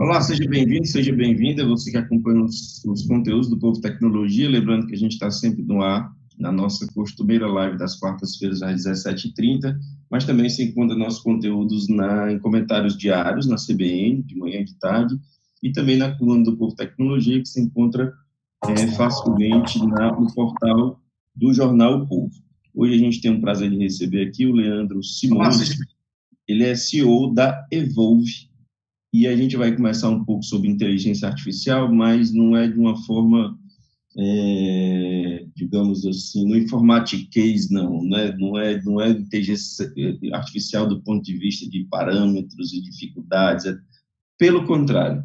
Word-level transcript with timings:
Olá, 0.00 0.18
seja 0.22 0.48
bem-vindo, 0.48 0.86
seja 0.86 1.14
bem-vinda, 1.14 1.62
você 1.66 1.90
que 1.90 1.98
acompanha 1.98 2.42
os, 2.42 2.82
os, 2.86 3.06
conteúdos 3.06 3.50
do 3.50 3.58
Povo 3.58 3.82
Tecnologia, 3.82 4.48
lembrando 4.48 4.86
que 4.86 4.94
a 4.94 4.96
gente 4.96 5.12
está 5.12 5.30
sempre 5.30 5.62
no 5.62 5.82
ar, 5.82 6.10
na 6.38 6.50
nossa 6.50 6.90
costumeira 6.94 7.46
live 7.46 7.76
das 7.76 8.00
quartas-feiras 8.00 8.62
às 8.62 8.86
17h30, 8.86 9.76
mas 10.10 10.24
também 10.24 10.48
se 10.48 10.64
encontra 10.64 10.96
nossos 10.96 11.20
conteúdos 11.20 11.86
na, 11.90 12.32
em 12.32 12.38
comentários 12.38 12.96
diários, 12.96 13.46
na 13.46 13.56
CBN, 13.56 14.22
de 14.22 14.38
manhã 14.38 14.60
e 14.60 14.64
de 14.64 14.74
tarde, 14.78 15.20
e 15.62 15.70
também 15.70 15.98
na 15.98 16.16
coluna 16.16 16.44
do 16.44 16.56
Povo 16.56 16.74
Tecnologia, 16.74 17.38
que 17.38 17.48
se 17.48 17.60
encontra 17.60 18.10
é, 18.68 18.86
facilmente 18.92 19.86
na, 19.86 20.18
no 20.18 20.32
portal 20.34 20.98
do 21.36 21.52
jornal 21.52 21.98
o 21.98 22.08
Povo. 22.08 22.32
Hoje 22.74 22.94
a 22.94 22.98
gente 22.98 23.20
tem 23.20 23.36
o 23.36 23.40
prazer 23.42 23.68
de 23.68 23.76
receber 23.76 24.28
aqui 24.28 24.46
o 24.46 24.54
Leandro 24.54 25.04
Simões, 25.04 25.76
ele 26.48 26.64
é 26.64 26.74
CEO 26.74 27.34
da 27.34 27.66
Evolve, 27.70 28.49
e 29.12 29.26
a 29.26 29.36
gente 29.36 29.56
vai 29.56 29.74
começar 29.74 30.08
um 30.08 30.24
pouco 30.24 30.44
sobre 30.44 30.68
inteligência 30.68 31.28
artificial, 31.28 31.92
mas 31.92 32.32
não 32.32 32.56
é 32.56 32.68
de 32.68 32.78
uma 32.78 32.96
forma, 33.04 33.58
é, 34.16 35.46
digamos 35.56 36.06
assim, 36.06 36.48
no 36.48 36.56
informatiquês, 36.56 37.68
não, 37.70 38.04
não 38.04 38.16
é, 38.16 38.36
não, 38.36 38.58
é, 38.58 38.82
não 38.82 39.00
é 39.00 39.10
inteligência 39.10 39.92
artificial 40.32 40.86
do 40.86 41.02
ponto 41.02 41.24
de 41.24 41.36
vista 41.36 41.68
de 41.68 41.84
parâmetros 41.90 42.72
e 42.72 42.80
dificuldades, 42.82 43.66
é, 43.66 43.76
pelo 44.38 44.64
contrário, 44.64 45.24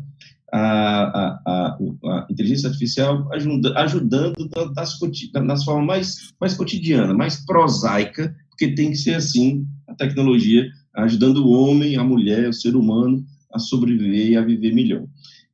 a, 0.51 0.59
a, 0.59 1.41
a, 1.45 1.77
a 1.77 2.27
inteligência 2.29 2.69
artificial 2.69 3.31
ajuda, 3.33 3.77
ajudando 3.77 4.49
das, 4.73 4.97
das 5.31 5.63
formas 5.63 5.85
mais, 5.85 6.33
mais 6.39 6.53
cotidiana, 6.55 7.13
mais 7.13 7.45
prosaica, 7.45 8.35
porque 8.49 8.73
tem 8.73 8.91
que 8.91 8.97
ser 8.97 9.15
assim, 9.15 9.65
a 9.87 9.93
tecnologia 9.93 10.67
ajudando 10.95 11.45
o 11.45 11.51
homem, 11.51 11.97
a 11.97 12.03
mulher, 12.03 12.49
o 12.49 12.53
ser 12.53 12.75
humano 12.75 13.23
a 13.55 13.59
sobreviver 13.59 14.31
e 14.31 14.37
a 14.37 14.43
viver 14.43 14.73
melhor. 14.73 15.05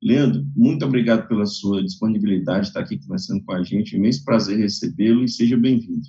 Leandro, 0.02 0.44
muito 0.56 0.84
obrigado 0.84 1.28
pela 1.28 1.46
sua 1.46 1.84
disponibilidade 1.84 2.62
de 2.62 2.68
estar 2.70 2.80
aqui 2.80 2.98
conversando 2.98 3.44
com 3.46 3.54
a 3.54 3.62
gente. 3.62 3.94
É 3.94 3.98
um 3.98 4.02
imenso 4.02 4.26
prazer 4.26 4.58
recebê-lo 4.58 5.24
e 5.24 5.30
seja 5.30 5.56
bem-vindo. 5.56 6.08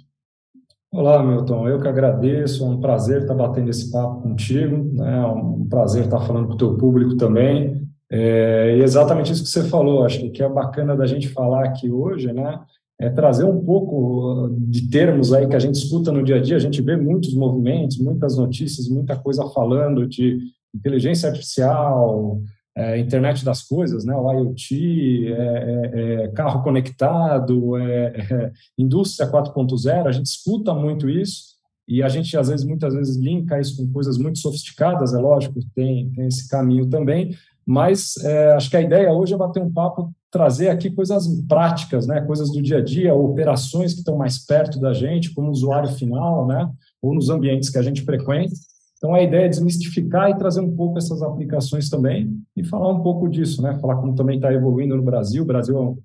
Olá, 0.91 1.23
Milton. 1.23 1.69
Eu 1.69 1.81
que 1.81 1.89
agradeço. 1.89 2.65
É 2.65 2.69
um 2.69 2.81
prazer 2.81 3.23
estar 3.23 3.35
batendo 3.35 3.69
esse 3.69 3.91
papo 3.91 4.23
contigo. 4.23 4.95
Né? 4.95 5.19
É 5.19 5.27
um 5.27 5.67
prazer 5.69 6.05
estar 6.05 6.21
falando 6.21 6.49
com 6.49 6.55
o 6.55 6.57
teu 6.57 6.77
público 6.79 7.17
também. 7.17 7.87
É 8.11 8.79
exatamente 8.79 9.33
isso 9.33 9.43
que 9.43 9.51
você 9.51 9.65
falou. 9.65 10.05
Acho 10.05 10.31
que 10.31 10.43
é 10.43 10.49
bacana 10.49 10.97
da 10.97 11.07
gente 11.07 11.29
falar 11.29 11.65
aqui 11.65 11.91
hoje, 11.91 12.33
né? 12.33 12.61
É 12.99 13.11
trazer 13.11 13.45
um 13.45 13.63
pouco 13.63 14.55
de 14.59 14.89
termos 14.89 15.33
aí 15.33 15.47
que 15.47 15.57
a 15.57 15.59
gente 15.59 15.75
escuta 15.75 16.13
no 16.13 16.23
dia 16.23 16.37
a 16.37 16.41
dia. 16.41 16.57
A 16.57 16.61
gente 16.61 16.81
vê 16.81 16.97
muitos 16.97 17.35
movimentos, 17.35 17.99
muitas 17.99 18.39
notícias, 18.39 18.89
muita 18.89 19.17
coisa 19.17 19.49
falando 19.49 20.07
de 20.07 20.39
inteligência 20.75 21.29
artificial, 21.29 22.41
é, 22.75 22.99
internet 22.99 23.45
das 23.45 23.63
coisas, 23.63 24.05
né, 24.05 24.15
o 24.15 24.33
IoT, 24.33 25.29
é, 25.29 25.33
é, 25.33 26.25
é, 26.25 26.29
carro 26.29 26.63
conectado, 26.63 27.77
é, 27.77 28.07
é, 28.31 28.53
indústria 28.79 29.31
4.0, 29.31 30.07
a 30.07 30.13
gente 30.13 30.27
escuta 30.27 30.73
muito 30.73 31.09
isso 31.09 31.53
e 31.87 32.03
a 32.03 32.09
gente 32.09 32.35
às 32.37 32.49
vezes 32.49 32.65
muitas 32.65 32.95
vezes 32.95 33.17
linka 33.17 33.61
isso 33.61 33.77
com 33.77 33.93
coisas 33.93 34.17
muito 34.17 34.39
sofisticadas, 34.39 35.13
é 35.13 35.19
lógico, 35.19 35.61
tem, 35.75 36.11
tem 36.13 36.27
esse 36.27 36.49
caminho 36.49 36.89
também, 36.89 37.37
mas 37.67 38.15
acho 38.57 38.71
que 38.71 38.77
a 38.77 38.81
ideia 38.81 39.13
hoje 39.13 39.35
é 39.35 39.37
bater 39.37 39.63
um 39.63 39.73
papo, 39.73 40.13
trazer 40.31 40.71
aqui 40.71 40.91
coisas 40.91 41.29
práticas, 41.47 42.07
né, 42.07 42.21
coisas 42.23 42.51
do 42.51 42.63
dia 42.63 42.79
a 42.79 42.83
dia, 42.83 43.15
operações 43.15 43.93
que 43.93 43.99
estão 43.99 44.17
mais 44.17 44.39
perto 44.39 44.81
da 44.81 44.93
gente, 44.93 45.35
como 45.35 45.51
usuário 45.51 45.91
final, 45.91 46.47
né, 46.47 46.69
ou 47.03 47.15
nos 47.15 47.29
ambientes 47.29 47.69
que 47.69 47.79
a 47.79 47.83
gente 47.83 48.03
frequenta, 48.03 48.55
então, 49.03 49.17
a 49.17 49.21
ideia 49.21 49.47
é 49.47 49.49
desmistificar 49.49 50.31
e 50.31 50.39
trazer 50.39 50.61
um 50.61 50.77
pouco 50.77 50.97
essas 50.97 51.23
aplicações 51.23 51.91
também 51.91 52.41
e 52.57 52.63
falar 52.63 52.89
um 52.89 53.03
pouco 53.03 53.29
disso, 53.29 53.61
né? 53.61 53.77
Falar 53.81 53.97
como 53.97 54.15
também 54.15 54.37
está 54.37 54.53
evoluindo 54.53 54.97
no 54.97 55.03
Brasil. 55.03 55.43
O 55.43 55.47
Brasil 55.47 55.77
é 55.77 56.03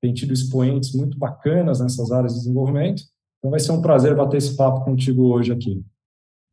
tem 0.00 0.14
tido 0.14 0.32
expoentes 0.32 0.94
muito 0.94 1.18
bacanas 1.18 1.80
nessas 1.80 2.10
áreas 2.10 2.32
de 2.32 2.38
desenvolvimento. 2.38 3.02
Então, 3.38 3.50
vai 3.50 3.60
ser 3.60 3.72
um 3.72 3.82
prazer 3.82 4.16
bater 4.16 4.38
esse 4.38 4.56
papo 4.56 4.86
contigo 4.86 5.34
hoje 5.34 5.52
aqui. 5.52 5.84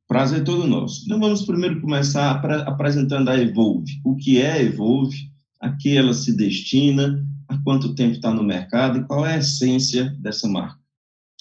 Prazer 0.10 0.44
todo 0.44 0.68
nosso. 0.68 1.06
Então, 1.06 1.18
vamos 1.22 1.46
primeiro 1.46 1.80
começar 1.80 2.32
apresentando 2.68 3.30
a 3.30 3.38
Evolve. 3.38 3.94
O 4.04 4.18
que 4.18 4.42
é 4.42 4.52
a 4.52 4.62
Evolve? 4.62 5.16
A 5.62 5.72
que 5.72 5.96
ela 5.96 6.14
se 6.14 6.36
destina? 6.36 7.26
Há 7.48 7.58
quanto 7.64 7.96
tempo 7.96 8.16
está 8.16 8.30
no 8.30 8.44
mercado? 8.44 9.00
E 9.00 9.04
qual 9.06 9.26
é 9.26 9.36
a 9.36 9.38
essência 9.38 10.14
dessa 10.20 10.50
marca? 10.50 10.78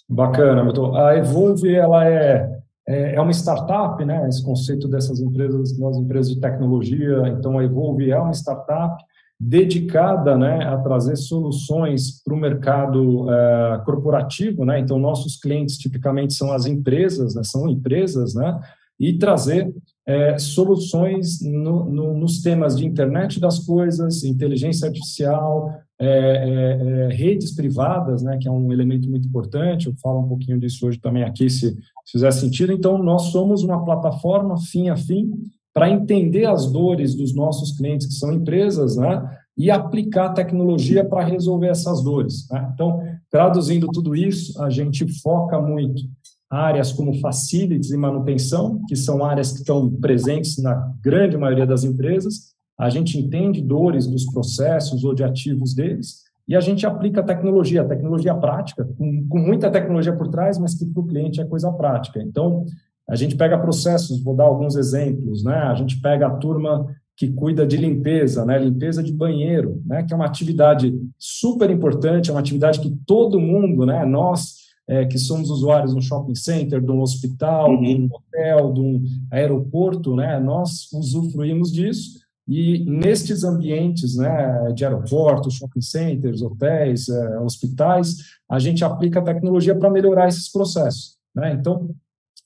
Bacana, 0.08 0.62
Milton. 0.62 0.94
A 0.94 1.16
Evolve, 1.16 1.74
ela 1.74 2.06
é 2.06 2.59
é, 2.90 3.14
é 3.14 3.20
uma 3.20 3.32
startup, 3.32 4.04
né? 4.04 4.28
Esse 4.28 4.42
conceito 4.42 4.88
dessas 4.88 5.20
empresas, 5.20 5.78
das 5.78 5.96
empresas 5.96 6.34
de 6.34 6.40
tecnologia. 6.40 7.22
Então, 7.28 7.58
a 7.58 7.64
Evolve 7.64 8.10
é 8.10 8.18
uma 8.18 8.32
startup 8.32 9.02
dedicada, 9.42 10.36
né, 10.36 10.64
a 10.64 10.76
trazer 10.76 11.16
soluções 11.16 12.22
para 12.22 12.34
o 12.34 12.36
mercado 12.36 13.32
é, 13.32 13.82
corporativo, 13.86 14.66
né? 14.66 14.80
Então, 14.80 14.98
nossos 14.98 15.36
clientes 15.36 15.78
tipicamente 15.78 16.34
são 16.34 16.52
as 16.52 16.66
empresas, 16.66 17.34
né? 17.36 17.42
São 17.44 17.68
empresas, 17.68 18.34
né? 18.34 18.60
E 18.98 19.16
trazer 19.16 19.72
é, 20.10 20.36
soluções 20.38 21.40
no, 21.40 21.84
no, 21.88 22.18
nos 22.18 22.42
temas 22.42 22.76
de 22.76 22.84
internet 22.84 23.38
das 23.38 23.60
coisas, 23.60 24.24
inteligência 24.24 24.88
artificial, 24.88 25.70
é, 26.00 26.08
é, 26.08 27.06
é, 27.06 27.08
redes 27.14 27.54
privadas, 27.54 28.20
né, 28.20 28.36
que 28.40 28.48
é 28.48 28.50
um 28.50 28.72
elemento 28.72 29.08
muito 29.08 29.28
importante, 29.28 29.86
eu 29.86 29.94
falo 30.02 30.20
um 30.20 30.28
pouquinho 30.28 30.58
disso 30.58 30.84
hoje 30.84 30.98
também 30.98 31.22
aqui, 31.22 31.48
se, 31.48 31.70
se 31.70 32.12
fizer 32.12 32.30
sentido. 32.32 32.72
Então, 32.72 32.98
nós 32.98 33.24
somos 33.26 33.62
uma 33.62 33.84
plataforma 33.84 34.56
fim 34.58 34.88
a 34.88 34.96
fim 34.96 35.30
para 35.72 35.88
entender 35.88 36.46
as 36.46 36.66
dores 36.66 37.14
dos 37.14 37.32
nossos 37.32 37.76
clientes, 37.76 38.08
que 38.08 38.14
são 38.14 38.32
empresas, 38.32 38.96
né, 38.96 39.22
e 39.56 39.70
aplicar 39.70 40.30
tecnologia 40.30 41.04
para 41.04 41.24
resolver 41.24 41.68
essas 41.68 42.02
dores. 42.02 42.48
Né? 42.50 42.68
Então, 42.74 43.00
traduzindo 43.30 43.86
tudo 43.88 44.16
isso, 44.16 44.60
a 44.60 44.70
gente 44.70 45.06
foca 45.20 45.60
muito 45.60 46.02
áreas 46.50 46.90
como 46.92 47.14
facilities 47.20 47.90
e 47.90 47.96
manutenção, 47.96 48.82
que 48.88 48.96
são 48.96 49.24
áreas 49.24 49.52
que 49.52 49.58
estão 49.58 49.88
presentes 49.88 50.60
na 50.60 50.92
grande 51.00 51.36
maioria 51.38 51.66
das 51.66 51.84
empresas. 51.84 52.50
A 52.76 52.90
gente 52.90 53.18
entende 53.18 53.62
dores 53.62 54.06
dos 54.06 54.24
processos 54.26 55.04
ou 55.04 55.14
de 55.14 55.22
ativos 55.22 55.74
deles 55.74 56.24
e 56.48 56.56
a 56.56 56.60
gente 56.60 56.84
aplica 56.84 57.22
tecnologia, 57.22 57.84
tecnologia 57.84 58.34
prática, 58.34 58.84
com, 58.98 59.28
com 59.28 59.38
muita 59.38 59.70
tecnologia 59.70 60.12
por 60.12 60.28
trás, 60.28 60.58
mas 60.58 60.74
que 60.74 60.84
para 60.84 61.00
o 61.00 61.06
cliente 61.06 61.40
é 61.40 61.44
coisa 61.44 61.70
prática. 61.70 62.20
Então, 62.20 62.64
a 63.08 63.14
gente 63.14 63.36
pega 63.36 63.58
processos, 63.58 64.22
vou 64.22 64.34
dar 64.34 64.44
alguns 64.44 64.74
exemplos, 64.74 65.44
né? 65.44 65.54
A 65.54 65.74
gente 65.74 66.00
pega 66.00 66.26
a 66.26 66.30
turma 66.30 66.86
que 67.16 67.28
cuida 67.28 67.66
de 67.66 67.76
limpeza, 67.76 68.44
né? 68.44 68.58
Limpeza 68.58 69.02
de 69.02 69.12
banheiro, 69.12 69.80
né? 69.86 70.02
Que 70.02 70.12
é 70.12 70.16
uma 70.16 70.26
atividade 70.26 70.92
super 71.16 71.70
importante, 71.70 72.30
é 72.30 72.32
uma 72.32 72.40
atividade 72.40 72.80
que 72.80 72.90
todo 73.06 73.38
mundo, 73.38 73.86
né? 73.86 74.04
Nós 74.04 74.69
é, 74.90 75.06
que 75.06 75.16
somos 75.16 75.48
usuários 75.50 75.92
de 75.92 75.98
um 75.98 76.02
shopping 76.02 76.34
center, 76.34 76.80
de 76.80 76.90
um 76.90 77.00
hospital, 77.00 77.70
uhum. 77.70 77.80
de 77.80 77.94
um 77.94 78.08
hotel, 78.12 78.72
de 78.72 78.80
um 78.80 79.04
aeroporto, 79.30 80.16
né, 80.16 80.40
nós 80.40 80.92
usufruímos 80.92 81.72
disso 81.72 82.18
e 82.48 82.84
nestes 82.84 83.44
ambientes 83.44 84.16
né, 84.16 84.72
de 84.74 84.84
aeroportos, 84.84 85.54
shopping 85.54 85.80
centers, 85.80 86.42
hotéis, 86.42 87.08
é, 87.08 87.38
hospitais, 87.38 88.16
a 88.50 88.58
gente 88.58 88.84
aplica 88.84 89.20
a 89.20 89.22
tecnologia 89.22 89.76
para 89.76 89.88
melhorar 89.88 90.26
esses 90.26 90.50
processos. 90.50 91.16
Né? 91.32 91.52
Então, 91.52 91.88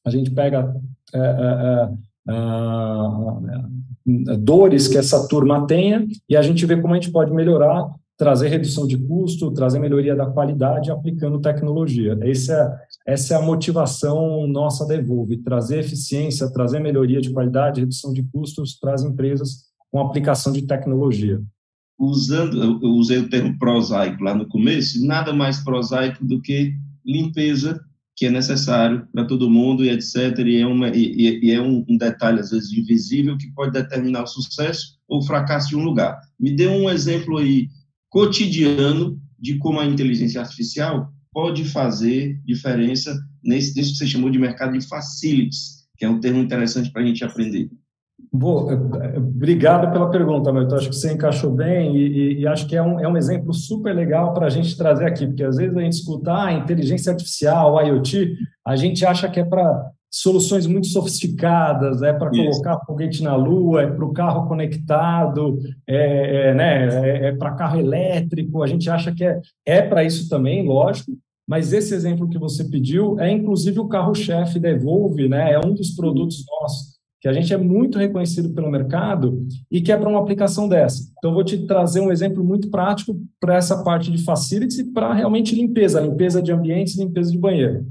a 0.04 0.10
gente 0.10 0.30
pega 0.30 0.76
é, 1.14 1.18
é, 1.18 1.88
é, 2.28 2.34
é 4.34 4.36
dores 4.36 4.86
que 4.86 4.98
essa 4.98 5.26
turma 5.26 5.66
tenha 5.66 6.06
e 6.28 6.36
a 6.36 6.42
gente 6.42 6.66
vê 6.66 6.78
como 6.78 6.92
a 6.92 6.98
gente 6.98 7.10
pode 7.10 7.32
melhorar 7.32 7.90
trazer 8.16 8.48
redução 8.48 8.86
de 8.86 8.96
custo, 8.96 9.50
trazer 9.52 9.78
melhoria 9.78 10.14
da 10.14 10.26
qualidade 10.26 10.90
aplicando 10.90 11.40
tecnologia. 11.40 12.16
Essa 12.22 12.52
é, 13.06 13.12
essa 13.12 13.34
é 13.34 13.36
a 13.36 13.42
motivação 13.42 14.46
nossa 14.46 14.86
da 14.86 14.94
Evolve, 14.94 15.38
trazer 15.38 15.80
eficiência, 15.80 16.52
trazer 16.52 16.80
melhoria 16.80 17.20
de 17.20 17.32
qualidade, 17.32 17.80
redução 17.80 18.12
de 18.12 18.22
custos 18.22 18.74
para 18.74 18.94
as 18.94 19.02
empresas 19.02 19.64
com 19.90 20.00
aplicação 20.00 20.52
de 20.52 20.62
tecnologia. 20.62 21.40
Usando, 21.98 22.80
eu 22.82 22.90
usei 22.90 23.18
o 23.18 23.28
termo 23.28 23.58
prosaico 23.58 24.22
lá 24.22 24.34
no 24.34 24.48
começo, 24.48 25.04
nada 25.04 25.32
mais 25.32 25.62
prosaico 25.62 26.24
do 26.24 26.40
que 26.40 26.74
limpeza 27.04 27.80
que 28.16 28.26
é 28.26 28.30
necessário 28.30 29.06
para 29.12 29.24
todo 29.24 29.50
mundo 29.50 29.84
e 29.84 29.90
etc. 29.90 30.38
E 30.38 30.60
é, 30.60 30.66
uma, 30.66 30.88
e, 30.88 31.40
e 31.42 31.50
é 31.50 31.60
um, 31.60 31.84
um, 31.88 31.96
detalhe, 31.96 32.40
às 32.40 32.50
vezes, 32.50 32.72
invisível 32.72 33.36
que 33.36 33.52
pode 33.52 33.72
determinar 33.72 34.22
o 34.22 34.26
sucesso 34.26 34.98
ou 35.08 35.18
o 35.18 35.22
fracasso 35.22 35.68
de 35.68 35.76
um 35.76 35.84
lugar. 35.84 36.20
Me 36.38 36.54
dê 36.54 36.68
um 36.68 36.88
exemplo 36.88 37.38
aí 37.38 37.68
cotidiano 38.14 39.18
de 39.36 39.58
como 39.58 39.80
a 39.80 39.84
inteligência 39.84 40.40
artificial 40.40 41.08
pode 41.32 41.64
fazer 41.64 42.40
diferença 42.44 43.12
nesse, 43.42 43.76
nesse 43.76 43.90
que 43.90 43.98
você 43.98 44.06
chamou 44.06 44.30
de 44.30 44.38
mercado 44.38 44.78
de 44.78 44.86
facilities, 44.86 45.84
que 45.98 46.04
é 46.04 46.08
um 46.08 46.20
termo 46.20 46.38
interessante 46.38 46.92
para 46.92 47.02
a 47.02 47.04
gente 47.04 47.24
aprender. 47.24 47.68
Boa, 48.32 48.72
é, 48.72 49.16
é, 49.16 49.18
obrigado 49.18 49.92
pela 49.92 50.08
pergunta, 50.08 50.52
Milton. 50.52 50.76
Acho 50.76 50.90
que 50.90 50.94
você 50.94 51.12
encaixou 51.12 51.50
bem 51.50 51.96
e, 51.96 52.06
e, 52.06 52.40
e 52.42 52.46
acho 52.46 52.68
que 52.68 52.76
é 52.76 52.82
um, 52.82 53.00
é 53.00 53.08
um 53.08 53.16
exemplo 53.16 53.52
super 53.52 53.92
legal 53.92 54.32
para 54.32 54.46
a 54.46 54.50
gente 54.50 54.76
trazer 54.76 55.06
aqui, 55.06 55.26
porque 55.26 55.42
às 55.42 55.56
vezes 55.56 55.76
a 55.76 55.80
gente 55.80 55.94
escuta 55.94 56.44
ah, 56.44 56.52
inteligência 56.52 57.10
artificial, 57.10 57.84
IoT, 57.84 58.36
a 58.64 58.76
gente 58.76 59.04
acha 59.04 59.28
que 59.28 59.40
é 59.40 59.44
para 59.44 59.90
soluções 60.14 60.64
muito 60.64 60.86
sofisticadas, 60.86 62.00
é 62.00 62.12
para 62.12 62.30
colocar 62.30 62.78
foguete 62.86 63.20
na 63.20 63.34
Lua, 63.34 63.82
é 63.82 63.86
para 63.88 64.04
o 64.04 64.12
carro 64.12 64.46
conectado, 64.46 65.58
é, 65.84 66.50
é 66.50 66.54
né, 66.54 66.86
é, 66.86 67.26
é 67.26 67.32
para 67.32 67.56
carro 67.56 67.80
elétrico. 67.80 68.62
A 68.62 68.66
gente 68.68 68.88
acha 68.88 69.12
que 69.12 69.24
é, 69.24 69.40
é 69.66 69.82
para 69.82 70.04
isso 70.04 70.28
também, 70.28 70.64
lógico, 70.64 71.10
mas 71.48 71.72
esse 71.72 71.92
exemplo 71.92 72.28
que 72.28 72.38
você 72.38 72.62
pediu 72.62 73.18
é 73.18 73.28
inclusive 73.28 73.80
o 73.80 73.88
carro-chefe 73.88 74.60
da 74.60 74.70
Evolve, 74.70 75.28
né? 75.28 75.52
é 75.52 75.58
um 75.58 75.74
dos 75.74 75.90
produtos 75.90 76.44
nossos 76.48 76.94
que 77.20 77.28
a 77.28 77.32
gente 77.32 77.52
é 77.52 77.56
muito 77.56 77.98
reconhecido 77.98 78.50
pelo 78.50 78.70
mercado 78.70 79.46
e 79.70 79.80
que 79.80 79.90
é 79.90 79.96
para 79.96 80.10
uma 80.10 80.20
aplicação 80.20 80.68
dessa. 80.68 81.10
Então, 81.16 81.32
vou 81.32 81.42
te 81.42 81.66
trazer 81.66 82.00
um 82.00 82.12
exemplo 82.12 82.44
muito 82.44 82.68
prático 82.68 83.18
para 83.40 83.56
essa 83.56 83.82
parte 83.82 84.12
de 84.12 84.22
facilities 84.22 84.78
e 84.78 84.92
para 84.92 85.14
realmente 85.14 85.54
limpeza, 85.54 86.02
limpeza 86.02 86.42
de 86.42 86.52
ambientes, 86.52 86.98
limpeza 86.98 87.32
de 87.32 87.38
banheiro. 87.38 87.86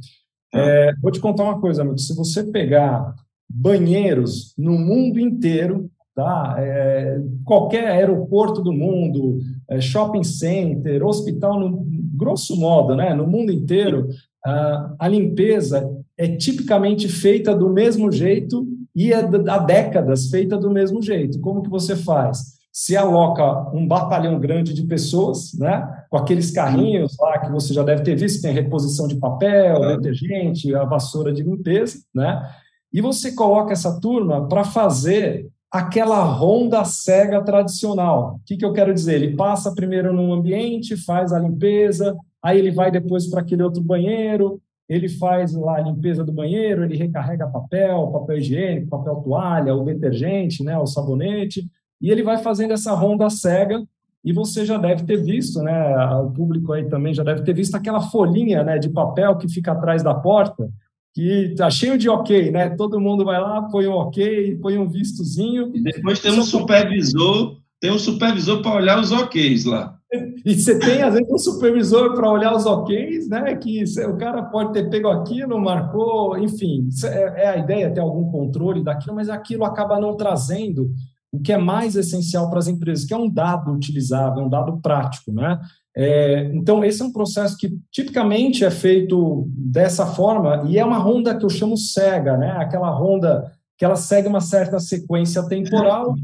É, 0.53 0.93
vou 1.01 1.11
te 1.11 1.19
contar 1.19 1.43
uma 1.43 1.59
coisa, 1.59 1.81
amigo. 1.81 1.97
Se 1.97 2.15
você 2.15 2.43
pegar 2.43 3.15
banheiros 3.49 4.53
no 4.57 4.77
mundo 4.77 5.19
inteiro, 5.19 5.89
tá? 6.15 6.55
É, 6.59 7.19
qualquer 7.43 7.87
aeroporto 7.87 8.61
do 8.61 8.71
mundo, 8.71 9.39
é, 9.69 9.81
shopping 9.81 10.23
center, 10.23 11.03
hospital, 11.03 11.59
no, 11.59 11.85
grosso 12.15 12.55
modo, 12.55 12.95
né? 12.95 13.13
no 13.13 13.27
mundo 13.27 13.51
inteiro, 13.51 14.07
a, 14.45 14.95
a 14.99 15.07
limpeza 15.07 15.89
é 16.17 16.27
tipicamente 16.27 17.07
feita 17.07 17.55
do 17.55 17.69
mesmo 17.69 18.11
jeito 18.11 18.67
e 18.95 19.11
é 19.11 19.17
há 19.17 19.57
décadas 19.57 20.29
feita 20.29 20.57
do 20.57 20.69
mesmo 20.69 21.01
jeito. 21.01 21.39
Como 21.39 21.63
que 21.63 21.69
você 21.69 21.95
faz? 21.95 22.53
Se 22.73 22.97
aloca 22.97 23.69
um 23.71 23.87
batalhão 23.87 24.39
grande 24.39 24.73
de 24.73 24.83
pessoas, 24.83 25.53
né? 25.53 26.03
com 26.13 26.17
aqueles 26.17 26.51
carrinhos 26.51 27.17
lá 27.19 27.39
que 27.39 27.51
você 27.51 27.73
já 27.73 27.81
deve 27.81 28.03
ter 28.03 28.15
visto, 28.15 28.41
tem 28.41 28.53
reposição 28.53 29.07
de 29.07 29.15
papel, 29.15 29.97
detergente, 29.97 30.73
a 30.75 30.83
vassoura 30.83 31.33
de 31.33 31.41
limpeza, 31.41 32.03
né? 32.13 32.49
E 32.93 33.01
você 33.01 33.31
coloca 33.31 33.73
essa 33.73 33.99
turma 33.99 34.47
para 34.47 34.63
fazer 34.63 35.49
aquela 35.71 36.23
ronda 36.23 36.85
cega 36.85 37.43
tradicional. 37.43 38.35
O 38.35 38.45
que, 38.45 38.55
que 38.55 38.63
eu 38.63 38.73
quero 38.73 38.93
dizer? 38.93 39.15
Ele 39.15 39.35
passa 39.35 39.73
primeiro 39.73 40.13
num 40.13 40.31
ambiente, 40.31 40.95
faz 40.95 41.33
a 41.33 41.39
limpeza, 41.39 42.15
aí 42.43 42.59
ele 42.59 42.69
vai 42.69 42.91
depois 42.91 43.27
para 43.27 43.41
aquele 43.41 43.63
outro 43.63 43.81
banheiro, 43.81 44.61
ele 44.87 45.09
faz 45.09 45.55
lá 45.55 45.77
a 45.77 45.81
limpeza 45.81 46.23
do 46.23 46.31
banheiro, 46.31 46.83
ele 46.83 46.95
recarrega 46.95 47.47
papel, 47.47 48.11
papel 48.11 48.37
higiênico, 48.37 48.87
papel 48.87 49.15
toalha, 49.15 49.73
o 49.73 49.83
detergente, 49.83 50.63
né, 50.63 50.77
o 50.77 50.85
sabonete, 50.85 51.67
e 52.03 52.11
ele 52.11 52.21
vai 52.21 52.37
fazendo 52.37 52.73
essa 52.73 52.93
ronda 52.93 53.29
cega 53.29 53.81
e 54.25 54.33
você 54.33 54.65
já 54.65 54.77
deve 54.77 55.03
ter 55.03 55.17
visto, 55.17 55.61
né, 55.61 55.95
o 56.17 56.29
público 56.29 56.73
aí 56.73 56.87
também 56.89 57.13
já 57.13 57.23
deve 57.23 57.43
ter 57.43 57.53
visto 57.53 57.75
aquela 57.75 58.01
folhinha, 58.01 58.61
né, 58.61 58.77
de 58.77 58.89
papel 58.89 59.37
que 59.37 59.47
fica 59.47 59.71
atrás 59.71 60.03
da 60.03 60.13
porta, 60.13 60.69
que 61.13 61.53
tá 61.55 61.69
cheio 61.69 61.97
de 61.97 62.09
ok, 62.09 62.51
né? 62.51 62.69
Todo 62.71 62.99
mundo 62.99 63.23
vai 63.23 63.39
lá, 63.39 63.61
põe 63.61 63.87
um 63.87 63.93
ok, 63.93 64.57
põe 64.61 64.79
um 64.79 64.87
vistozinho. 64.87 65.71
E 65.73 65.79
depois 65.79 66.19
tem 66.19 66.31
um 66.31 66.41
supervisor, 66.41 67.57
tem 67.79 67.91
um 67.91 67.99
supervisor 67.99 68.63
para 68.63 68.75
olhar 68.75 68.99
os 68.99 69.11
OKs 69.11 69.65
lá. 69.65 69.95
E 70.45 70.53
você 70.53 70.77
tem, 70.77 71.01
às 71.01 71.13
vezes, 71.13 71.31
um 71.31 71.37
supervisor 71.37 72.13
para 72.13 72.29
olhar 72.29 72.53
os 72.53 72.65
OKs, 72.65 73.29
né? 73.29 73.55
Que 73.55 73.83
o 74.05 74.17
cara 74.17 74.43
pode 74.43 74.73
ter 74.73 74.89
pego 74.89 75.07
aquilo, 75.07 75.59
marcou, 75.59 76.37
enfim. 76.37 76.87
É, 77.05 77.45
é 77.45 77.47
a 77.47 77.57
ideia 77.57 77.89
ter 77.91 78.01
algum 78.01 78.29
controle 78.29 78.83
daquilo, 78.83 79.15
mas 79.15 79.29
aquilo 79.29 79.63
acaba 79.63 79.99
não 79.99 80.15
trazendo 80.15 80.91
o 81.33 81.39
que 81.39 81.51
é 81.51 81.57
mais 81.57 81.95
essencial 81.95 82.47
para 82.49 82.59
as 82.59 82.67
empresas, 82.67 83.05
que 83.05 83.13
é 83.13 83.17
um 83.17 83.27
dado 83.27 83.73
utilizável, 83.73 84.43
um 84.43 84.49
dado 84.49 84.79
prático, 84.79 85.33
né? 85.33 85.59
É, 85.95 86.51
então, 86.53 86.83
esse 86.83 87.01
é 87.01 87.05
um 87.05 87.11
processo 87.11 87.57
que 87.57 87.75
tipicamente 87.91 88.63
é 88.63 88.71
feito 88.71 89.45
dessa 89.47 90.05
forma, 90.05 90.63
e 90.67 90.77
é 90.77 90.85
uma 90.85 90.97
ronda 90.97 91.35
que 91.35 91.43
eu 91.43 91.49
chamo 91.49 91.75
cega, 91.75 92.37
né? 92.37 92.51
aquela 92.51 92.89
ronda 92.89 93.51
que 93.77 93.85
ela 93.85 93.95
segue 93.95 94.27
uma 94.27 94.41
certa 94.41 94.79
sequência 94.79 95.43
temporal 95.47 96.15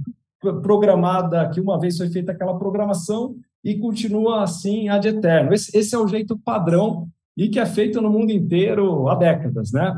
programada, 0.61 1.49
que 1.49 1.59
uma 1.59 1.79
vez 1.79 1.97
foi 1.97 2.09
feita 2.09 2.31
aquela 2.31 2.57
programação 2.57 3.35
e 3.63 3.75
continua 3.75 4.43
assim 4.43 4.87
ad 4.87 5.07
eterno. 5.07 5.53
Esse, 5.53 5.75
esse, 5.77 5.93
é 5.93 5.99
o 5.99 6.07
jeito 6.07 6.37
padrão 6.37 7.07
e 7.35 7.49
que 7.49 7.59
é 7.59 7.65
feito 7.65 8.01
no 8.01 8.09
mundo 8.09 8.31
inteiro 8.31 9.09
há 9.09 9.15
décadas. 9.15 9.71
Né? 9.71 9.93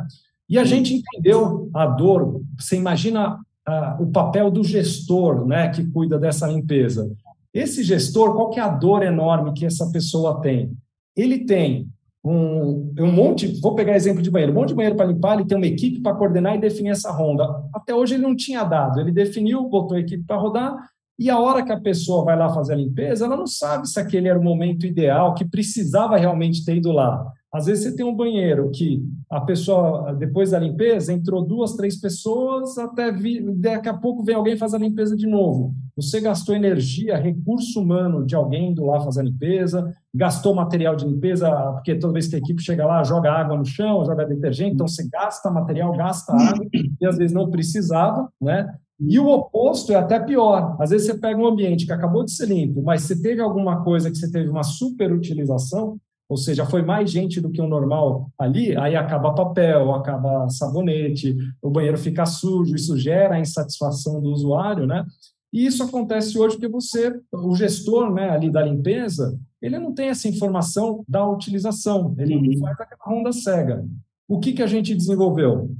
E 0.49 0.57
a 0.57 0.63
gente 0.63 0.95
entendeu 0.95 1.69
a 1.73 1.85
dor, 1.85 2.41
você 2.57 2.75
imagina 2.75 3.37
ah, 3.67 3.97
o 3.99 4.07
papel 4.07 4.49
do 4.49 4.63
gestor 4.63 5.45
né, 5.45 5.69
que 5.69 5.85
cuida 5.85 6.17
dessa 6.17 6.47
limpeza. 6.47 7.11
Esse 7.53 7.83
gestor, 7.83 8.33
qual 8.35 8.49
que 8.49 8.59
é 8.59 8.63
a 8.63 8.69
dor 8.69 9.03
enorme 9.03 9.53
que 9.53 9.65
essa 9.65 9.91
pessoa 9.91 10.41
tem? 10.41 10.71
Ele 11.15 11.45
tem 11.45 11.87
um, 12.23 12.93
um 12.99 13.11
monte, 13.11 13.59
vou 13.59 13.75
pegar 13.75 13.95
exemplo 13.95 14.21
de 14.21 14.29
banheiro, 14.29 14.53
um 14.53 14.55
monte 14.55 14.69
de 14.69 14.75
banheiro 14.75 14.95
para 14.95 15.07
limpar, 15.07 15.35
ele 15.35 15.47
tem 15.47 15.57
uma 15.57 15.67
equipe 15.67 16.01
para 16.01 16.15
coordenar 16.15 16.55
e 16.55 16.59
definir 16.59 16.91
essa 16.91 17.11
ronda. 17.11 17.43
Até 17.73 17.93
hoje 17.93 18.13
ele 18.13 18.23
não 18.23 18.35
tinha 18.35 18.63
dado, 18.63 18.99
ele 18.99 19.11
definiu, 19.11 19.67
botou 19.67 19.97
a 19.97 19.99
equipe 19.99 20.23
para 20.23 20.37
rodar, 20.37 20.75
e 21.19 21.29
a 21.29 21.39
hora 21.39 21.63
que 21.63 21.71
a 21.71 21.79
pessoa 21.79 22.23
vai 22.23 22.35
lá 22.35 22.49
fazer 22.49 22.73
a 22.73 22.77
limpeza, 22.77 23.25
ela 23.25 23.35
não 23.35 23.47
sabe 23.47 23.87
se 23.87 23.99
aquele 23.99 24.27
era 24.27 24.39
o 24.39 24.43
momento 24.43 24.85
ideal, 24.85 25.33
que 25.33 25.45
precisava 25.45 26.17
realmente 26.17 26.63
ter 26.63 26.77
ido 26.77 26.91
lá. 26.91 27.31
Às 27.53 27.65
vezes 27.65 27.83
você 27.83 27.95
tem 27.95 28.05
um 28.05 28.15
banheiro 28.15 28.71
que 28.71 29.03
a 29.29 29.41
pessoa, 29.41 30.13
depois 30.13 30.51
da 30.51 30.59
limpeza, 30.59 31.11
entrou 31.11 31.45
duas, 31.45 31.75
três 31.75 31.99
pessoas, 31.99 32.77
até 32.77 33.11
vi, 33.11 33.41
daqui 33.55 33.89
a 33.89 33.93
pouco 33.93 34.23
vem 34.23 34.35
alguém 34.35 34.55
fazer 34.55 34.77
a 34.77 34.79
limpeza 34.79 35.17
de 35.17 35.27
novo. 35.27 35.75
Você 35.97 36.21
gastou 36.21 36.55
energia, 36.55 37.17
recurso 37.17 37.81
humano 37.81 38.25
de 38.25 38.35
alguém 38.35 38.71
indo 38.71 38.85
lá 38.85 39.01
fazer 39.01 39.19
a 39.19 39.23
limpeza, 39.23 39.93
gastou 40.15 40.55
material 40.55 40.95
de 40.95 41.05
limpeza, 41.05 41.51
porque 41.73 41.95
toda 41.95 42.13
vez 42.13 42.27
que 42.27 42.35
a 42.35 42.39
equipe 42.39 42.61
chega 42.61 42.85
lá, 42.85 43.03
joga 43.03 43.31
água 43.31 43.57
no 43.57 43.65
chão, 43.65 44.05
joga 44.05 44.25
detergente, 44.25 44.75
então 44.75 44.87
você 44.87 45.07
gasta 45.09 45.51
material, 45.51 45.91
gasta 45.95 46.31
água, 46.33 46.65
e 46.73 47.05
às 47.05 47.17
vezes 47.17 47.33
não 47.33 47.49
precisava, 47.49 48.29
né? 48.39 48.73
E 48.99 49.19
o 49.19 49.27
oposto 49.27 49.91
é 49.91 49.95
até 49.95 50.19
pior. 50.19 50.77
Às 50.79 50.91
vezes 50.91 51.07
você 51.07 51.17
pega 51.17 51.39
um 51.39 51.47
ambiente 51.47 51.85
que 51.85 51.91
acabou 51.91 52.23
de 52.23 52.31
ser 52.31 52.47
limpo, 52.47 52.81
mas 52.83 53.01
você 53.01 53.19
teve 53.19 53.41
alguma 53.41 53.83
coisa 53.83 54.09
que 54.09 54.15
você 54.15 54.31
teve 54.31 54.47
uma 54.47 54.63
superutilização, 54.63 55.97
ou 56.31 56.37
seja, 56.37 56.65
foi 56.65 56.81
mais 56.81 57.11
gente 57.11 57.41
do 57.41 57.51
que 57.51 57.61
o 57.61 57.67
normal 57.67 58.31
ali, 58.39 58.73
aí 58.77 58.95
acaba 58.95 59.35
papel, 59.35 59.93
acaba 59.93 60.47
sabonete, 60.47 61.35
o 61.61 61.69
banheiro 61.69 61.97
fica 61.97 62.25
sujo, 62.25 62.73
isso 62.73 62.97
gera 62.97 63.35
a 63.35 63.39
insatisfação 63.41 64.21
do 64.21 64.29
usuário, 64.29 64.87
né? 64.87 65.05
E 65.51 65.65
isso 65.65 65.83
acontece 65.83 66.39
hoje 66.39 66.55
porque 66.55 66.69
você, 66.69 67.13
o 67.33 67.53
gestor 67.53 68.13
né, 68.13 68.29
ali 68.29 68.49
da 68.49 68.63
limpeza, 68.63 69.37
ele 69.61 69.77
não 69.77 69.93
tem 69.93 70.07
essa 70.07 70.29
informação 70.29 71.03
da 71.05 71.27
utilização, 71.27 72.15
ele 72.17 72.37
uhum. 72.37 72.59
faz 72.59 72.79
aquela 72.79 73.03
ronda 73.03 73.33
cega. 73.33 73.85
O 74.25 74.39
que, 74.39 74.53
que 74.53 74.63
a 74.63 74.67
gente 74.67 74.95
desenvolveu 74.95 75.75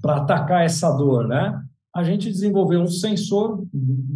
para 0.00 0.16
atacar 0.16 0.64
essa 0.64 0.90
dor, 0.92 1.28
né? 1.28 1.62
a 1.94 2.02
gente 2.02 2.28
desenvolveu 2.28 2.80
um 2.80 2.88
sensor 2.88 3.64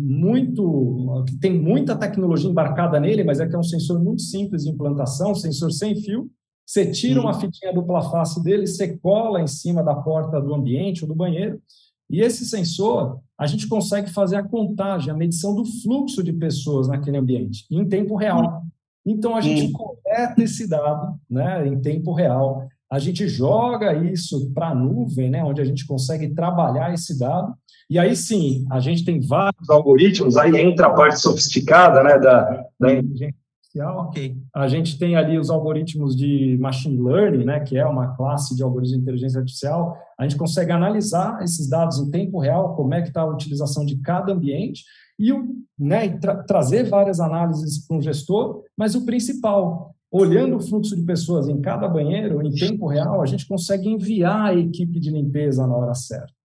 muito 0.08 1.22
que 1.26 1.36
tem 1.36 1.52
muita 1.52 1.94
tecnologia 1.94 2.48
embarcada 2.48 2.98
nele, 2.98 3.22
mas 3.22 3.40
é 3.40 3.46
que 3.46 3.54
é 3.54 3.58
um 3.58 3.62
sensor 3.62 4.02
muito 4.02 4.22
simples 4.22 4.64
de 4.64 4.70
implantação, 4.70 5.34
sensor 5.34 5.70
sem 5.70 5.94
fio. 5.96 6.30
Você 6.64 6.90
tira 6.90 7.20
uma 7.20 7.34
fitinha 7.34 7.72
dupla 7.74 8.00
face 8.10 8.42
dele, 8.42 8.66
você 8.66 8.96
cola 8.96 9.42
em 9.42 9.46
cima 9.46 9.82
da 9.82 9.94
porta 9.94 10.40
do 10.40 10.54
ambiente 10.54 11.02
ou 11.02 11.08
do 11.08 11.14
banheiro, 11.14 11.60
e 12.08 12.22
esse 12.22 12.46
sensor 12.46 13.20
a 13.38 13.46
gente 13.46 13.68
consegue 13.68 14.10
fazer 14.10 14.36
a 14.36 14.42
contagem, 14.42 15.10
a 15.10 15.16
medição 15.16 15.54
do 15.54 15.64
fluxo 15.64 16.22
de 16.22 16.32
pessoas 16.32 16.88
naquele 16.88 17.18
ambiente 17.18 17.66
em 17.70 17.86
tempo 17.86 18.16
real. 18.16 18.62
Então 19.04 19.36
a 19.36 19.42
gente 19.42 19.70
coleta 19.72 20.42
esse 20.42 20.66
dado, 20.66 21.18
né, 21.28 21.66
em 21.66 21.78
tempo 21.80 22.14
real. 22.14 22.66
A 22.90 22.98
gente 22.98 23.28
joga 23.28 23.94
isso 23.94 24.50
para 24.54 24.70
a 24.70 24.74
nuvem, 24.74 25.28
né, 25.28 25.44
onde 25.44 25.60
a 25.60 25.64
gente 25.64 25.86
consegue 25.86 26.30
trabalhar 26.30 26.94
esse 26.94 27.18
dado 27.18 27.54
e 27.90 27.98
aí 27.98 28.14
sim, 28.14 28.66
a 28.70 28.80
gente 28.80 29.04
tem 29.04 29.18
vários 29.18 29.70
algoritmos, 29.70 30.36
aí 30.36 30.54
entra 30.60 30.88
a 30.88 30.94
parte 30.94 31.20
sofisticada 31.20 32.02
né, 32.02 32.18
da, 32.18 32.66
da 32.78 32.92
inteligência 32.92 33.34
artificial. 33.56 34.08
Okay. 34.08 34.36
A 34.54 34.68
gente 34.68 34.98
tem 34.98 35.16
ali 35.16 35.38
os 35.38 35.48
algoritmos 35.48 36.14
de 36.14 36.58
machine 36.60 37.00
learning, 37.00 37.46
né, 37.46 37.60
que 37.60 37.78
é 37.78 37.86
uma 37.86 38.14
classe 38.14 38.54
de 38.54 38.62
algoritmos 38.62 38.96
de 38.96 39.02
inteligência 39.02 39.40
artificial. 39.40 39.96
A 40.18 40.24
gente 40.24 40.36
consegue 40.36 40.70
analisar 40.70 41.42
esses 41.42 41.66
dados 41.66 41.98
em 41.98 42.10
tempo 42.10 42.38
real, 42.38 42.76
como 42.76 42.92
é 42.92 43.00
que 43.00 43.08
está 43.08 43.22
a 43.22 43.26
utilização 43.26 43.86
de 43.86 43.96
cada 44.00 44.34
ambiente, 44.34 44.84
e 45.18 45.32
né, 45.78 46.10
tra 46.18 46.42
trazer 46.42 46.84
várias 46.84 47.20
análises 47.20 47.86
para 47.86 47.96
um 47.96 48.02
gestor, 48.02 48.62
mas 48.76 48.94
o 48.94 49.06
principal, 49.06 49.94
olhando 50.10 50.56
o 50.56 50.60
fluxo 50.60 50.94
de 50.94 51.02
pessoas 51.02 51.48
em 51.48 51.60
cada 51.60 51.88
banheiro, 51.88 52.40
em 52.46 52.50
tempo 52.50 52.86
real, 52.86 53.22
a 53.22 53.26
gente 53.26 53.46
consegue 53.46 53.88
enviar 53.88 54.50
a 54.50 54.54
equipe 54.54 55.00
de 55.00 55.10
limpeza 55.10 55.66
na 55.66 55.74
hora 55.74 55.94
certa. 55.94 56.37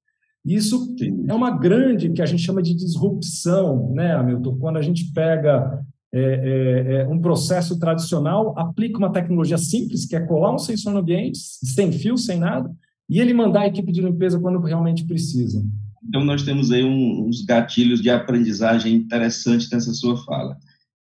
Isso 0.45 0.93
é 1.27 1.33
uma 1.33 1.51
grande, 1.51 2.09
que 2.09 2.21
a 2.21 2.25
gente 2.25 2.43
chama 2.43 2.61
de 2.61 2.73
disrupção, 2.73 3.93
né, 3.93 4.13
Hamilton? 4.13 4.57
Quando 4.57 4.77
a 4.77 4.81
gente 4.81 5.11
pega 5.13 5.81
é, 6.13 6.19
é, 6.19 6.95
é, 7.01 7.07
um 7.07 7.19
processo 7.19 7.79
tradicional, 7.79 8.53
aplica 8.57 8.97
uma 8.97 9.11
tecnologia 9.11 9.57
simples, 9.57 10.05
que 10.05 10.15
é 10.15 10.19
colar 10.19 10.53
um 10.53 10.59
sensor 10.59 10.93
no 10.93 10.99
ambiente, 10.99 11.39
sem 11.39 11.91
fio, 11.91 12.17
sem 12.17 12.37
nada, 12.37 12.69
e 13.09 13.19
ele 13.19 13.33
mandar 13.33 13.61
a 13.61 13.67
equipe 13.67 13.91
de 13.91 14.01
limpeza 14.01 14.39
quando 14.39 14.59
realmente 14.59 15.05
precisa. 15.05 15.65
Então, 16.07 16.25
nós 16.25 16.43
temos 16.43 16.71
aí 16.71 16.83
um, 16.83 17.25
uns 17.25 17.43
gatilhos 17.45 18.01
de 18.01 18.09
aprendizagem 18.09 18.93
interessantes 18.93 19.69
nessa 19.71 19.93
sua 19.93 20.17
fala. 20.25 20.57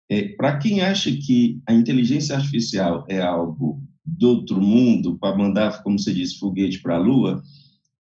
É, 0.10 0.30
Para 0.30 0.58
quem 0.58 0.82
acha 0.82 1.12
que 1.12 1.60
a 1.68 1.74
inteligência 1.74 2.36
artificial 2.36 3.04
é 3.10 3.20
algo 3.20 3.82
do 4.06 4.30
outro 4.30 4.62
mundo, 4.62 5.18
para 5.18 5.36
mandar, 5.36 5.82
como 5.84 5.98
você 5.98 6.14
disse, 6.14 6.38
foguete 6.38 6.82
para 6.82 6.96
a 6.96 7.00
Lua, 7.00 7.42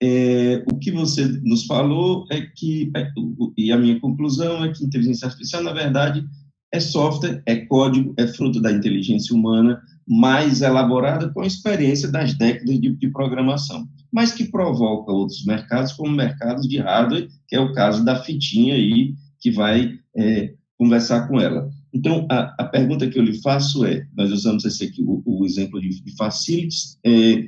é, 0.05 0.61
o 0.69 0.77
que 0.77 0.91
você 0.91 1.25
nos 1.43 1.65
falou 1.65 2.25
é 2.29 2.41
que, 2.41 2.91
é, 2.93 3.09
e 3.57 3.71
a 3.71 3.77
minha 3.77 3.97
conclusão 4.01 4.61
é 4.65 4.73
que 4.73 4.83
inteligência 4.83 5.27
artificial, 5.27 5.63
na 5.63 5.71
verdade, 5.71 6.25
é 6.73 6.79
software, 6.81 7.41
é 7.45 7.55
código, 7.55 8.13
é 8.17 8.27
fruto 8.27 8.59
da 8.59 8.69
inteligência 8.69 9.33
humana, 9.33 9.81
mais 10.05 10.61
elaborada 10.61 11.29
com 11.29 11.39
a 11.39 11.47
experiência 11.47 12.11
das 12.11 12.37
décadas 12.37 12.81
de, 12.81 12.93
de 12.93 13.07
programação, 13.11 13.87
mas 14.11 14.33
que 14.33 14.43
provoca 14.43 15.09
outros 15.09 15.45
mercados, 15.45 15.93
como 15.93 16.11
mercados 16.11 16.67
de 16.67 16.79
hardware, 16.79 17.29
que 17.47 17.55
é 17.55 17.61
o 17.61 17.71
caso 17.71 18.03
da 18.03 18.21
fitinha 18.21 18.75
aí, 18.75 19.13
que 19.39 19.51
vai 19.51 19.93
é, 20.17 20.53
conversar 20.77 21.29
com 21.29 21.39
ela. 21.39 21.69
Então, 21.93 22.27
a, 22.29 22.53
a, 22.59 22.65
pergunta 22.65 23.07
que 23.07 23.17
eu 23.17 23.23
lhe 23.23 23.41
faço 23.41 23.85
é, 23.85 24.05
nós 24.13 24.31
usamos 24.31 24.65
esse 24.65 24.83
aqui, 24.83 25.01
o, 25.01 25.23
o 25.25 25.45
exemplo 25.45 25.79
de, 25.79 26.03
de 26.03 26.15
facilities, 26.17 26.97
é, 27.05 27.45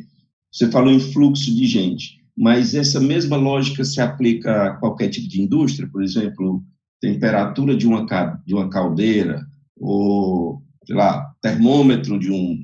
você 0.56 0.72
falou 0.72 0.94
em 0.94 1.02
fluxo 1.02 1.54
de 1.54 1.68
gente, 1.68 2.15
mas 2.38 2.76
essa 2.76 3.00
mesma 3.00 3.38
lógica 3.38 3.84
se 3.84 4.02
aplica 4.02 4.64
a 4.64 4.74
qualquer 4.78 5.10
tipo 5.10 5.28
de 5.28 5.42
indústria, 5.42 5.88
por 5.90 6.04
exemplo, 6.04 6.64
temperatura 7.00 7.76
de 7.76 7.88
uma, 7.88 8.06
de 8.46 8.54
uma 8.54 8.70
caldeira, 8.70 9.42
ou, 9.78 10.62
sei 10.86 10.96
lá, 10.96 11.32
termômetro 11.42 12.20
de 12.20 12.32
um, 12.32 12.58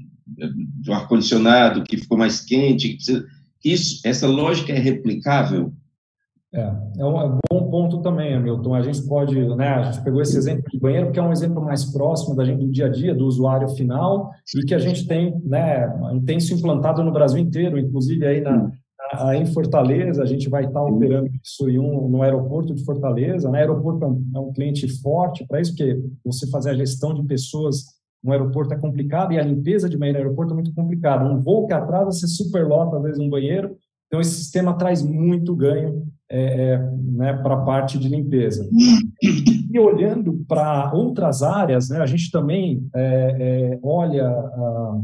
de 0.81 0.91
um 0.91 0.93
ar-condicionado 0.93 1.83
que 1.83 1.97
ficou 1.97 2.17
mais 2.17 2.41
quente. 2.41 2.97
Isso, 3.63 4.01
essa 4.05 4.27
lógica 4.27 4.73
é 4.73 4.79
replicável? 4.79 5.73
É, 6.53 6.69
é 6.97 7.05
um, 7.05 7.21
é 7.21 7.25
um 7.25 7.39
bom 7.49 7.69
ponto 7.69 8.01
também, 8.01 8.33
Hamilton. 8.33 8.75
A 8.75 8.81
gente 8.81 9.01
pode, 9.03 9.33
né, 9.55 9.69
a 9.69 9.83
gente 9.83 10.03
pegou 10.03 10.21
esse 10.21 10.37
exemplo 10.37 10.63
de 10.69 10.79
banheiro, 10.79 11.05
porque 11.05 11.19
é 11.19 11.23
um 11.23 11.31
exemplo 11.31 11.63
mais 11.63 11.85
próximo 11.85 12.35
da 12.35 12.43
gente 12.43 12.65
do 12.65 12.71
dia 12.71 12.87
a 12.87 12.89
dia, 12.89 13.15
do 13.15 13.25
usuário 13.25 13.69
final, 13.69 14.31
e 14.57 14.65
que 14.65 14.75
a 14.75 14.79
gente 14.79 15.07
tem, 15.07 15.39
né, 15.45 15.87
tem 16.25 16.39
isso 16.39 16.53
implantado 16.53 17.01
no 17.03 17.13
Brasil 17.13 17.39
inteiro, 17.39 17.79
inclusive 17.79 18.25
aí 18.25 18.41
na 18.41 18.69
em 19.35 19.45
Fortaleza, 19.45 20.23
a 20.23 20.25
gente 20.25 20.49
vai 20.49 20.65
estar 20.65 20.81
operando 20.81 21.29
isso 21.43 21.69
em 21.69 21.77
um, 21.77 22.07
no 22.07 22.21
aeroporto 22.21 22.73
de 22.73 22.83
Fortaleza. 22.85 23.49
Né? 23.49 23.59
Aeroporto 23.59 24.05
é 24.05 24.07
um, 24.07 24.31
é 24.35 24.39
um 24.39 24.53
cliente 24.53 24.87
forte 25.01 25.45
para 25.45 25.59
isso, 25.59 25.71
porque 25.75 25.99
você 26.23 26.49
fazer 26.49 26.71
a 26.71 26.75
gestão 26.75 27.13
de 27.13 27.23
pessoas 27.23 27.85
no 28.23 28.31
aeroporto 28.31 28.73
é 28.73 28.77
complicado 28.77 29.33
e 29.33 29.39
a 29.39 29.43
limpeza 29.43 29.89
de 29.89 29.97
banheiro 29.97 30.19
no 30.19 30.25
aeroporto 30.25 30.53
é 30.53 30.55
muito 30.55 30.73
complicado. 30.73 31.25
Um 31.25 31.41
voo 31.41 31.67
que 31.67 31.73
atrasa, 31.73 32.11
você 32.11 32.27
superlota, 32.27 32.97
às 32.97 33.03
vezes, 33.03 33.19
um 33.19 33.29
banheiro. 33.29 33.75
Então, 34.07 34.21
esse 34.21 34.35
sistema 34.35 34.73
traz 34.73 35.01
muito 35.01 35.55
ganho 35.55 36.05
é, 36.29 36.73
é, 36.73 36.77
né, 36.77 37.33
para 37.33 37.55
a 37.55 37.61
parte 37.65 37.97
de 37.97 38.07
limpeza. 38.07 38.69
E 39.73 39.79
olhando 39.79 40.43
para 40.47 40.91
outras 40.93 41.41
áreas, 41.41 41.89
né, 41.89 41.99
a 41.99 42.05
gente 42.05 42.29
também 42.29 42.85
é, 42.93 43.71
é 43.73 43.79
olha 43.81 44.27
ah, 44.27 44.99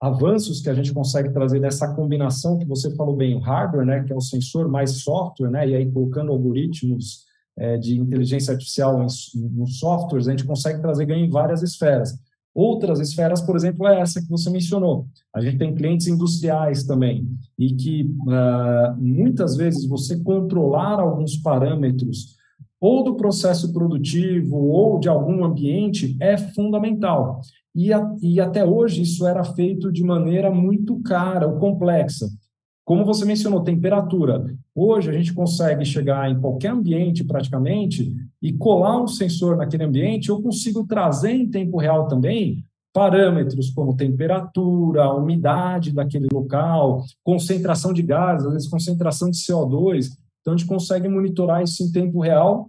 avanços 0.00 0.60
que 0.60 0.70
a 0.70 0.74
gente 0.74 0.94
consegue 0.94 1.30
trazer 1.30 1.60
dessa 1.60 1.94
combinação 1.94 2.58
que 2.58 2.64
você 2.64 2.94
falou 2.94 3.14
bem, 3.14 3.34
o 3.34 3.38
hardware, 3.38 3.84
né, 3.84 4.02
que 4.02 4.12
é 4.12 4.16
o 4.16 4.20
sensor 4.20 4.68
mais 4.68 5.02
software, 5.02 5.50
né, 5.50 5.68
e 5.68 5.74
aí 5.74 5.90
colocando 5.90 6.32
algoritmos 6.32 7.24
é, 7.58 7.76
de 7.76 7.98
inteligência 7.98 8.52
artificial 8.52 9.04
em 9.04 9.66
softwares, 9.66 10.26
a 10.26 10.30
gente 10.30 10.44
consegue 10.44 10.80
trazer 10.80 11.04
ganho 11.04 11.26
em 11.26 11.30
várias 11.30 11.62
esferas. 11.62 12.18
Outras 12.54 12.98
esferas, 12.98 13.40
por 13.40 13.54
exemplo, 13.54 13.86
é 13.86 14.00
essa 14.00 14.20
que 14.20 14.28
você 14.28 14.50
mencionou. 14.50 15.06
A 15.32 15.40
gente 15.40 15.58
tem 15.58 15.74
clientes 15.74 16.08
industriais 16.08 16.84
também, 16.84 17.28
e 17.58 17.74
que 17.74 18.02
uh, 18.02 18.96
muitas 18.98 19.56
vezes 19.56 19.86
você 19.86 20.18
controlar 20.18 20.98
alguns 20.98 21.36
parâmetros, 21.36 22.36
ou 22.80 23.04
do 23.04 23.14
processo 23.14 23.72
produtivo, 23.72 24.56
ou 24.56 24.98
de 24.98 25.08
algum 25.08 25.44
ambiente, 25.44 26.16
é 26.18 26.36
fundamental. 26.38 27.40
E, 27.74 27.92
a, 27.92 28.14
e 28.20 28.40
até 28.40 28.64
hoje 28.64 29.02
isso 29.02 29.26
era 29.26 29.44
feito 29.44 29.92
de 29.92 30.02
maneira 30.02 30.50
muito 30.50 31.00
cara 31.02 31.46
ou 31.46 31.58
complexa. 31.58 32.28
Como 32.84 33.04
você 33.04 33.24
mencionou, 33.24 33.62
temperatura. 33.62 34.44
Hoje 34.74 35.10
a 35.10 35.12
gente 35.12 35.32
consegue 35.32 35.84
chegar 35.84 36.28
em 36.28 36.40
qualquer 36.40 36.72
ambiente 36.72 37.22
praticamente 37.22 38.12
e 38.42 38.52
colar 38.52 39.00
um 39.00 39.06
sensor 39.06 39.56
naquele 39.56 39.84
ambiente. 39.84 40.28
Eu 40.28 40.42
consigo 40.42 40.84
trazer 40.86 41.30
em 41.30 41.48
tempo 41.48 41.78
real 41.78 42.08
também 42.08 42.64
parâmetros 42.92 43.70
como 43.70 43.96
temperatura, 43.96 45.12
umidade 45.12 45.92
daquele 45.92 46.26
local, 46.32 47.04
concentração 47.22 47.92
de 47.92 48.02
gases, 48.02 48.46
às 48.46 48.52
vezes 48.52 48.68
concentração 48.68 49.30
de 49.30 49.38
CO2. 49.38 50.08
Então 50.40 50.54
a 50.54 50.56
gente 50.56 50.68
consegue 50.68 51.08
monitorar 51.08 51.62
isso 51.62 51.84
em 51.84 51.92
tempo 51.92 52.20
real 52.20 52.68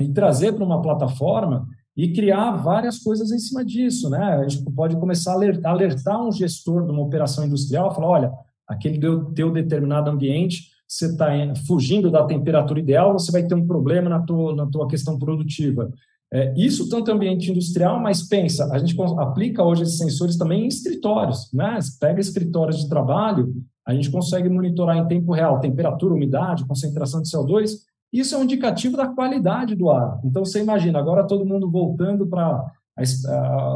e 0.00 0.08
trazer 0.08 0.52
para 0.52 0.64
uma 0.64 0.82
plataforma 0.82 1.68
e 1.96 2.12
criar 2.12 2.52
várias 2.52 2.98
coisas 2.98 3.30
em 3.30 3.38
cima 3.38 3.64
disso, 3.64 4.08
né? 4.08 4.18
A 4.18 4.48
gente 4.48 4.64
pode 4.72 4.96
começar 4.96 5.32
a 5.32 5.34
alertar, 5.34 5.72
alertar 5.72 6.26
um 6.26 6.32
gestor 6.32 6.84
de 6.86 6.92
uma 6.92 7.02
operação 7.02 7.44
industrial, 7.44 7.94
falar, 7.94 8.08
olha, 8.08 8.32
aquele 8.66 8.98
teu 9.34 9.50
determinado 9.50 10.10
ambiente, 10.10 10.70
você 10.88 11.06
está 11.06 11.28
fugindo 11.66 12.10
da 12.10 12.24
temperatura 12.24 12.80
ideal, 12.80 13.12
você 13.12 13.30
vai 13.32 13.42
ter 13.46 13.54
um 13.54 13.66
problema 13.66 14.08
na 14.08 14.20
tua, 14.20 14.54
na 14.54 14.66
tua 14.66 14.86
questão 14.88 15.18
produtiva. 15.18 15.90
É, 16.32 16.54
isso 16.56 16.88
tanto 16.88 17.12
ambiente 17.12 17.50
industrial, 17.50 18.00
mas 18.00 18.22
pensa, 18.22 18.72
a 18.72 18.78
gente 18.78 18.96
aplica 19.18 19.62
hoje 19.62 19.82
esses 19.82 19.98
sensores 19.98 20.36
também 20.36 20.64
em 20.64 20.68
escritórios, 20.68 21.52
né? 21.52 21.78
Pega 22.00 22.20
escritórios 22.20 22.78
de 22.78 22.88
trabalho, 22.88 23.54
a 23.86 23.92
gente 23.92 24.10
consegue 24.10 24.48
monitorar 24.48 24.96
em 24.96 25.06
tempo 25.06 25.32
real 25.32 25.60
temperatura, 25.60 26.14
umidade, 26.14 26.64
concentração 26.64 27.20
de 27.20 27.28
CO2. 27.28 27.72
Isso 28.12 28.34
é 28.34 28.38
um 28.38 28.44
indicativo 28.44 28.96
da 28.96 29.06
qualidade 29.06 29.74
do 29.74 29.88
ar. 29.90 30.20
Então 30.24 30.44
você 30.44 30.60
imagina, 30.60 30.98
agora 30.98 31.26
todo 31.26 31.46
mundo 31.46 31.70
voltando 31.70 32.26
para 32.26 32.70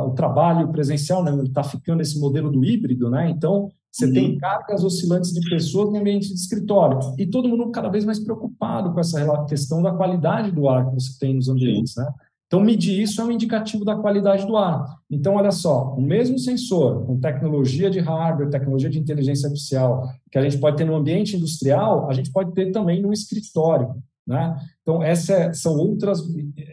o 0.05 0.11
trabalho 0.11 0.69
presencial, 0.69 1.25
né? 1.25 1.33
Está 1.45 1.63
ficando 1.63 2.03
esse 2.03 2.21
modelo 2.21 2.51
do 2.51 2.65
híbrido, 2.65 3.09
né? 3.09 3.31
Então 3.31 3.71
você 3.91 4.05
uhum. 4.07 4.13
tem 4.13 4.37
cargas 4.37 4.85
oscilantes 4.85 5.33
de 5.33 5.41
pessoas 5.49 5.91
no 5.91 5.99
ambiente 5.99 6.29
de 6.29 6.35
escritório. 6.35 6.99
E 7.17 7.27
todo 7.27 7.49
mundo 7.49 7.71
cada 7.71 7.89
vez 7.89 8.05
mais 8.05 8.19
preocupado 8.19 8.93
com 8.93 9.01
essa 9.01 9.45
questão 9.47 9.81
da 9.81 9.93
qualidade 9.93 10.51
do 10.51 10.69
ar 10.69 10.87
que 10.87 10.95
você 10.95 11.19
tem 11.19 11.35
nos 11.35 11.49
ambientes, 11.49 11.97
né? 11.97 12.07
Então, 12.47 12.61
medir 12.61 13.03
isso 13.03 13.21
é 13.21 13.25
um 13.25 13.33
indicativo 13.33 13.85
da 13.85 13.97
qualidade 13.97 14.47
do 14.47 14.57
ar. 14.57 14.99
Então, 15.11 15.35
olha 15.35 15.51
só, 15.51 15.95
o 15.97 16.01
mesmo 16.01 16.39
sensor, 16.39 17.05
com 17.05 17.19
tecnologia 17.19 17.91
de 17.91 17.99
hardware, 17.99 18.51
tecnologia 18.51 18.89
de 18.89 19.01
inteligência 19.01 19.49
artificial, 19.49 20.09
que 20.31 20.39
a 20.39 20.43
gente 20.43 20.57
pode 20.59 20.77
ter 20.77 20.85
no 20.85 20.95
ambiente 20.95 21.37
industrial, 21.37 22.09
a 22.09 22.13
gente 22.13 22.31
pode 22.31 22.53
ter 22.53 22.71
também 22.71 23.03
no 23.03 23.13
escritório. 23.13 23.97
Né? 24.27 24.57
Então, 24.83 25.03
essa 25.03 25.33
é, 25.33 25.53
são 25.53 25.77
outras, 25.77 26.21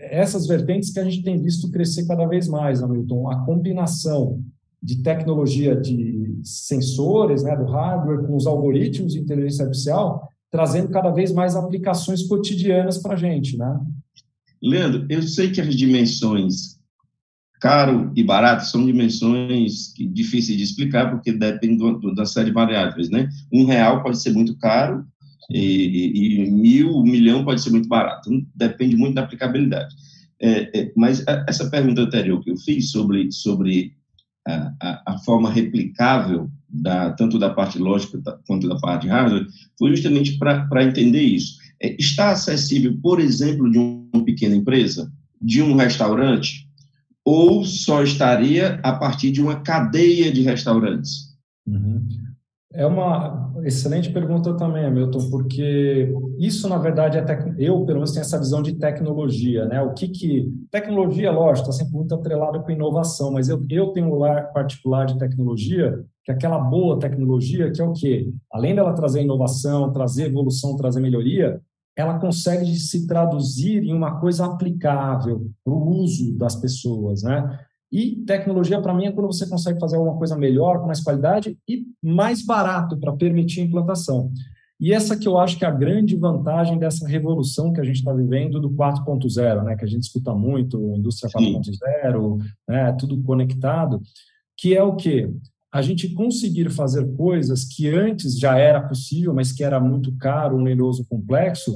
essas 0.10 0.48
vertentes 0.48 0.91
que 0.91 1.00
a 1.00 1.03
gente 1.03 1.22
tem 1.22 1.39
visto 1.39 1.69
crescer 1.69 2.07
cada 2.07 2.25
vez 2.25 2.48
mais, 2.48 2.81
Hamilton. 2.81 3.29
A 3.29 3.45
combinação 3.45 4.43
de 4.81 5.01
tecnologia 5.03 5.75
de 5.75 6.39
sensores, 6.43 7.43
né, 7.43 7.55
do 7.55 7.65
hardware, 7.65 8.25
com 8.25 8.36
os 8.36 8.48
algoritmos 8.48 9.13
de 9.13 9.19
inteligência 9.19 9.65
artificial, 9.65 10.27
trazendo 10.51 10.89
cada 10.89 11.10
vez 11.12 11.31
mais 11.31 11.55
aplicações 11.55 12.24
cotidianas 12.24 12.98
para 12.98 13.13
a 13.13 13.17
gente. 13.17 13.57
Né? 13.57 13.79
Leandro, 14.62 15.05
eu 15.10 15.22
sei 15.22 15.51
que 15.51 15.62
as 15.62 15.75
dimensões 15.75 16.79
caro 17.62 18.12
e 18.13 18.22
barato 18.22 18.65
são 18.65 18.86
dimensões 18.86 19.93
difíceis 20.12 20.57
de 20.57 20.63
explicar, 20.63 21.10
porque 21.10 21.31
depende 21.31 21.77
do, 21.77 22.13
da 22.13 22.25
série 22.25 22.48
de 22.48 22.53
variáveis. 22.53 23.10
Né? 23.10 23.29
Um 23.53 23.65
real 23.65 24.03
pode 24.03 24.22
ser 24.22 24.33
muito 24.33 24.57
caro 24.57 25.05
e, 25.50 26.46
e, 26.46 26.52
mil, 26.52 26.98
um 26.98 27.04
milhão 27.04 27.44
pode 27.44 27.62
ser 27.62 27.72
muito 27.72 27.88
barato. 27.88 28.32
Então, 28.32 28.48
depende 28.56 28.96
muito 28.96 29.16
da 29.16 29.24
aplicabilidade. 29.24 29.94
É, 30.42 30.80
é, 30.80 30.92
mas 30.96 31.26
a, 31.28 31.46
essa 31.48 31.70
pergunta 31.70 32.02
anterior 32.02 32.42
que 32.42 32.52
eu 32.52 32.58
fiz 32.58 32.92
sobre, 32.92 33.32
sobre 33.32 33.94
a, 34.48 35.14
a, 35.14 35.18
forma 35.20 35.50
replicável, 35.50 36.50
da, 36.70 37.12
tanto 37.12 37.40
da 37.40 37.50
parte 37.50 37.78
lógica 37.78 38.20
quanto 38.48 38.68
da 38.68 38.78
parte 38.78 39.08
hardware, 39.08 39.48
foi 39.78 39.92
justamente 39.92 40.38
para 40.38 40.84
entender 40.84 41.22
isso. 41.22 41.58
É, 41.82 41.96
está 42.00 42.32
acessível, 42.32 42.98
por 43.02 43.20
exemplo, 43.20 43.70
de 43.70 43.78
uma 43.78 44.26
pequena 44.26 44.56
empresa, 44.56 45.12
de 45.42 45.62
um 45.62 45.76
restaurante, 45.76 46.68
ou 47.26 47.64
só 47.64 48.04
estaria 48.04 48.80
a 48.84 48.94
partir 48.94 49.32
de 49.32 49.42
uma 49.42 49.62
cadeia 49.62 50.32
de 50.32 50.42
restaurantes? 50.42 51.34
Uhum. 51.66 52.06
É 52.74 52.86
uma 52.86 53.52
excelente 53.65 54.12
pergunta 54.12 54.55
também, 54.55 54.89
Milton, 54.91 55.29
porque 55.29 56.13
isso, 56.38 56.67
na 56.67 56.77
verdade, 56.77 57.17
é 57.17 57.22
tec... 57.22 57.55
eu, 57.58 57.86
pelo 57.86 58.00
menos, 58.00 58.12
tenho 58.12 58.22
essa 58.22 58.38
visão 58.38 58.62
de 58.62 58.75
tecnologia, 58.75 59.65
né? 59.65 59.82
O 59.82 59.93
que 59.93 60.08
que... 60.08 60.51
Tecnologia, 60.72 61.32
lógico, 61.32 61.70
está 61.70 61.84
sempre 61.84 61.98
muito 61.98 62.13
atrelada 62.13 62.60
com 62.60 62.72
inovação, 62.72 63.32
mas 63.32 63.50
eu, 63.50 63.65
eu 63.70 63.88
tenho 63.91 64.08
um 64.08 64.15
lar 64.15 64.51
particular 64.53 65.05
de 65.05 65.17
tecnologia, 65.17 66.03
que 66.24 66.32
é 66.32 66.36
aquela 66.36 66.60
boa 66.60 67.00
tecnologia, 67.00 67.72
que 67.72 67.82
é 67.82 67.86
o 67.86 67.93
quê? 67.93 68.29
Além 68.51 68.75
dela 68.75 68.93
trazer 68.93 69.22
inovação, 69.22 69.91
trazer 69.91 70.25
evolução, 70.25 70.75
trazer 70.75 71.00
melhoria, 71.00 71.62
ela 71.96 72.20
consegue 72.20 72.75
se 72.75 73.05
traduzir 73.05 73.84
em 73.84 73.93
uma 73.93 74.20
coisa 74.20 74.46
aplicável 74.46 75.50
para 75.63 75.74
o 75.74 75.89
uso 75.89 76.36
das 76.38 76.55
pessoas, 76.55 77.24
né? 77.24 77.60
E 77.94 78.16
tecnologia, 78.26 78.82
para 78.82 78.94
mim, 78.94 79.06
é 79.06 79.12
quando 79.12 79.28
você 79.28 79.48
consegue 79.48 79.80
fazer 79.80 79.98
alguma 79.98 80.18
coisa 80.18 80.36
melhor, 80.36 80.80
com 80.80 80.88
mais 80.88 81.00
qualidade 81.00 81.56
e 81.70 81.86
mais 82.02 82.44
barato 82.44 82.98
para 82.98 83.14
permitir 83.14 83.62
a 83.62 83.66
implantação. 83.66 84.32
E 84.80 84.92
essa 84.92 85.16
que 85.16 85.28
eu 85.28 85.38
acho 85.38 85.60
que 85.60 85.64
é 85.64 85.68
a 85.68 85.72
grande 85.72 86.16
vantagem 86.16 86.80
dessa 86.80 87.08
revolução 87.08 87.72
que 87.72 87.80
a 87.80 87.84
gente 87.84 87.98
está 87.98 88.12
vivendo 88.12 88.60
do 88.60 88.72
4.0, 88.72 89.64
né, 89.64 89.76
que 89.76 89.86
a 89.86 89.88
gente 89.88 90.02
escuta 90.02 90.34
muito, 90.34 90.78
indústria 90.96 91.32
4.0, 91.32 92.40
né, 92.68 92.92
tudo 92.94 93.22
conectado, 93.22 94.02
que 94.58 94.76
é 94.76 94.82
o 94.82 94.96
quê? 94.96 95.30
a 95.74 95.82
gente 95.82 96.08
conseguir 96.10 96.70
fazer 96.70 97.04
coisas 97.16 97.66
que 97.66 97.90
antes 97.90 98.38
já 98.38 98.56
era 98.56 98.80
possível, 98.80 99.34
mas 99.34 99.52
que 99.52 99.64
era 99.64 99.80
muito 99.80 100.16
caro, 100.18 100.58
oneroso, 100.58 101.04
complexo, 101.10 101.76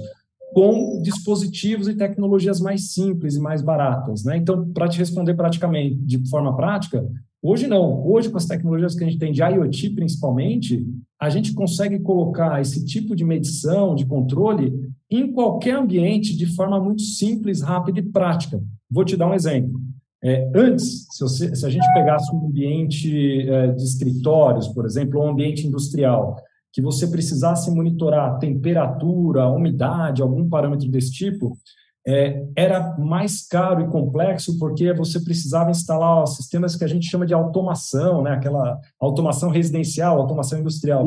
com 0.57 0.99
dispositivos 1.03 1.87
e 1.87 1.93
tecnologias 1.93 2.59
mais 2.59 2.91
simples 2.91 3.35
e 3.35 3.39
mais 3.39 3.61
baratas. 3.61 4.23
Né? 4.23 4.37
Então, 4.37 4.67
para 4.73 4.87
te 4.87 4.97
responder 4.97 5.35
praticamente 5.35 5.93
de 5.97 6.27
forma 6.27 6.55
prática, 6.55 7.07
hoje 7.43 7.67
não. 7.67 8.03
Hoje, 8.03 8.31
com 8.31 8.37
as 8.37 8.47
tecnologias 8.47 8.95
que 8.95 9.03
a 9.03 9.07
gente 9.07 9.19
tem 9.19 9.31
de 9.31 9.43
IoT, 9.43 9.91
principalmente, 9.91 10.83
a 11.21 11.29
gente 11.29 11.53
consegue 11.53 11.99
colocar 11.99 12.59
esse 12.59 12.83
tipo 12.83 13.15
de 13.15 13.23
medição, 13.23 13.93
de 13.93 14.07
controle, 14.07 14.73
em 15.11 15.31
qualquer 15.31 15.75
ambiente 15.75 16.35
de 16.35 16.47
forma 16.47 16.83
muito 16.83 17.03
simples, 17.03 17.61
rápida 17.61 17.99
e 17.99 18.09
prática. 18.09 18.59
Vou 18.89 19.05
te 19.05 19.15
dar 19.15 19.29
um 19.29 19.35
exemplo. 19.35 19.79
É, 20.23 20.49
antes, 20.55 21.05
se, 21.11 21.19
você, 21.19 21.55
se, 21.55 21.67
a 21.67 21.69
gente 21.69 21.85
pegasse 21.93 22.35
um 22.35 22.47
ambiente 22.47 23.47
é, 23.47 23.67
de 23.73 23.83
escritórios, 23.83 24.67
por 24.69 24.87
exemplo, 24.87 25.19
ou 25.19 25.27
um 25.27 25.29
ambiente 25.29 25.67
industrial, 25.67 26.35
que 26.77 26.81
você 26.83 27.07
precisasse 27.07 27.71
monitorar 27.71 28.37
temperatura, 28.37 29.47
umidade, 29.47 30.21
algum 30.21 30.47
parâmetro 30.47 30.87
desse 30.87 31.11
tipo, 31.11 31.57
é, 32.05 32.45
era 32.55 32.95
mais 32.99 33.47
caro 33.47 33.81
e 33.81 33.87
complexo 33.87 34.59
porque 34.59 34.93
você 34.93 35.19
precisava 35.19 35.71
instalar 35.71 36.17
ó, 36.17 36.25
sistemas 36.27 36.75
que 36.75 36.83
a 36.83 36.87
gente 36.87 37.09
chama 37.09 37.25
de 37.25 37.33
automação, 37.33 38.21
né? 38.21 38.29
aquela 38.29 38.79
automação 38.99 39.49
residencial, 39.49 40.21
automação 40.21 40.59
industrial. 40.59 41.03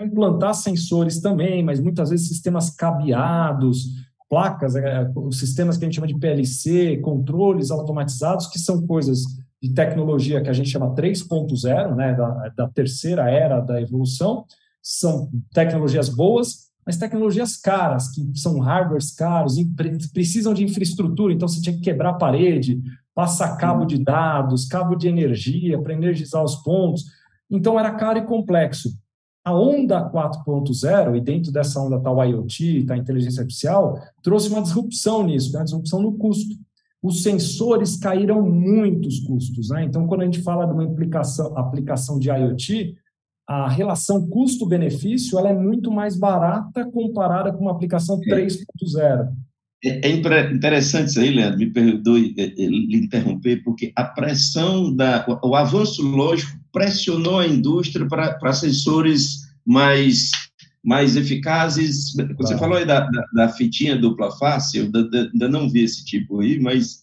Implantar 0.00 0.54
sensores 0.54 1.20
também, 1.20 1.62
mas 1.62 1.78
muitas 1.78 2.08
vezes 2.08 2.28
sistemas 2.28 2.70
cabeados, 2.70 3.88
placas, 4.30 4.74
é, 4.76 5.10
sistemas 5.30 5.76
que 5.76 5.84
a 5.84 5.88
gente 5.88 5.96
chama 5.96 6.06
de 6.06 6.18
PLC, 6.18 6.96
controles 7.02 7.70
automatizados, 7.70 8.46
que 8.46 8.58
são 8.58 8.86
coisas 8.86 9.24
de 9.62 9.74
tecnologia 9.74 10.40
que 10.40 10.48
a 10.48 10.54
gente 10.54 10.70
chama 10.70 10.94
3.0, 10.94 11.94
né, 11.94 12.14
da, 12.14 12.48
da 12.56 12.68
terceira 12.70 13.30
era 13.30 13.60
da 13.60 13.78
evolução, 13.78 14.46
são 14.82 15.30
tecnologias 15.52 16.08
boas, 16.08 16.72
mas 16.84 16.96
tecnologias 16.96 17.56
caras, 17.56 18.10
que 18.10 18.20
são 18.34 18.58
hardwares 18.58 19.14
caros, 19.14 19.54
precisam 20.12 20.52
de 20.52 20.64
infraestrutura, 20.64 21.32
então 21.32 21.46
você 21.46 21.60
tinha 21.60 21.76
que 21.76 21.82
quebrar 21.82 22.10
a 22.10 22.14
parede, 22.14 22.82
passar 23.14 23.56
cabo 23.56 23.84
de 23.84 23.98
dados, 23.98 24.66
cabo 24.66 24.96
de 24.96 25.06
energia 25.06 25.80
para 25.80 25.94
energizar 25.94 26.42
os 26.42 26.56
pontos. 26.56 27.04
Então 27.48 27.78
era 27.78 27.92
caro 27.92 28.18
e 28.18 28.26
complexo. 28.26 28.90
A 29.44 29.54
onda 29.54 30.10
4.0, 30.10 31.16
e 31.16 31.20
dentro 31.20 31.52
dessa 31.52 31.80
onda 31.80 31.96
está 31.96 32.10
o 32.10 32.22
IoT, 32.22 32.78
está 32.78 32.94
a 32.94 32.98
inteligência 32.98 33.42
artificial, 33.42 33.98
trouxe 34.22 34.48
uma 34.48 34.62
disrupção 34.62 35.24
nisso, 35.24 35.52
né? 35.52 35.58
uma 35.58 35.64
disrupção 35.64 36.00
no 36.00 36.12
custo. 36.16 36.54
Os 37.02 37.22
sensores 37.22 37.96
caíram 37.96 38.40
muitos 38.42 39.20
custos. 39.20 39.70
Né? 39.70 39.84
Então, 39.84 40.06
quando 40.06 40.22
a 40.22 40.24
gente 40.24 40.42
fala 40.42 40.64
de 40.64 40.72
uma 40.72 40.84
aplicação 41.56 42.18
de 42.20 42.30
IoT, 42.30 42.96
a 43.48 43.68
relação 43.68 44.26
custo-benefício 44.28 45.38
ela 45.38 45.50
é 45.50 45.54
muito 45.54 45.90
mais 45.90 46.16
barata 46.16 46.84
comparada 46.84 47.52
com 47.52 47.62
uma 47.62 47.72
aplicação 47.72 48.20
3.0. 48.20 49.28
É, 49.84 50.08
é, 50.08 50.10
é 50.10 50.52
interessante 50.52 51.08
isso 51.08 51.20
aí, 51.20 51.30
Leandro, 51.30 51.58
me 51.58 51.70
perdoe 51.70 52.34
é, 52.38 52.46
lhe 52.46 52.96
interromper, 52.96 53.62
porque 53.64 53.92
a 53.96 54.04
pressão, 54.04 54.94
da, 54.94 55.26
o 55.42 55.56
avanço 55.56 56.02
lógico 56.02 56.56
pressionou 56.72 57.40
a 57.40 57.46
indústria 57.46 58.06
para, 58.06 58.34
para 58.34 58.52
sensores 58.52 59.40
mais, 59.66 60.30
mais 60.84 61.16
eficazes. 61.16 62.14
Você 62.38 62.56
falou 62.56 62.78
aí 62.78 62.86
da, 62.86 63.00
da, 63.00 63.24
da, 63.34 63.48
fitinha 63.48 63.96
dupla 63.96 64.30
face, 64.38 64.78
eu 64.78 64.84
ainda 64.84 65.48
não 65.48 65.68
vi 65.68 65.82
esse 65.82 66.04
tipo 66.04 66.40
aí, 66.40 66.60
mas, 66.60 67.00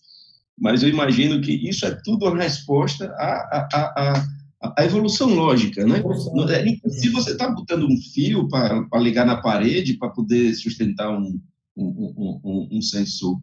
mas 0.58 0.82
eu 0.82 0.88
imagino 0.88 1.41
que 1.41 1.52
isso 1.52 1.86
é 1.86 1.91
tudo 2.04 2.28
uma 2.28 2.41
resposta 2.41 3.13
a, 3.17 3.67
a, 3.73 4.13
a 4.13 4.13
a 4.13 4.38
evolução 4.80 5.34
lógica, 5.34 5.86
né? 5.86 6.02
É, 6.50 6.89
se 6.89 7.10
você 7.10 7.32
está 7.32 7.50
botando 7.50 7.84
um 7.84 7.98
fio 8.13 8.48
para 8.48 9.00
ligar 9.00 9.26
na 9.26 9.41
parede 9.41 9.98
para 9.98 10.10
poder 10.10 10.54
sustentar 10.54 11.10
um, 11.10 11.39
um, 11.78 12.39
um, 12.43 12.67
um, 12.74 12.82
sensor. 12.82 13.39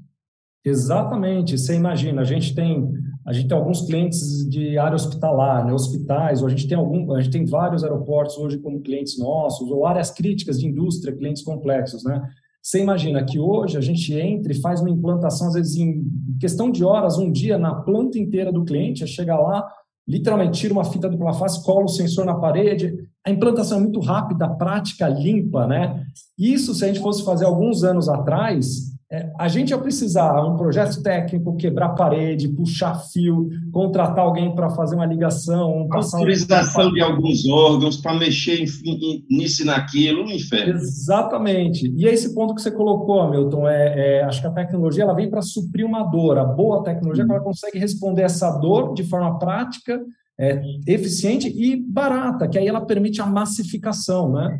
Exatamente. 0.64 1.57
Você 1.57 1.74
imagina, 1.74 2.20
a 2.20 2.24
gente 2.24 2.55
tem 2.55 2.87
a 3.26 3.33
gente 3.33 3.48
tem 3.48 3.59
alguns 3.59 3.83
clientes 3.83 4.48
de 4.48 4.79
área 4.79 4.94
hospitalar, 4.94 5.66
né, 5.66 5.72
hospitais, 5.72 6.42
ou 6.42 6.46
a 6.46 6.50
gente 6.50 6.68
tem 6.68 6.79
algum, 6.79 7.12
a 7.12 7.20
gente 7.20 7.33
tem 7.33 7.44
vários 7.44 7.83
aeroportos 7.83 8.37
hoje 8.37 8.59
como 8.59 8.81
clientes 8.81 9.18
nossos, 9.18 9.68
ou 9.68 9.85
áreas 9.85 10.12
críticas 10.12 10.61
de 10.61 10.68
indústria, 10.68 11.16
clientes 11.16 11.42
complexos, 11.42 12.05
né? 12.05 12.22
Você 12.62 12.81
imagina 12.81 13.24
que 13.24 13.38
hoje 13.38 13.76
a 13.76 13.81
gente 13.81 14.12
entra 14.12 14.52
e 14.52 14.61
faz 14.61 14.81
uma 14.81 14.90
implantação, 14.90 15.48
às 15.48 15.55
vezes 15.55 15.76
em 15.76 16.05
questão 16.40 16.70
de 16.70 16.85
horas, 16.85 17.18
um 17.18 17.31
dia, 17.31 17.59
na 17.59 17.74
planta 17.74 18.18
inteira 18.18 18.52
do 18.52 18.64
cliente, 18.64 19.07
chega 19.07 19.37
lá, 19.37 19.64
literalmente 20.07 20.61
tira 20.61 20.73
uma 20.73 20.85
fita 20.85 21.09
dupla 21.09 21.33
face, 21.33 21.64
cola 21.64 21.85
o 21.85 21.88
sensor 21.88 22.25
na 22.25 22.35
parede. 22.35 22.95
A 23.25 23.31
implantação 23.31 23.79
é 23.79 23.81
muito 23.81 24.01
rápida, 24.01 24.49
prática, 24.49 25.09
limpa, 25.09 25.66
né? 25.66 26.05
Isso, 26.38 26.75
se 26.75 26.85
a 26.85 26.88
gente 26.88 27.01
fosse 27.01 27.25
fazer 27.25 27.45
alguns 27.45 27.83
anos 27.83 28.09
atrás, 28.09 28.86
é, 29.11 29.31
a 29.38 29.47
gente 29.47 29.71
ia 29.71 29.79
precisar 29.79 30.45
um 30.45 30.57
projeto 30.57 31.01
técnico, 31.01 31.57
quebrar 31.57 31.90
parede, 31.90 32.49
puxar 32.49 32.97
fio, 33.12 33.49
contratar 33.71 34.25
alguém 34.25 34.53
para 34.53 34.69
fazer 34.71 34.97
uma 34.97 35.07
ligação, 35.07 35.87
autorização 35.92 36.88
um... 36.88 36.92
de 36.92 37.01
alguns 37.01 37.47
órgãos 37.47 37.99
para 37.99 38.19
mexer 38.19 38.64
em, 38.64 39.25
nisso 39.31 39.62
e 39.62 39.64
naquilo, 39.64 40.25
um 40.25 40.31
inferno. 40.31 40.75
Exatamente. 40.75 41.92
E 41.97 42.09
é 42.09 42.12
esse 42.12 42.35
ponto 42.35 42.53
que 42.57 42.61
você 42.61 42.73
colocou, 42.73 43.31
Milton, 43.31 43.69
é, 43.69 44.19
é 44.19 44.25
acho 44.25 44.40
que 44.40 44.49
a 44.49 44.53
tecnologia 44.53 45.05
ela 45.05 45.14
vem 45.14 45.31
para 45.31 45.40
suprir 45.40 45.87
uma 45.87 46.03
dor. 46.03 46.37
A 46.38 46.45
boa 46.45 46.83
tecnologia 46.83 47.23
é 47.23 47.31
ela 47.31 47.40
consegue 47.40 47.79
responder 47.79 48.23
essa 48.23 48.51
dor 48.59 48.92
de 48.92 49.05
forma 49.05 49.38
prática, 49.38 50.01
é, 50.38 50.61
eficiente 50.85 51.47
e 51.49 51.77
barata, 51.77 52.49
que 52.49 52.59
aí 52.59 52.66
ela 52.66 52.85
permite 52.85 53.23
a 53.23 53.27
massificação, 53.27 54.33
né? 54.33 54.59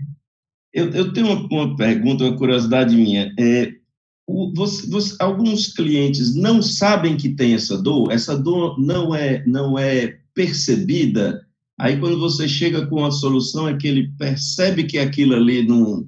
Eu, 0.73 0.91
eu 0.91 1.13
tenho 1.13 1.27
uma, 1.27 1.49
uma 1.51 1.77
pergunta, 1.77 2.23
uma 2.23 2.37
curiosidade 2.37 2.95
minha. 2.95 3.33
É, 3.39 3.73
você, 4.55 4.91
você, 4.91 5.17
alguns 5.21 5.73
clientes 5.73 6.35
não 6.35 6.61
sabem 6.61 7.17
que 7.17 7.29
tem 7.29 7.55
essa 7.55 7.81
dor, 7.81 8.11
essa 8.11 8.37
dor 8.37 8.79
não 8.79 9.15
é, 9.15 9.45
não 9.47 9.79
é 9.79 10.19
percebida. 10.35 11.43
Aí, 11.79 11.99
quando 12.01 12.19
você 12.19 12.49
chega 12.49 12.87
com 12.87 13.05
a 13.05 13.11
solução, 13.11 13.69
é 13.69 13.77
que 13.77 13.87
ele 13.87 14.11
percebe 14.19 14.85
que 14.85 14.99
aquilo 14.99 15.35
ali 15.35 15.67
não 15.67 16.07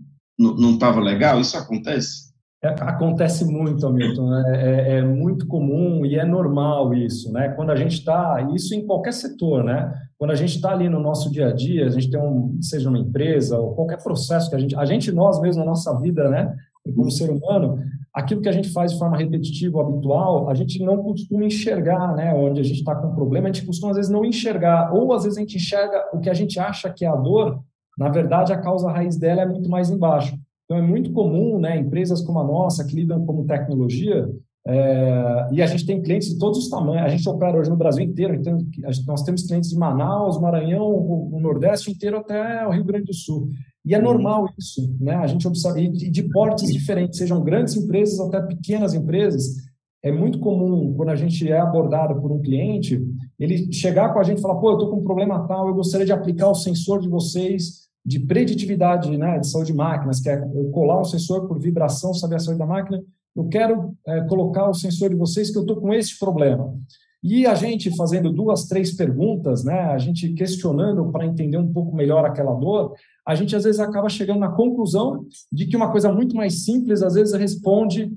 estava 0.73 1.01
legal. 1.01 1.41
Isso 1.41 1.57
acontece? 1.57 2.29
É, 2.63 2.69
acontece 2.81 3.45
muito, 3.45 3.87
Hamilton. 3.87 4.35
É, 4.35 4.57
é, 4.57 4.99
é, 4.99 5.03
muito 5.03 5.47
comum 5.47 6.05
e 6.05 6.17
é 6.17 6.25
normal 6.25 6.93
isso, 6.93 7.31
né? 7.33 7.51
Quando 7.51 7.71
a 7.71 7.77
gente 7.77 7.93
está, 7.93 8.49
isso 8.53 8.75
em 8.75 8.85
qualquer 8.85 9.13
setor, 9.13 9.63
né? 9.63 9.95
Quando 10.19 10.33
a 10.33 10.35
gente 10.35 10.57
está 10.57 10.73
ali 10.73 10.89
no 10.89 10.99
nosso 10.99 11.31
dia 11.31 11.49
a 11.49 11.53
dia, 11.53 11.87
a 11.87 11.91
gente 11.91 12.11
tem 12.11 12.21
um, 12.21 12.59
seja 12.61 12.89
uma 12.89 12.99
empresa 12.99 13.57
ou 13.57 13.77
qualquer 13.77 14.03
processo 14.03 14.51
que 14.51 14.57
a 14.57 14.59
gente, 14.59 14.75
a 14.75 14.85
gente 14.85 15.13
nós 15.13 15.41
mesmos 15.41 15.65
na 15.65 15.71
nossa 15.71 15.97
vida, 16.01 16.29
né? 16.29 16.53
Como 16.93 17.11
ser 17.11 17.31
humano, 17.31 17.79
aquilo 18.13 18.41
que 18.41 18.49
a 18.49 18.53
gente 18.53 18.71
faz 18.71 18.93
de 18.93 18.99
forma 18.99 19.17
repetitiva, 19.17 19.81
habitual, 19.81 20.49
a 20.49 20.55
gente 20.55 20.83
não 20.83 21.03
costuma 21.03 21.45
enxergar, 21.45 22.15
né? 22.15 22.35
Onde 22.35 22.61
a 22.61 22.65
gente 22.65 22.79
está 22.79 22.95
com 22.95 23.09
um 23.09 23.15
problema, 23.15 23.49
a 23.49 23.53
gente 23.53 23.67
costuma 23.67 23.91
às 23.91 23.97
vezes 23.97 24.11
não 24.11 24.25
enxergar, 24.25 24.93
ou 24.95 25.13
às 25.13 25.25
vezes 25.25 25.39
a 25.39 25.41
gente 25.41 25.57
enxerga 25.57 26.05
o 26.13 26.19
que 26.19 26.31
a 26.31 26.35
gente 26.35 26.59
acha 26.59 26.91
que 26.91 27.05
é 27.05 27.09
a 27.09 27.17
dor, 27.17 27.61
na 27.99 28.09
verdade 28.09 28.53
a 28.53 28.59
causa 28.59 28.91
raiz 28.91 29.17
dela 29.17 29.43
é 29.43 29.47
muito 29.47 29.69
mais 29.69 29.91
embaixo. 29.91 30.37
Então 30.65 30.77
é 30.77 30.83
muito 30.83 31.13
comum, 31.13 31.59
né? 31.59 31.79
Empresas 31.79 32.21
como 32.21 32.41
a 32.41 32.45
nossa 32.45 32.85
que 32.85 32.95
lidam 32.95 33.25
com 33.25 33.47
tecnologia 33.47 34.29
é, 34.71 35.49
e 35.51 35.63
a 35.63 35.67
gente 35.67 35.87
tem 35.87 36.03
clientes 36.03 36.29
de 36.29 36.39
todos 36.39 36.59
os 36.59 36.69
tamanhos. 36.69 37.07
A 37.07 37.09
gente 37.09 37.27
opera 37.27 37.59
hoje 37.59 37.71
no 37.71 37.77
Brasil 37.77 38.05
inteiro. 38.05 38.35
Então, 38.35 38.59
nós 39.07 39.23
temos 39.23 39.45
clientes 39.45 39.71
de 39.71 39.79
Manaus, 39.79 40.39
Maranhão, 40.39 40.85
o, 40.85 41.41
Nordeste 41.41 41.91
inteiro 41.91 42.19
até 42.19 42.67
o 42.67 42.71
Rio 42.71 42.85
Grande 42.85 43.07
do 43.07 43.15
Sul. 43.15 43.49
E 43.89 43.95
é 43.95 43.99
normal 43.99 44.51
isso, 44.59 44.95
né? 45.01 45.15
A 45.15 45.27
gente 45.27 45.49
observa 45.49 45.81
e 45.81 45.89
de 45.89 46.23
portes 46.25 46.71
diferentes, 46.71 47.19
sejam 47.19 47.43
grandes 47.43 47.75
empresas 47.75 48.21
até 48.21 48.43
pequenas 48.43 48.93
empresas. 48.93 49.55
É 50.03 50.13
muito 50.13 50.39
comum 50.41 50.93
quando 50.95 51.09
a 51.09 51.17
gente 51.17 51.51
é 51.51 51.59
abordado 51.59 52.21
por 52.21 52.31
um 52.31 52.39
cliente, 52.43 53.03
ele 53.41 53.73
chegar 53.73 54.13
com 54.13 54.19
a 54.19 54.23
gente 54.23 54.41
e 54.41 54.43
falar: 54.43 54.57
"Pô, 54.57 54.73
eu 54.73 54.75
estou 54.75 54.91
com 54.91 54.99
um 54.99 55.05
problema 55.05 55.49
tal, 55.49 55.69
eu 55.69 55.75
gostaria 55.75 56.05
de 56.05 56.13
aplicar 56.13 56.51
o 56.51 56.55
sensor 56.55 57.01
de 57.01 57.09
vocês 57.09 57.89
de 58.05 58.21
preditividade, 58.21 59.17
né, 59.17 59.39
de 59.39 59.49
saúde 59.49 59.73
de 59.73 59.77
máquinas, 59.77 60.21
que 60.21 60.29
é 60.29 60.39
eu 60.39 60.71
colar 60.71 61.01
um 61.01 61.05
sensor 61.05 61.49
por 61.49 61.59
vibração, 61.59 62.13
saber 62.13 62.37
a 62.37 62.41
saúde 62.41 62.59
da 62.59 62.67
máquina. 62.67 63.03
Eu 63.35 63.49
quero 63.49 63.97
é, 64.07 64.21
colocar 64.23 64.69
o 64.69 64.75
sensor 64.75 65.09
de 65.09 65.17
vocês 65.17 65.51
que 65.51 65.57
eu 65.57 65.63
estou 65.63 65.77
com 65.77 65.95
esse 65.95 66.19
problema." 66.19 66.75
E 67.23 67.47
a 67.47 67.55
gente 67.55 67.95
fazendo 67.97 68.33
duas, 68.33 68.67
três 68.67 68.95
perguntas, 68.95 69.65
né, 69.65 69.81
a 69.81 69.99
gente 69.99 70.33
questionando 70.35 71.11
para 71.11 71.27
entender 71.27 71.59
um 71.59 71.73
pouco 71.73 71.95
melhor 71.95 72.25
aquela 72.25 72.55
dor, 72.55 72.95
a 73.27 73.35
gente 73.35 73.57
às 73.57 73.65
vezes 73.65 73.81
acaba 73.81 74.09
chegando 74.09 74.41
na 74.41 74.53
conclusão 74.53 75.25
de 75.53 75.67
que 75.67 75.77
uma 75.77 75.91
coisa 75.91 76.13
muito 76.13 76.37
mais 76.37 76.65
simples 76.65 77.03
às 77.03 77.15
vezes 77.15 77.35
responde 77.35 78.13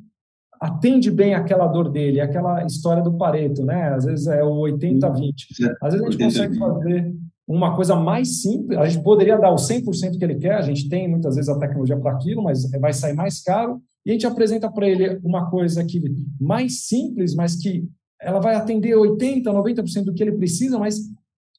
atende 0.61 1.09
bem 1.09 1.33
aquela 1.33 1.65
dor 1.65 1.89
dele, 1.89 2.21
aquela 2.21 2.63
história 2.63 3.01
do 3.01 3.17
Pareto, 3.17 3.65
né? 3.65 3.95
Às 3.95 4.05
vezes 4.05 4.27
é 4.27 4.43
o 4.43 4.57
80-20. 4.57 5.33
Às 5.81 5.93
vezes 5.93 6.07
a 6.07 6.11
gente 6.11 6.23
consegue 6.23 6.59
fazer 6.59 7.15
uma 7.47 7.75
coisa 7.75 7.95
mais 7.95 8.41
simples, 8.41 8.77
a 8.77 8.87
gente 8.87 9.03
poderia 9.03 9.37
dar 9.37 9.51
o 9.51 9.55
100% 9.55 10.17
que 10.17 10.23
ele 10.23 10.35
quer, 10.35 10.53
a 10.53 10.61
gente 10.61 10.87
tem 10.87 11.09
muitas 11.09 11.35
vezes 11.35 11.49
a 11.49 11.57
tecnologia 11.57 11.97
para 11.97 12.11
aquilo, 12.11 12.43
mas 12.43 12.69
vai 12.79 12.93
sair 12.93 13.13
mais 13.13 13.41
caro, 13.41 13.81
e 14.05 14.11
a 14.11 14.13
gente 14.13 14.27
apresenta 14.27 14.71
para 14.71 14.87
ele 14.87 15.19
uma 15.23 15.49
coisa 15.49 15.83
que 15.83 16.01
mais 16.39 16.85
simples, 16.85 17.35
mas 17.35 17.55
que 17.55 17.83
ela 18.21 18.39
vai 18.39 18.55
atender 18.55 18.95
80, 18.95 19.51
90% 19.51 20.05
do 20.05 20.13
que 20.13 20.23
ele 20.23 20.33
precisa, 20.33 20.77
mas 20.77 20.99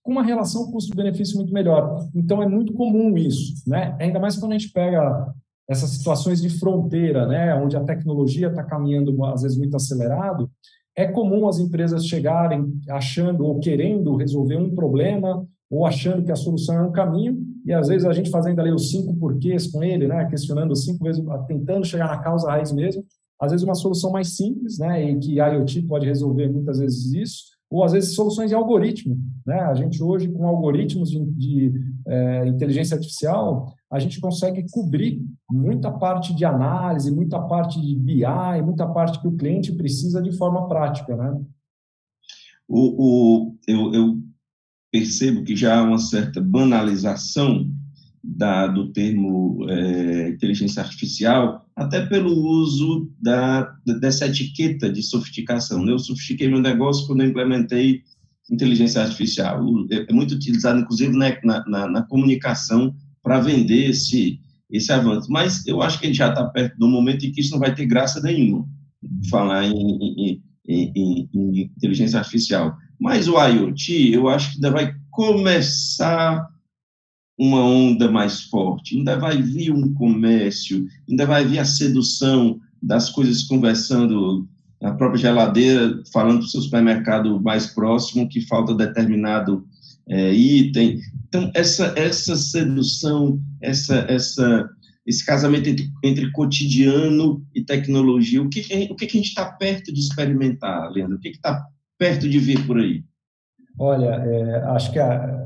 com 0.02 0.12
uma 0.12 0.22
relação 0.22 0.70
custo-benefício 0.70 1.36
muito 1.36 1.52
melhor. 1.52 2.08
Então, 2.14 2.42
é 2.42 2.48
muito 2.48 2.72
comum 2.72 3.16
isso, 3.16 3.54
né? 3.66 3.96
Ainda 4.00 4.18
mais 4.18 4.36
quando 4.36 4.52
a 4.52 4.58
gente 4.58 4.72
pega 4.72 5.32
essas 5.68 5.90
situações 5.90 6.40
de 6.40 6.50
fronteira, 6.50 7.26
né, 7.26 7.54
onde 7.54 7.76
a 7.76 7.84
tecnologia 7.84 8.48
está 8.48 8.62
caminhando 8.62 9.24
às 9.24 9.42
vezes 9.42 9.56
muito 9.56 9.76
acelerado, 9.76 10.50
é 10.94 11.06
comum 11.06 11.48
as 11.48 11.58
empresas 11.58 12.06
chegarem 12.06 12.78
achando 12.88 13.46
ou 13.46 13.58
querendo 13.58 14.16
resolver 14.16 14.56
um 14.56 14.74
problema 14.74 15.46
ou 15.70 15.86
achando 15.86 16.22
que 16.22 16.32
a 16.32 16.36
solução 16.36 16.76
é 16.76 16.82
um 16.82 16.92
caminho 16.92 17.38
e 17.64 17.72
às 17.72 17.88
vezes 17.88 18.06
a 18.06 18.12
gente 18.12 18.28
fazendo 18.28 18.60
ali 18.60 18.70
os 18.70 18.90
cinco 18.90 19.14
porquês 19.16 19.68
com 19.68 19.82
ele, 19.82 20.06
né, 20.06 20.26
questionando 20.26 20.76
cinco 20.76 21.04
vezes, 21.04 21.24
tentando 21.46 21.86
chegar 21.86 22.08
na 22.08 22.18
causa 22.18 22.50
raiz 22.50 22.72
mesmo, 22.72 23.04
às 23.42 23.50
vezes 23.50 23.64
uma 23.64 23.74
solução 23.74 24.12
mais 24.12 24.36
simples, 24.36 24.78
né, 24.78 25.10
e 25.10 25.18
que 25.18 25.40
a 25.40 25.48
IoT 25.48 25.82
pode 25.82 26.06
resolver 26.06 26.48
muitas 26.48 26.78
vezes 26.78 27.12
isso, 27.12 27.44
ou 27.68 27.82
às 27.82 27.90
vezes 27.90 28.14
soluções 28.14 28.50
de 28.50 28.54
algoritmo, 28.54 29.18
né? 29.46 29.60
A 29.60 29.74
gente 29.74 30.02
hoje 30.02 30.28
com 30.28 30.46
algoritmos 30.46 31.10
de, 31.10 31.24
de 31.24 31.72
é, 32.06 32.46
inteligência 32.46 32.94
artificial 32.94 33.74
a 33.90 33.98
gente 33.98 34.20
consegue 34.20 34.64
cobrir 34.70 35.22
muita 35.50 35.90
parte 35.90 36.34
de 36.34 36.44
análise, 36.44 37.10
muita 37.10 37.40
parte 37.40 37.80
de 37.80 37.94
BI, 37.94 38.62
muita 38.64 38.86
parte 38.86 39.20
que 39.20 39.28
o 39.28 39.36
cliente 39.36 39.72
precisa 39.72 40.22
de 40.22 40.32
forma 40.32 40.68
prática, 40.68 41.16
né? 41.16 41.38
O, 42.68 43.48
o 43.48 43.56
eu, 43.66 43.92
eu 43.92 44.22
percebo 44.90 45.42
que 45.42 45.56
já 45.56 45.80
há 45.80 45.82
uma 45.82 45.98
certa 45.98 46.40
banalização 46.40 47.70
da, 48.22 48.66
do 48.66 48.92
termo 48.92 49.66
é, 49.68 50.28
inteligência 50.28 50.82
artificial, 50.82 51.61
até 51.76 52.04
pelo 52.06 52.32
uso 52.32 53.10
da, 53.20 53.62
dessa 54.00 54.26
etiqueta 54.26 54.90
de 54.90 55.02
sofisticação. 55.02 55.84
Né? 55.84 55.92
Eu 55.92 55.98
sofistiquei 55.98 56.48
meu 56.48 56.60
negócio 56.60 57.06
quando 57.06 57.22
eu 57.22 57.28
implementei 57.28 58.02
inteligência 58.50 59.02
artificial. 59.02 59.64
É, 59.90 60.06
é 60.08 60.12
muito 60.12 60.34
utilizado, 60.34 60.80
inclusive, 60.80 61.16
né, 61.16 61.38
na, 61.42 61.64
na, 61.66 61.88
na 61.88 62.02
comunicação 62.02 62.94
para 63.22 63.40
vender 63.40 63.90
esse, 63.90 64.38
esse 64.70 64.92
avanço. 64.92 65.30
Mas 65.30 65.66
eu 65.66 65.80
acho 65.80 65.98
que 65.98 66.06
gente 66.06 66.18
já 66.18 66.28
está 66.28 66.44
perto 66.44 66.76
do 66.78 66.88
momento 66.88 67.24
em 67.24 67.32
que 67.32 67.40
isso 67.40 67.52
não 67.52 67.60
vai 67.60 67.74
ter 67.74 67.86
graça 67.86 68.20
nenhuma, 68.20 68.66
falar 69.30 69.66
em, 69.66 69.72
em, 69.74 70.42
em, 70.68 71.30
em 71.32 71.60
inteligência 71.76 72.18
artificial. 72.18 72.76
Mas 73.00 73.28
o 73.28 73.34
IoT, 73.38 74.12
eu 74.12 74.28
acho 74.28 74.50
que 74.50 74.56
ainda 74.56 74.70
vai 74.70 74.94
começar 75.10 76.46
uma 77.42 77.60
onda 77.60 78.08
mais 78.08 78.42
forte, 78.42 78.96
ainda 78.96 79.18
vai 79.18 79.42
vir 79.42 79.72
um 79.72 79.92
comércio, 79.94 80.86
ainda 81.10 81.26
vai 81.26 81.44
vir 81.44 81.58
a 81.58 81.64
sedução 81.64 82.60
das 82.80 83.10
coisas 83.10 83.42
conversando, 83.42 84.48
a 84.80 84.92
própria 84.92 85.22
geladeira 85.22 86.00
falando 86.12 86.38
para 86.38 86.46
o 86.46 86.48
seu 86.48 86.60
supermercado 86.60 87.40
mais 87.40 87.66
próximo 87.66 88.28
que 88.28 88.42
falta 88.42 88.72
determinado 88.72 89.64
é, 90.08 90.32
item. 90.32 91.00
Então, 91.26 91.50
essa, 91.52 91.92
essa 91.96 92.36
sedução, 92.36 93.40
essa, 93.60 94.06
essa, 94.08 94.70
esse 95.04 95.26
casamento 95.26 95.68
entre, 95.68 95.90
entre 96.04 96.30
cotidiano 96.30 97.44
e 97.52 97.64
tecnologia, 97.64 98.40
o 98.40 98.48
que, 98.48 98.60
o 98.88 98.94
que, 98.94 99.04
a 99.04 99.08
gente 99.08 99.30
está 99.30 99.46
perto 99.46 99.92
de 99.92 99.98
experimentar, 99.98 100.92
Leandro? 100.92 101.16
O 101.16 101.20
que 101.20 101.30
está 101.30 101.60
perto 101.98 102.28
de 102.28 102.38
vir 102.38 102.64
por 102.68 102.78
aí? 102.78 103.02
Olha, 103.80 104.10
é, 104.10 104.62
acho 104.76 104.92
que 104.92 105.00
a 105.00 105.42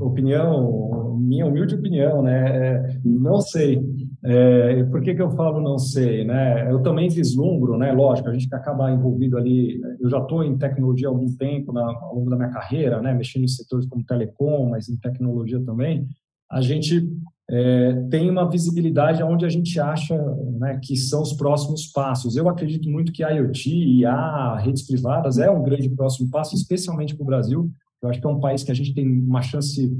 opinião, 0.00 1.07
minha 1.18 1.46
humilde 1.46 1.74
opinião, 1.74 2.22
né, 2.22 2.56
é, 2.56 3.00
não 3.04 3.40
sei. 3.40 3.80
É, 4.24 4.82
por 4.84 5.00
que, 5.00 5.14
que 5.14 5.22
eu 5.22 5.30
falo 5.30 5.60
não 5.60 5.78
sei? 5.78 6.24
Né? 6.24 6.70
Eu 6.70 6.80
também 6.80 7.08
vislumbro, 7.08 7.76
né, 7.76 7.92
lógico, 7.92 8.28
a 8.28 8.32
gente 8.32 8.48
que 8.48 8.54
acaba 8.54 8.90
envolvido 8.90 9.36
ali, 9.36 9.80
eu 10.00 10.08
já 10.08 10.18
estou 10.18 10.42
em 10.42 10.56
tecnologia 10.56 11.08
há 11.08 11.10
algum 11.10 11.34
tempo 11.36 11.72
na, 11.72 11.82
ao 11.82 12.16
longo 12.16 12.30
da 12.30 12.36
minha 12.36 12.50
carreira, 12.50 13.00
né, 13.00 13.12
mexendo 13.14 13.44
em 13.44 13.48
setores 13.48 13.86
como 13.86 14.04
telecom, 14.04 14.70
mas 14.70 14.88
em 14.88 14.96
tecnologia 14.96 15.60
também, 15.64 16.06
a 16.50 16.60
gente 16.60 17.06
é, 17.50 17.92
tem 18.10 18.30
uma 18.30 18.48
visibilidade 18.48 19.22
onde 19.22 19.44
a 19.44 19.48
gente 19.48 19.80
acha 19.80 20.16
né, 20.58 20.78
que 20.82 20.96
são 20.96 21.22
os 21.22 21.32
próximos 21.32 21.86
passos. 21.86 22.36
Eu 22.36 22.48
acredito 22.48 22.88
muito 22.90 23.12
que 23.12 23.24
a 23.24 23.30
IoT 23.30 23.70
e 23.70 24.04
a 24.04 24.58
redes 24.58 24.86
privadas 24.86 25.38
é 25.38 25.50
um 25.50 25.62
grande 25.62 25.88
próximo 25.88 26.30
passo, 26.30 26.54
especialmente 26.54 27.14
para 27.14 27.22
o 27.22 27.26
Brasil. 27.26 27.70
Eu 28.02 28.08
acho 28.10 28.20
que 28.20 28.26
é 28.26 28.30
um 28.30 28.40
país 28.40 28.62
que 28.62 28.70
a 28.70 28.74
gente 28.74 28.94
tem 28.94 29.06
uma 29.06 29.42
chance 29.42 29.90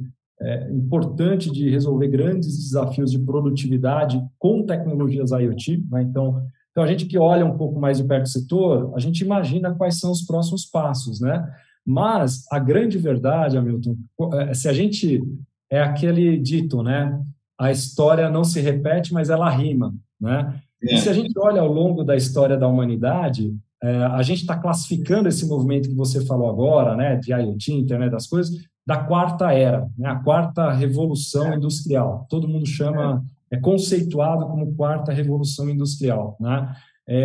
é, 0.41 0.71
importante 0.71 1.51
de 1.51 1.69
resolver 1.69 2.09
grandes 2.09 2.57
desafios 2.57 3.11
de 3.11 3.19
produtividade 3.19 4.23
com 4.39 4.65
tecnologias 4.65 5.31
IoT. 5.31 5.85
Né? 5.91 6.03
Então, 6.03 6.43
então, 6.71 6.85
a 6.85 6.87
gente 6.87 7.07
que 7.07 7.19
olha 7.19 7.45
um 7.45 7.57
pouco 7.57 7.81
mais 7.81 7.99
de 7.99 8.05
perto 8.05 8.23
do 8.23 8.29
setor, 8.29 8.93
a 8.95 9.01
gente 9.01 9.25
imagina 9.25 9.75
quais 9.75 9.99
são 9.99 10.13
os 10.13 10.23
próximos 10.23 10.65
passos, 10.65 11.21
né? 11.21 11.45
Mas 11.85 12.45
a 12.53 12.59
grande 12.61 12.99
verdade, 12.99 13.59
Hamilton, 13.59 13.97
é, 14.35 14.55
se 14.55 14.69
a 14.69 14.73
gente 14.73 15.21
é 15.69 15.81
aquele 15.81 16.39
dito, 16.39 16.81
né? 16.81 17.21
A 17.59 17.73
história 17.73 18.31
não 18.31 18.45
se 18.45 18.61
repete, 18.61 19.13
mas 19.13 19.29
ela 19.29 19.51
rima, 19.51 19.93
né? 20.21 20.63
É. 20.81 20.95
E 20.95 20.99
se 20.99 21.09
a 21.09 21.13
gente 21.13 21.37
olha 21.37 21.61
ao 21.61 21.73
longo 21.73 22.05
da 22.05 22.15
história 22.15 22.57
da 22.57 22.69
humanidade, 22.69 23.53
é, 23.83 24.05
a 24.05 24.23
gente 24.23 24.43
está 24.43 24.57
classificando 24.57 25.29
esse 25.29 25.47
movimento 25.49 25.89
que 25.89 25.95
você 25.97 26.25
falou 26.25 26.49
agora, 26.49 26.97
né, 26.97 27.17
de 27.17 27.33
IoT, 27.33 27.73
Internet 27.73 28.11
das 28.11 28.29
Coisas, 28.29 28.57
da 28.89 28.97
quarta 28.97 29.53
era, 29.53 29.87
né, 29.99 30.09
a 30.09 30.15
quarta 30.15 30.73
revolução 30.73 31.53
industrial. 31.53 32.27
Todo 32.31 32.49
mundo 32.49 32.65
chama, 32.65 33.23
é 33.51 33.59
conceituado 33.59 34.47
como 34.47 34.75
quarta 34.75 35.13
revolução 35.13 35.69
industrial, 35.69 36.39
né? 36.41 36.75
É, 37.07 37.19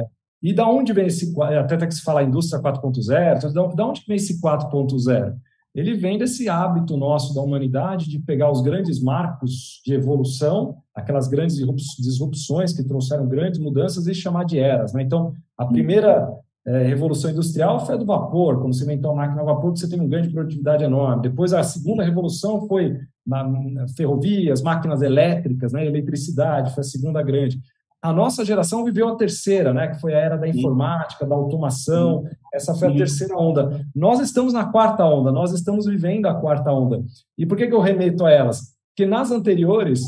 é. 0.00 0.06
E 0.42 0.54
da 0.54 0.66
onde 0.66 0.94
vem 0.94 1.06
esse, 1.06 1.34
até 1.58 1.86
que 1.86 1.94
se 1.94 2.00
fala 2.00 2.22
indústria 2.22 2.62
4.0, 2.62 3.52
da 3.74 3.86
onde 3.86 4.02
vem 4.08 4.16
esse 4.16 4.40
4.0? 4.40 5.34
ele 5.74 5.92
vem 5.92 6.16
desse 6.16 6.48
hábito 6.48 6.96
nosso 6.96 7.34
da 7.34 7.42
humanidade 7.42 8.08
de 8.08 8.18
pegar 8.20 8.50
os 8.50 8.62
grandes 8.62 9.02
marcos 9.02 9.82
de 9.84 9.92
evolução, 9.92 10.76
aquelas 10.94 11.28
grandes 11.28 11.56
disrupções 11.98 12.72
que 12.72 12.84
trouxeram 12.84 13.28
grandes 13.28 13.58
mudanças 13.58 14.06
e 14.06 14.14
chamar 14.14 14.44
de 14.44 14.58
eras. 14.58 14.94
Né? 14.94 15.02
Então, 15.02 15.34
a 15.58 15.66
primeira 15.66 16.30
é, 16.66 16.82
revolução 16.82 17.30
industrial 17.30 17.84
foi 17.84 17.94
a 17.94 17.98
do 17.98 18.06
vapor, 18.06 18.60
quando 18.60 18.74
se 18.74 18.84
inventou 18.84 19.10
a 19.12 19.14
máquina 19.14 19.42
a 19.42 19.44
vapor, 19.44 19.70
você 19.76 19.88
tem 19.88 20.00
uma 20.00 20.08
grande 20.08 20.30
produtividade 20.30 20.82
enorme. 20.82 21.22
Depois, 21.22 21.52
a 21.52 21.62
segunda 21.62 22.02
revolução 22.02 22.66
foi 22.66 22.98
na, 23.26 23.44
na 23.44 23.88
ferrovias, 23.88 24.62
máquinas 24.62 25.02
elétricas, 25.02 25.72
né? 25.72 25.84
eletricidade, 25.84 26.74
foi 26.74 26.80
a 26.80 26.84
segunda 26.84 27.22
grande. 27.22 27.60
A 28.00 28.12
nossa 28.12 28.44
geração 28.44 28.84
viveu 28.84 29.08
a 29.08 29.16
terceira, 29.16 29.72
né, 29.72 29.88
que 29.88 29.98
foi 29.98 30.12
a 30.12 30.18
era 30.18 30.36
da 30.36 30.46
informática, 30.46 31.24
da 31.24 31.34
automação. 31.34 32.26
Essa 32.52 32.74
foi 32.74 32.88
a 32.88 32.94
terceira 32.94 33.34
onda. 33.34 33.80
Nós 33.96 34.20
estamos 34.20 34.52
na 34.52 34.66
quarta 34.66 35.06
onda, 35.06 35.32
nós 35.32 35.52
estamos 35.52 35.86
vivendo 35.86 36.26
a 36.26 36.34
quarta 36.34 36.70
onda. 36.70 37.02
E 37.38 37.46
por 37.46 37.56
que, 37.56 37.66
que 37.66 37.72
eu 37.72 37.80
remeto 37.80 38.26
a 38.26 38.30
elas? 38.30 38.74
Porque 38.90 39.06
nas 39.10 39.30
anteriores, 39.30 40.02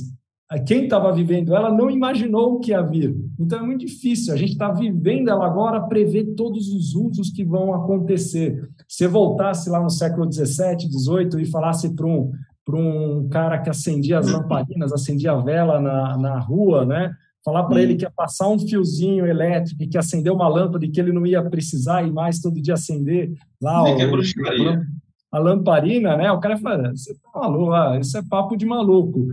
quem 0.64 0.84
estava 0.84 1.12
vivendo 1.12 1.54
ela 1.54 1.72
não 1.72 1.90
imaginou 1.90 2.54
o 2.54 2.60
que 2.60 2.70
ia 2.70 2.80
vir. 2.80 3.16
Então 3.38 3.58
é 3.58 3.62
muito 3.62 3.84
difícil. 3.84 4.32
A 4.32 4.36
gente 4.36 4.52
está 4.52 4.70
vivendo 4.70 5.28
ela 5.28 5.44
agora, 5.44 5.80
prever 5.80 6.34
todos 6.36 6.68
os 6.68 6.94
usos 6.94 7.30
que 7.30 7.44
vão 7.44 7.74
acontecer. 7.74 8.68
Se 8.88 9.06
voltasse 9.08 9.68
lá 9.68 9.82
no 9.82 9.90
século 9.90 10.26
17, 10.26 10.88
18 10.88 11.40
e 11.40 11.46
falasse 11.46 11.94
para 11.94 12.06
um, 12.06 12.30
um 12.72 13.28
cara 13.28 13.58
que 13.58 13.70
acendia 13.70 14.18
as 14.20 14.30
lamparinas, 14.30 14.92
acendia 14.92 15.32
a 15.32 15.40
vela 15.40 15.80
na, 15.80 16.16
na 16.16 16.38
rua, 16.38 16.84
né? 16.84 17.12
falar 17.44 17.62
para 17.62 17.80
ele 17.80 17.94
que 17.94 18.04
ia 18.04 18.10
passar 18.10 18.48
um 18.48 18.58
fiozinho 18.58 19.24
elétrico 19.24 19.80
e 19.80 19.86
que 19.86 19.96
acender 19.96 20.32
uma 20.32 20.48
lâmpada 20.48 20.84
e 20.84 20.90
que 20.90 21.00
ele 21.00 21.12
não 21.12 21.24
ia 21.24 21.40
precisar 21.48 22.02
ir 22.02 22.12
mais 22.12 22.40
todo 22.40 22.60
dia 22.60 22.74
acender 22.74 23.32
lá 23.62 23.84
o, 23.84 23.86
é 23.86 24.04
a 25.30 25.38
lamparina, 25.38 26.16
né? 26.16 26.32
O 26.32 26.40
cara 26.40 26.56
fala, 26.56 26.90
você 26.90 27.14
tá 27.14 27.40
maluco, 27.40 27.72
ah, 27.72 27.98
isso 28.00 28.16
é 28.18 28.22
papo 28.22 28.56
de 28.56 28.66
maluco. 28.66 29.28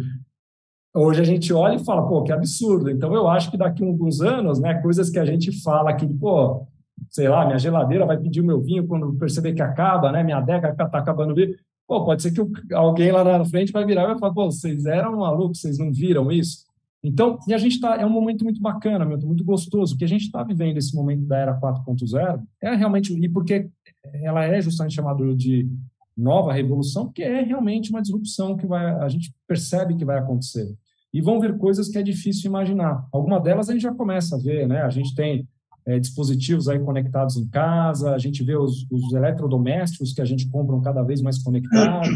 Hoje 0.96 1.22
a 1.22 1.24
gente 1.24 1.52
olha 1.52 1.76
e 1.76 1.84
fala, 1.84 2.08
pô, 2.08 2.24
que 2.24 2.32
absurdo. 2.32 2.90
Então 2.90 3.14
eu 3.14 3.28
acho 3.28 3.50
que 3.50 3.58
daqui 3.58 3.84
a 3.84 3.88
alguns 3.88 4.22
anos, 4.22 4.60
né, 4.60 4.76
coisas 4.76 5.10
que 5.10 5.18
a 5.18 5.26
gente 5.26 5.52
fala 5.64 5.90
aqui, 5.90 6.08
pô, 6.08 6.68
sei 7.10 7.28
lá, 7.28 7.46
minha 7.46 7.58
geladeira 7.58 8.06
vai 8.06 8.18
pedir 8.18 8.42
o 8.42 8.46
meu 8.46 8.62
vinho 8.62 8.88
quando 8.88 9.14
perceber 9.16 9.54
que 9.54 9.62
acaba, 9.62 10.12
né? 10.12 10.24
Minha 10.24 10.38
adega 10.38 10.70
está 10.70 10.86
acabando 10.86 11.32
o 11.32 11.36
vinho. 11.36 11.56
Pô, 11.88 12.06
pode 12.06 12.22
ser 12.22 12.32
que 12.32 12.74
alguém 12.74 13.12
lá 13.12 13.24
na 13.24 13.46
frente 13.46 13.72
vai 13.72 13.86
virar 13.86 14.04
e 14.04 14.08
vai 14.08 14.20
falar, 14.20 14.34
pô, 14.34 14.46
vocês 14.46 14.86
eram 14.86 15.18
malucos, 15.18 15.60
vocês 15.60 15.78
não 15.78 15.92
viram 15.92 16.32
isso? 16.32 16.66
Então, 17.04 17.38
e 17.48 17.54
a 17.54 17.58
gente 17.58 17.74
está, 17.74 17.98
é 17.98 18.06
um 18.06 18.10
momento 18.10 18.46
muito 18.46 18.62
bacana, 18.62 19.04
muito 19.06 19.44
gostoso, 19.44 19.98
que 19.98 20.06
a 20.06 20.08
gente 20.08 20.24
está 20.24 20.42
vivendo 20.42 20.78
esse 20.78 20.96
momento 20.96 21.26
da 21.26 21.38
era 21.38 21.60
4.0, 21.60 22.42
é 22.62 22.76
realmente, 22.76 23.14
e 23.14 23.28
porque 23.28 23.68
ela 24.14 24.46
é 24.46 24.62
justamente 24.62 24.96
chamada 24.96 25.36
de 25.36 25.68
nova 26.16 26.54
revolução, 26.54 27.06
porque 27.06 27.24
é 27.24 27.42
realmente 27.42 27.90
uma 27.90 28.02
disrupção 28.02 28.56
que 28.56 28.66
vai, 28.66 28.86
a 28.86 29.10
gente 29.10 29.34
percebe 29.46 29.96
que 29.96 30.06
vai 30.06 30.18
acontecer. 30.18 30.74
E 31.14 31.22
vão 31.22 31.40
vir 31.40 31.58
coisas 31.58 31.88
que 31.90 31.98
é 31.98 32.04
difícil 32.04 32.50
imaginar. 32.50 33.08
Alguma 33.12 33.40
delas 33.40 33.70
a 33.70 33.74
gente 33.74 33.84
já 33.84 33.94
começa 33.94 34.36
a 34.36 34.40
ver, 34.40 34.68
né? 34.68 34.82
A 34.82 34.90
gente 34.90 35.14
tem 35.14 35.48
é, 35.86 36.00
dispositivos 36.00 36.68
aí 36.68 36.80
conectados 36.80 37.38
em 37.38 37.48
casa, 37.48 38.14
a 38.14 38.18
gente 38.18 38.44
vê 38.44 38.56
os, 38.56 38.88
os 38.90 39.14
eletrodomésticos 39.14 40.14
que 40.14 40.22
a 40.22 40.26
gente 40.26 40.50
compra 40.50 40.80
cada 40.82 41.04
vez 41.04 41.22
mais 41.22 41.42
conectados, 41.42 42.10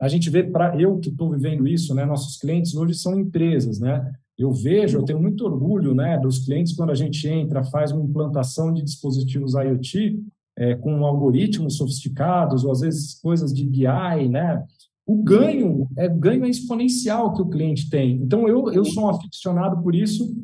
a 0.00 0.08
gente 0.08 0.30
vê 0.30 0.44
para 0.44 0.80
eu 0.80 0.98
que 0.98 1.08
estou 1.08 1.30
vivendo 1.30 1.66
isso, 1.66 1.94
né? 1.94 2.04
Nossos 2.04 2.36
clientes 2.36 2.74
hoje 2.74 2.94
são 2.94 3.18
empresas, 3.18 3.80
né? 3.80 4.12
Eu 4.36 4.52
vejo, 4.52 4.98
eu 4.98 5.04
tenho 5.04 5.20
muito 5.20 5.44
orgulho, 5.44 5.94
né, 5.94 6.16
dos 6.16 6.44
clientes 6.44 6.72
quando 6.72 6.90
a 6.90 6.94
gente 6.94 7.26
entra, 7.26 7.64
faz 7.64 7.90
uma 7.90 8.04
implantação 8.04 8.72
de 8.72 8.84
dispositivos 8.84 9.54
IoT, 9.54 10.16
é, 10.56 10.76
com 10.76 11.04
algoritmos 11.04 11.76
sofisticados, 11.76 12.64
ou 12.64 12.70
às 12.70 12.80
vezes 12.80 13.20
coisas 13.20 13.52
de 13.52 13.66
BI, 13.66 14.28
né? 14.28 14.64
O 15.08 15.22
ganho 15.22 15.88
é 15.96 16.06
ganho 16.06 16.44
é 16.44 16.50
exponencial 16.50 17.32
que 17.32 17.40
o 17.40 17.48
cliente 17.48 17.88
tem. 17.88 18.16
Então, 18.16 18.46
eu, 18.46 18.70
eu 18.70 18.84
sou 18.84 19.04
um 19.04 19.08
aficionado 19.08 19.82
por 19.82 19.94
isso, 19.94 20.36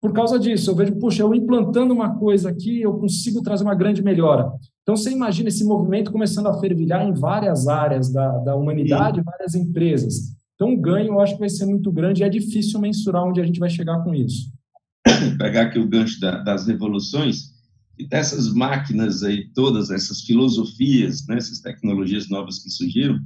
por 0.00 0.12
causa 0.12 0.38
disso. 0.38 0.70
Eu 0.70 0.76
vejo, 0.76 0.94
puxa, 0.94 1.24
eu 1.24 1.34
implantando 1.34 1.92
uma 1.92 2.16
coisa 2.16 2.48
aqui, 2.48 2.80
eu 2.80 2.94
consigo 2.94 3.42
trazer 3.42 3.64
uma 3.64 3.74
grande 3.74 4.00
melhora. 4.00 4.48
Então, 4.82 4.96
você 4.96 5.10
imagina 5.10 5.48
esse 5.48 5.64
movimento 5.64 6.12
começando 6.12 6.46
a 6.46 6.60
fervilhar 6.60 7.04
em 7.04 7.12
várias 7.12 7.66
áreas 7.66 8.12
da, 8.12 8.38
da 8.38 8.54
humanidade, 8.54 9.18
Sim. 9.18 9.24
várias 9.24 9.56
empresas. 9.56 10.14
Então, 10.54 10.72
o 10.72 10.80
ganho 10.80 11.14
eu 11.14 11.20
acho 11.20 11.34
que 11.34 11.40
vai 11.40 11.48
ser 11.48 11.66
muito 11.66 11.90
grande 11.90 12.22
e 12.22 12.24
é 12.24 12.28
difícil 12.28 12.78
mensurar 12.78 13.24
onde 13.24 13.40
a 13.40 13.44
gente 13.44 13.58
vai 13.58 13.70
chegar 13.70 14.04
com 14.04 14.14
isso. 14.14 14.52
Pegar 15.36 15.62
aqui 15.62 15.80
o 15.80 15.88
gancho 15.88 16.20
da, 16.20 16.40
das 16.44 16.64
revoluções, 16.64 17.50
e 17.98 18.06
dessas 18.06 18.52
máquinas 18.54 19.24
aí, 19.24 19.48
todas 19.52 19.90
essas 19.90 20.20
filosofias, 20.22 21.26
né, 21.26 21.38
essas 21.38 21.60
tecnologias 21.60 22.28
novas 22.28 22.60
que 22.60 22.70
surgiram, 22.70 23.18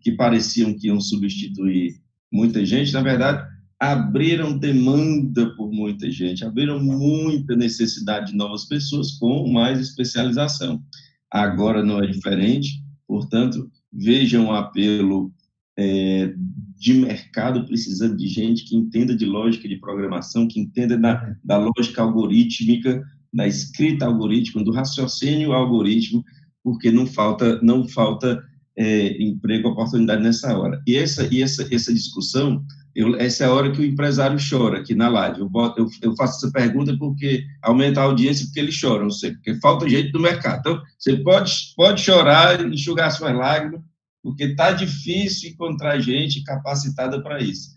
que 0.00 0.12
pareciam 0.12 0.74
que 0.74 0.88
iam 0.88 1.00
substituir 1.00 2.00
muita 2.32 2.64
gente, 2.64 2.92
na 2.92 3.02
verdade, 3.02 3.46
abriram 3.78 4.58
demanda 4.58 5.54
por 5.56 5.72
muita 5.72 6.10
gente, 6.10 6.44
abriram 6.44 6.78
muita 6.78 7.56
necessidade 7.56 8.30
de 8.30 8.36
novas 8.36 8.66
pessoas 8.66 9.12
com 9.12 9.50
mais 9.50 9.80
especialização. 9.80 10.82
Agora 11.30 11.82
não 11.82 12.02
é 12.02 12.06
diferente, 12.06 12.82
portanto, 13.06 13.70
vejam 13.92 14.48
o 14.48 14.52
apelo 14.52 15.32
é, 15.78 16.34
de 16.76 16.94
mercado 16.94 17.64
precisando 17.64 18.16
de 18.16 18.26
gente 18.26 18.64
que 18.64 18.76
entenda 18.76 19.16
de 19.16 19.24
lógica 19.24 19.66
de 19.66 19.76
programação, 19.76 20.46
que 20.46 20.60
entenda 20.60 20.98
da, 20.98 21.34
da 21.42 21.56
lógica 21.56 22.02
algorítmica, 22.02 23.02
da 23.32 23.46
escrita 23.46 24.04
algorítmica, 24.04 24.64
do 24.64 24.72
raciocínio 24.72 25.52
algoritmo, 25.52 26.22
porque 26.62 26.90
não 26.90 27.06
falta, 27.06 27.60
não 27.62 27.88
falta 27.88 28.42
é, 28.76 29.22
emprego, 29.22 29.68
oportunidade 29.68 30.22
nessa 30.22 30.56
hora. 30.56 30.82
E 30.86 30.96
essa, 30.96 31.28
e 31.32 31.42
essa, 31.42 31.66
essa 31.74 31.92
discussão, 31.92 32.64
eu, 32.94 33.16
essa 33.16 33.44
é 33.44 33.46
a 33.46 33.52
hora 33.52 33.70
que 33.70 33.80
o 33.80 33.84
empresário 33.84 34.38
chora 34.38 34.78
aqui 34.78 34.94
na 34.94 35.08
live. 35.08 35.40
Eu, 35.40 35.48
boto, 35.48 35.80
eu, 35.80 35.88
eu, 36.02 36.16
faço 36.16 36.38
essa 36.38 36.52
pergunta 36.52 36.96
porque 36.98 37.44
aumenta 37.62 38.00
a 38.00 38.04
audiência, 38.04 38.46
porque 38.46 38.60
ele 38.60 38.72
chora, 38.78 39.02
não 39.02 39.10
sei, 39.10 39.32
porque 39.32 39.54
falta 39.60 39.88
gente 39.88 40.12
no 40.12 40.20
mercado. 40.20 40.60
Então, 40.60 40.82
você 40.98 41.16
pode, 41.16 41.52
pode 41.76 42.00
chorar, 42.00 42.64
enxugar 42.66 43.10
suas 43.12 43.34
lágrimas, 43.34 43.80
porque 44.22 44.44
está 44.44 44.72
difícil 44.72 45.50
encontrar 45.50 46.00
gente 46.00 46.42
capacitada 46.42 47.22
para 47.22 47.40
isso. 47.40 47.70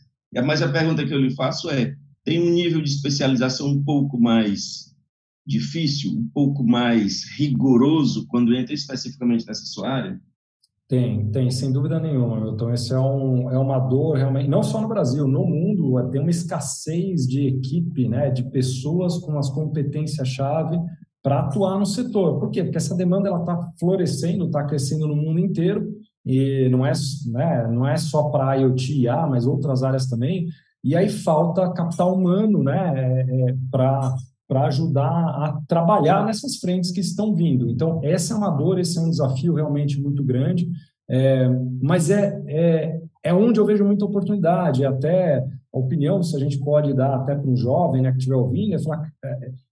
Mas 0.46 0.62
a 0.62 0.68
pergunta 0.68 1.06
que 1.06 1.14
eu 1.14 1.22
lhe 1.22 1.34
faço 1.36 1.70
é: 1.70 1.96
tem 2.24 2.42
um 2.42 2.52
nível 2.52 2.82
de 2.82 2.90
especialização 2.90 3.68
um 3.68 3.84
pouco 3.84 4.20
mais 4.20 4.94
difícil, 5.46 6.12
um 6.12 6.28
pouco 6.34 6.64
mais 6.64 7.24
rigoroso 7.38 8.26
quando 8.28 8.56
entra 8.56 8.74
especificamente 8.74 9.46
nessa 9.46 9.66
sua 9.66 9.90
área? 9.90 10.22
Tem, 10.94 11.26
tem, 11.32 11.50
sem 11.50 11.74
dúvida 11.74 12.00
nenhuma, 12.00 12.52
Então, 12.52 12.72
Esse 12.72 12.94
é, 12.94 13.00
um, 13.00 13.50
é 13.50 13.58
uma 13.58 13.80
dor 13.80 14.16
realmente, 14.16 14.48
não 14.48 14.62
só 14.62 14.80
no 14.80 14.88
Brasil, 14.88 15.28
no 15.28 15.44
mundo, 15.44 16.08
tem 16.12 16.22
uma 16.22 16.30
escassez 16.30 17.26
de 17.26 17.48
equipe, 17.48 18.08
né, 18.08 18.30
de 18.30 18.44
pessoas 18.52 19.18
com 19.18 19.40
as 19.40 19.50
competências-chave 19.50 20.80
para 21.24 21.40
atuar 21.40 21.80
no 21.80 21.86
setor. 21.88 22.40
Por 22.40 22.52
quê? 22.52 22.64
Porque 22.64 22.78
essa 22.78 22.96
demanda 22.96 23.28
está 23.36 23.60
florescendo, 23.80 24.46
está 24.46 24.64
crescendo 24.66 25.08
no 25.08 25.16
mundo 25.16 25.40
inteiro, 25.40 25.98
e 26.24 26.70
não 26.70 26.86
é, 26.86 26.92
né, 27.32 27.68
não 27.72 27.88
é 27.88 27.98
só 27.98 28.30
para 28.30 28.54
IoT 28.58 28.94
e 28.94 29.02
IA, 29.06 29.26
mas 29.26 29.48
outras 29.48 29.82
áreas 29.82 30.06
também, 30.06 30.48
e 30.84 30.96
aí 30.96 31.10
falta 31.10 31.74
capital 31.74 32.14
humano 32.14 32.62
né, 32.62 32.94
é, 32.96 33.50
é, 33.50 33.56
para 33.72 34.14
para 34.54 34.68
ajudar 34.68 35.10
a 35.10 35.60
trabalhar 35.68 36.24
nessas 36.28 36.58
frentes 36.58 36.92
que 36.92 37.00
estão 37.00 37.34
vindo. 37.34 37.72
Então, 37.72 38.00
essa 38.04 38.36
é 38.36 38.38
uma 38.38 38.52
dor, 38.52 38.78
esse 38.78 39.00
é 39.00 39.02
um 39.02 39.10
desafio 39.10 39.56
realmente 39.56 40.00
muito 40.00 40.24
grande, 40.24 40.70
é, 41.10 41.50
mas 41.82 42.12
é, 42.12 42.40
é, 42.46 43.02
é 43.24 43.34
onde 43.34 43.60
eu 43.60 43.66
vejo 43.66 43.84
muita 43.84 44.06
oportunidade, 44.06 44.86
até 44.86 45.44
a 45.74 45.80
opinião, 45.80 46.22
se 46.22 46.36
a 46.36 46.40
gente 46.40 46.60
pode 46.60 46.94
dar 46.94 47.16
até 47.16 47.34
para 47.34 47.50
um 47.50 47.58
jovem 47.58 48.04
né, 48.04 48.12
que 48.12 48.20
estiver 48.20 48.36
ouvindo, 48.36 48.76
é 48.76 48.80
falar, 48.80 49.12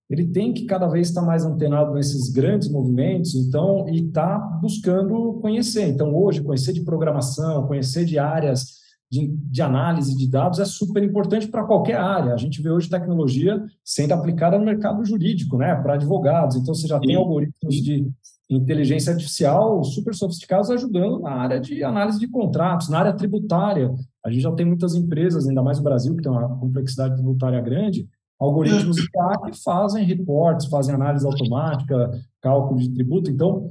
ele 0.10 0.26
tem 0.30 0.52
que 0.52 0.66
cada 0.66 0.88
vez 0.88 1.10
estar 1.10 1.22
mais 1.22 1.46
antenado 1.46 1.94
nesses 1.94 2.32
grandes 2.32 2.68
movimentos, 2.68 3.36
então, 3.36 3.88
e 3.88 4.08
está 4.08 4.40
buscando 4.64 5.36
conhecer. 5.44 5.90
Então, 5.90 6.16
hoje, 6.16 6.42
conhecer 6.42 6.74
de 6.74 6.82
programação, 6.82 7.68
conhecer 7.68 8.04
de 8.04 8.18
áreas 8.18 8.81
de, 9.12 9.28
de 9.28 9.62
análise 9.62 10.16
de 10.18 10.26
dados 10.26 10.60
é 10.60 10.66
super 10.66 11.04
importante 11.04 11.48
para 11.48 11.66
qualquer 11.66 11.98
área. 11.98 12.34
A 12.34 12.38
gente 12.38 12.62
vê 12.62 12.70
hoje 12.70 12.90
tecnologia 12.90 13.62
sendo 13.84 14.14
aplicada 14.14 14.58
no 14.58 14.64
mercado 14.64 15.04
jurídico, 15.04 15.58
né, 15.58 15.76
para 15.76 15.96
advogados. 15.96 16.56
Então, 16.56 16.74
você 16.74 16.88
já 16.88 16.98
tem 16.98 17.16
algoritmos 17.16 17.76
de 17.76 18.10
inteligência 18.50 19.12
artificial 19.12 19.84
super 19.84 20.16
sofisticados 20.16 20.70
ajudando 20.70 21.20
na 21.20 21.32
área 21.32 21.60
de 21.60 21.84
análise 21.84 22.20
de 22.20 22.28
contratos, 22.28 22.88
na 22.88 23.00
área 23.00 23.14
tributária. 23.14 23.94
A 24.26 24.32
gente 24.32 24.44
já 24.44 24.52
tem 24.54 24.66
muitas 24.66 24.96
empresas, 24.96 25.48
ainda 25.48 25.62
mais 25.62 25.78
no 25.78 25.84
Brasil, 25.84 26.16
que 26.16 26.24
tem 26.24 26.32
uma 26.32 26.58
complexidade 26.58 27.16
tributária 27.16 27.60
grande, 27.60 28.08
algoritmos 28.40 28.98
que 29.04 29.64
fazem 29.64 30.06
reportes, 30.06 30.68
fazem 30.68 30.96
análise 30.96 31.26
automática, 31.26 32.12
cálculo 32.42 32.80
de 32.80 32.90
tributo. 32.94 33.30
Então, 33.30 33.70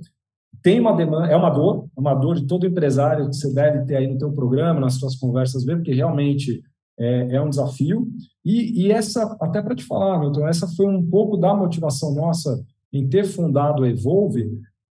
tem 0.63 0.81
uma 0.81 0.95
demanda, 0.95 1.27
é 1.27 1.37
uma 1.37 1.51
dor, 1.51 1.87
é 1.97 2.01
uma 2.01 2.15
dor 2.15 2.37
de 2.37 2.47
todo 2.47 2.67
empresário 2.67 3.29
que 3.29 3.37
você 3.37 3.53
deve 3.53 3.85
ter 3.87 3.97
aí 3.97 4.07
no 4.07 4.19
teu 4.19 4.33
programa, 4.33 4.81
nas 4.81 4.95
suas 4.95 5.17
conversas 5.17 5.65
mesmo, 5.65 5.81
porque 5.81 5.95
realmente 5.95 6.63
é, 6.99 7.37
é 7.37 7.43
um 7.43 7.49
desafio. 7.49 8.07
E, 8.45 8.87
e 8.87 8.93
essa, 8.93 9.37
até 9.41 9.63
para 9.63 9.75
te 9.75 9.85
falar, 9.85 10.19
Milton, 10.19 10.47
essa 10.47 10.69
foi 10.69 10.87
um 10.87 11.05
pouco 11.05 11.37
da 11.37 11.55
motivação 11.55 12.15
nossa 12.15 12.63
em 12.93 13.09
ter 13.09 13.25
fundado 13.25 13.85
a 13.85 13.89
Evolve. 13.89 14.51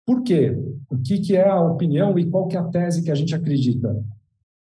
Por 0.06 0.22
quê? 0.22 0.56
O 0.90 0.96
que, 0.98 1.18
que 1.18 1.36
é 1.36 1.48
a 1.48 1.60
opinião 1.60 2.16
e 2.18 2.30
qual 2.30 2.46
que 2.46 2.56
é 2.56 2.60
a 2.60 2.64
tese 2.64 3.02
que 3.02 3.10
a 3.10 3.14
gente 3.14 3.34
acredita? 3.34 3.96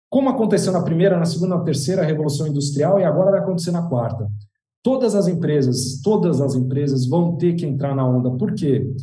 Como 0.09 0.29
aconteceu 0.29 0.73
na 0.73 0.83
primeira, 0.83 1.19
na 1.19 1.25
segunda, 1.25 1.57
na 1.57 1.65
terceira 1.65 2.05
revolução 2.05 2.47
industrial 2.47 3.01
e 3.01 3.05
agora 3.05 3.33
vai 3.33 3.41
acontecer 3.41 3.73
na 3.73 3.83
quarta. 3.89 4.31
Todas 4.81 5.17
as 5.17 5.27
empresas, 5.27 6.01
todas 6.03 6.41
as 6.41 6.55
empresas 6.55 7.07
vão 7.07 7.37
ter 7.37 7.55
que 7.55 7.67
entrar 7.67 7.97
na 7.97 8.07
onda. 8.07 8.31
Por 8.31 8.55
quê? 8.55 8.95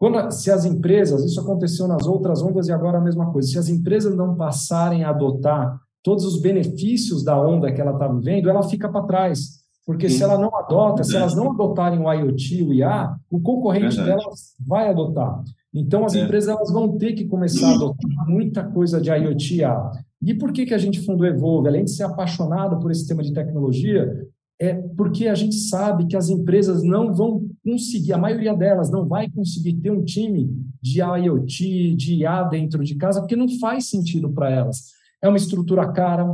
Quando, 0.00 0.30
se 0.30 0.50
as 0.50 0.64
empresas, 0.64 1.22
isso 1.26 1.38
aconteceu 1.38 1.86
nas 1.86 2.06
outras 2.06 2.40
ondas 2.40 2.68
e 2.68 2.72
agora 2.72 2.96
a 2.96 3.02
mesma 3.02 3.30
coisa, 3.30 3.46
se 3.46 3.58
as 3.58 3.68
empresas 3.68 4.16
não 4.16 4.34
passarem 4.34 5.04
a 5.04 5.10
adotar 5.10 5.78
todos 6.02 6.24
os 6.24 6.40
benefícios 6.40 7.22
da 7.22 7.38
onda 7.38 7.70
que 7.70 7.82
ela 7.82 7.92
está 7.92 8.08
vivendo, 8.08 8.48
ela 8.48 8.62
fica 8.62 8.88
para 8.88 9.04
trás. 9.04 9.60
Porque 9.84 10.08
Sim. 10.08 10.16
se 10.16 10.22
ela 10.22 10.38
não 10.38 10.56
adota, 10.56 11.04
se 11.04 11.14
elas 11.14 11.34
não 11.34 11.52
adotarem 11.52 11.98
o 11.98 12.10
IoT, 12.10 12.62
o 12.62 12.72
IA, 12.72 13.14
o 13.30 13.40
concorrente 13.40 13.96
Verdade. 13.96 14.22
delas 14.22 14.54
vai 14.66 14.88
adotar. 14.88 15.42
Então, 15.74 16.06
as 16.06 16.14
é. 16.14 16.24
empresas 16.24 16.48
elas 16.48 16.72
vão 16.72 16.96
ter 16.96 17.12
que 17.12 17.26
começar 17.26 17.68
a 17.68 17.74
adotar 17.74 18.26
muita 18.26 18.64
coisa 18.64 18.98
de 19.02 19.10
IoT 19.10 19.54
e 19.54 19.58
IA. 19.58 19.90
E 20.22 20.32
por 20.32 20.50
que, 20.50 20.64
que 20.64 20.72
a 20.72 20.78
gente 20.78 21.00
fundou 21.00 21.26
Evolve? 21.26 21.68
Além 21.68 21.84
de 21.84 21.90
ser 21.90 22.04
apaixonado 22.04 22.78
por 22.78 22.90
esse 22.90 23.06
tema 23.06 23.22
de 23.22 23.34
tecnologia, 23.34 24.26
é 24.60 24.74
porque 24.74 25.26
a 25.26 25.34
gente 25.34 25.54
sabe 25.54 26.06
que 26.06 26.14
as 26.14 26.28
empresas 26.28 26.82
não 26.82 27.14
vão 27.14 27.48
conseguir, 27.64 28.12
a 28.12 28.18
maioria 28.18 28.54
delas 28.54 28.90
não 28.90 29.08
vai 29.08 29.30
conseguir 29.30 29.72
ter 29.74 29.90
um 29.90 30.04
time 30.04 30.50
de 30.82 31.00
IoT, 31.00 31.96
de 31.96 32.16
IA 32.16 32.42
dentro 32.42 32.84
de 32.84 32.94
casa, 32.94 33.20
porque 33.20 33.34
não 33.34 33.48
faz 33.58 33.88
sentido 33.88 34.30
para 34.30 34.50
elas. 34.50 34.90
É 35.22 35.28
uma 35.28 35.38
estrutura 35.38 35.90
cara, 35.90 36.26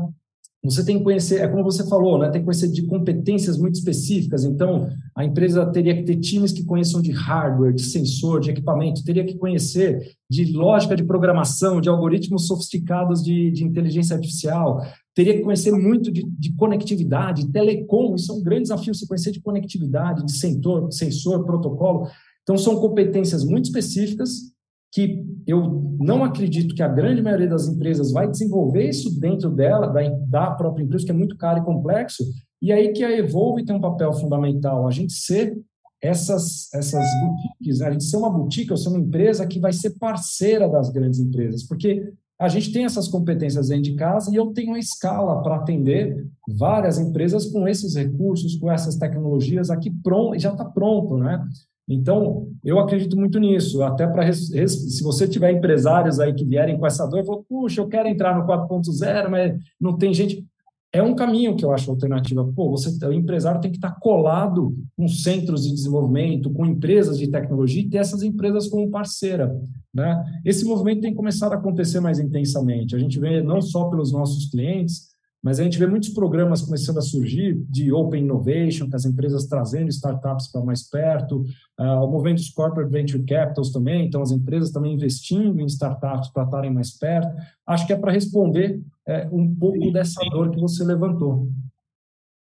você 0.70 0.84
tem 0.84 0.98
que 0.98 1.04
conhecer, 1.04 1.40
é 1.40 1.48
como 1.48 1.64
você 1.64 1.86
falou, 1.88 2.18
né? 2.18 2.30
tem 2.30 2.40
que 2.40 2.44
conhecer 2.44 2.68
de 2.68 2.82
competências 2.86 3.58
muito 3.58 3.74
específicas. 3.74 4.44
Então, 4.44 4.88
a 5.14 5.24
empresa 5.24 5.66
teria 5.66 5.94
que 5.94 6.02
ter 6.02 6.16
times 6.16 6.52
que 6.52 6.64
conheçam 6.64 7.00
de 7.00 7.10
hardware, 7.10 7.74
de 7.74 7.82
sensor, 7.82 8.40
de 8.40 8.50
equipamento, 8.50 9.04
teria 9.04 9.24
que 9.24 9.36
conhecer 9.36 10.16
de 10.30 10.52
lógica 10.52 10.96
de 10.96 11.04
programação, 11.04 11.80
de 11.80 11.88
algoritmos 11.88 12.46
sofisticados 12.46 13.22
de, 13.22 13.50
de 13.50 13.64
inteligência 13.64 14.14
artificial, 14.14 14.80
teria 15.14 15.34
que 15.34 15.42
conhecer 15.42 15.72
muito 15.72 16.12
de, 16.12 16.22
de, 16.22 16.54
conectividade, 16.54 17.50
telecom, 17.50 18.14
isso 18.14 18.32
é 18.32 18.34
um 18.34 18.42
grande 18.42 18.62
desafio, 18.62 18.94
você 18.94 19.06
conhecer 19.06 19.30
de 19.32 19.40
conectividade, 19.40 20.24
de 20.24 20.32
sensor, 20.32 20.92
sensor, 20.92 21.44
protocolo. 21.44 22.08
Então, 22.42 22.56
são 22.56 22.76
competências 22.76 23.44
muito 23.44 23.66
específicas 23.66 24.52
que 24.92 25.24
eu 25.46 25.96
não 26.00 26.24
acredito 26.24 26.74
que 26.74 26.82
a 26.82 26.88
grande 26.88 27.22
maioria 27.22 27.48
das 27.48 27.68
empresas 27.68 28.10
vai 28.10 28.28
desenvolver 28.28 28.88
isso 28.88 29.20
dentro 29.20 29.48
dela, 29.50 29.86
da, 29.86 30.08
da 30.28 30.50
própria 30.50 30.82
empresa, 30.82 31.04
que 31.04 31.12
é 31.12 31.14
muito 31.14 31.36
caro 31.36 31.60
e 31.60 31.64
complexo, 31.64 32.24
e 32.60 32.72
aí 32.72 32.92
que 32.92 33.04
a 33.04 33.16
Evolve 33.16 33.64
tem 33.64 33.76
um 33.76 33.80
papel 33.80 34.12
fundamental, 34.12 34.86
a 34.86 34.90
gente 34.90 35.12
ser 35.12 35.56
essas, 36.02 36.72
essas 36.74 37.04
boutiques, 37.20 37.78
né? 37.78 37.86
a 37.86 37.90
gente 37.92 38.04
ser 38.04 38.16
uma 38.16 38.30
boutique 38.30 38.70
ou 38.70 38.76
ser 38.76 38.88
uma 38.88 38.98
empresa 38.98 39.46
que 39.46 39.60
vai 39.60 39.72
ser 39.72 39.90
parceira 39.98 40.68
das 40.68 40.90
grandes 40.90 41.20
empresas, 41.20 41.62
porque 41.62 42.12
a 42.38 42.48
gente 42.48 42.70
tem 42.70 42.84
essas 42.84 43.08
competências 43.08 43.68
dentro 43.68 43.84
de 43.84 43.94
casa 43.94 44.30
e 44.30 44.36
eu 44.36 44.52
tenho 44.52 44.68
uma 44.68 44.78
escala 44.78 45.42
para 45.42 45.56
atender 45.56 46.26
várias 46.46 46.98
empresas 46.98 47.46
com 47.46 47.66
esses 47.66 47.94
recursos, 47.94 48.56
com 48.56 48.70
essas 48.70 48.96
tecnologias 48.96 49.70
aqui 49.70 49.90
pronto, 49.90 50.38
já 50.38 50.52
está 50.52 50.64
pronto, 50.64 51.16
né? 51.16 51.42
Então, 51.88 52.48
eu 52.64 52.80
acredito 52.80 53.16
muito 53.16 53.38
nisso, 53.38 53.82
até 53.82 54.06
para 54.06 54.32
se 54.32 55.02
você 55.02 55.28
tiver 55.28 55.52
empresários 55.52 56.18
aí 56.18 56.34
que 56.34 56.44
vierem 56.44 56.76
com 56.76 56.86
essa 56.86 57.06
dor, 57.06 57.20
eu 57.20 57.24
falo, 57.24 57.44
puxa, 57.48 57.80
eu 57.80 57.86
quero 57.88 58.08
entrar 58.08 58.36
no 58.36 58.44
4.0, 58.44 59.28
mas 59.28 59.54
não 59.80 59.96
tem 59.96 60.12
gente. 60.12 60.44
é 60.92 61.00
um 61.00 61.14
caminho 61.14 61.54
que 61.54 61.64
eu 61.64 61.72
acho 61.72 61.90
alternativa. 61.90 62.44
Pô, 62.56 62.70
você, 62.70 63.04
o 63.06 63.12
empresário 63.12 63.60
tem 63.60 63.70
que 63.70 63.76
estar 63.76 63.92
colado 64.00 64.76
com 64.96 65.06
centros 65.06 65.62
de 65.62 65.74
desenvolvimento, 65.74 66.50
com 66.50 66.66
empresas 66.66 67.18
de 67.18 67.28
tecnologia 67.28 67.82
e 67.82 67.88
ter 67.88 67.98
essas 67.98 68.22
empresas 68.22 68.66
como 68.68 68.90
parceira. 68.90 69.54
Né? 69.94 70.24
Esse 70.44 70.64
movimento 70.64 71.02
tem 71.02 71.14
começado 71.14 71.52
a 71.52 71.56
acontecer 71.56 72.00
mais 72.00 72.18
intensamente. 72.18 72.96
A 72.96 72.98
gente 72.98 73.20
vê 73.20 73.42
não 73.42 73.60
só 73.60 73.84
pelos 73.84 74.10
nossos 74.10 74.50
clientes, 74.50 75.15
mas 75.42 75.60
a 75.60 75.64
gente 75.64 75.78
vê 75.78 75.86
muitos 75.86 76.08
programas 76.08 76.62
começando 76.62 76.98
a 76.98 77.02
surgir 77.02 77.54
de 77.68 77.92
Open 77.92 78.22
Innovation, 78.22 78.88
com 78.90 78.96
as 78.96 79.04
empresas 79.04 79.46
trazendo 79.46 79.88
startups 79.88 80.48
para 80.48 80.64
mais 80.64 80.82
perto, 80.82 81.44
uh, 81.78 82.02
o 82.02 82.10
movimento 82.10 82.38
dos 82.38 82.50
Corporate 82.50 82.90
Venture 82.90 83.22
Capitals 83.24 83.70
também, 83.70 84.06
então 84.06 84.22
as 84.22 84.32
empresas 84.32 84.70
também 84.70 84.94
investindo 84.94 85.60
em 85.60 85.66
startups 85.66 86.30
para 86.30 86.44
estarem 86.44 86.72
mais 86.72 86.90
perto. 86.98 87.32
Acho 87.66 87.86
que 87.86 87.92
é 87.92 87.96
para 87.96 88.12
responder 88.12 88.82
é, 89.06 89.28
um 89.30 89.54
pouco 89.54 89.90
dessa 89.92 90.20
dor 90.30 90.50
que 90.50 90.60
você 90.60 90.82
levantou. 90.84 91.48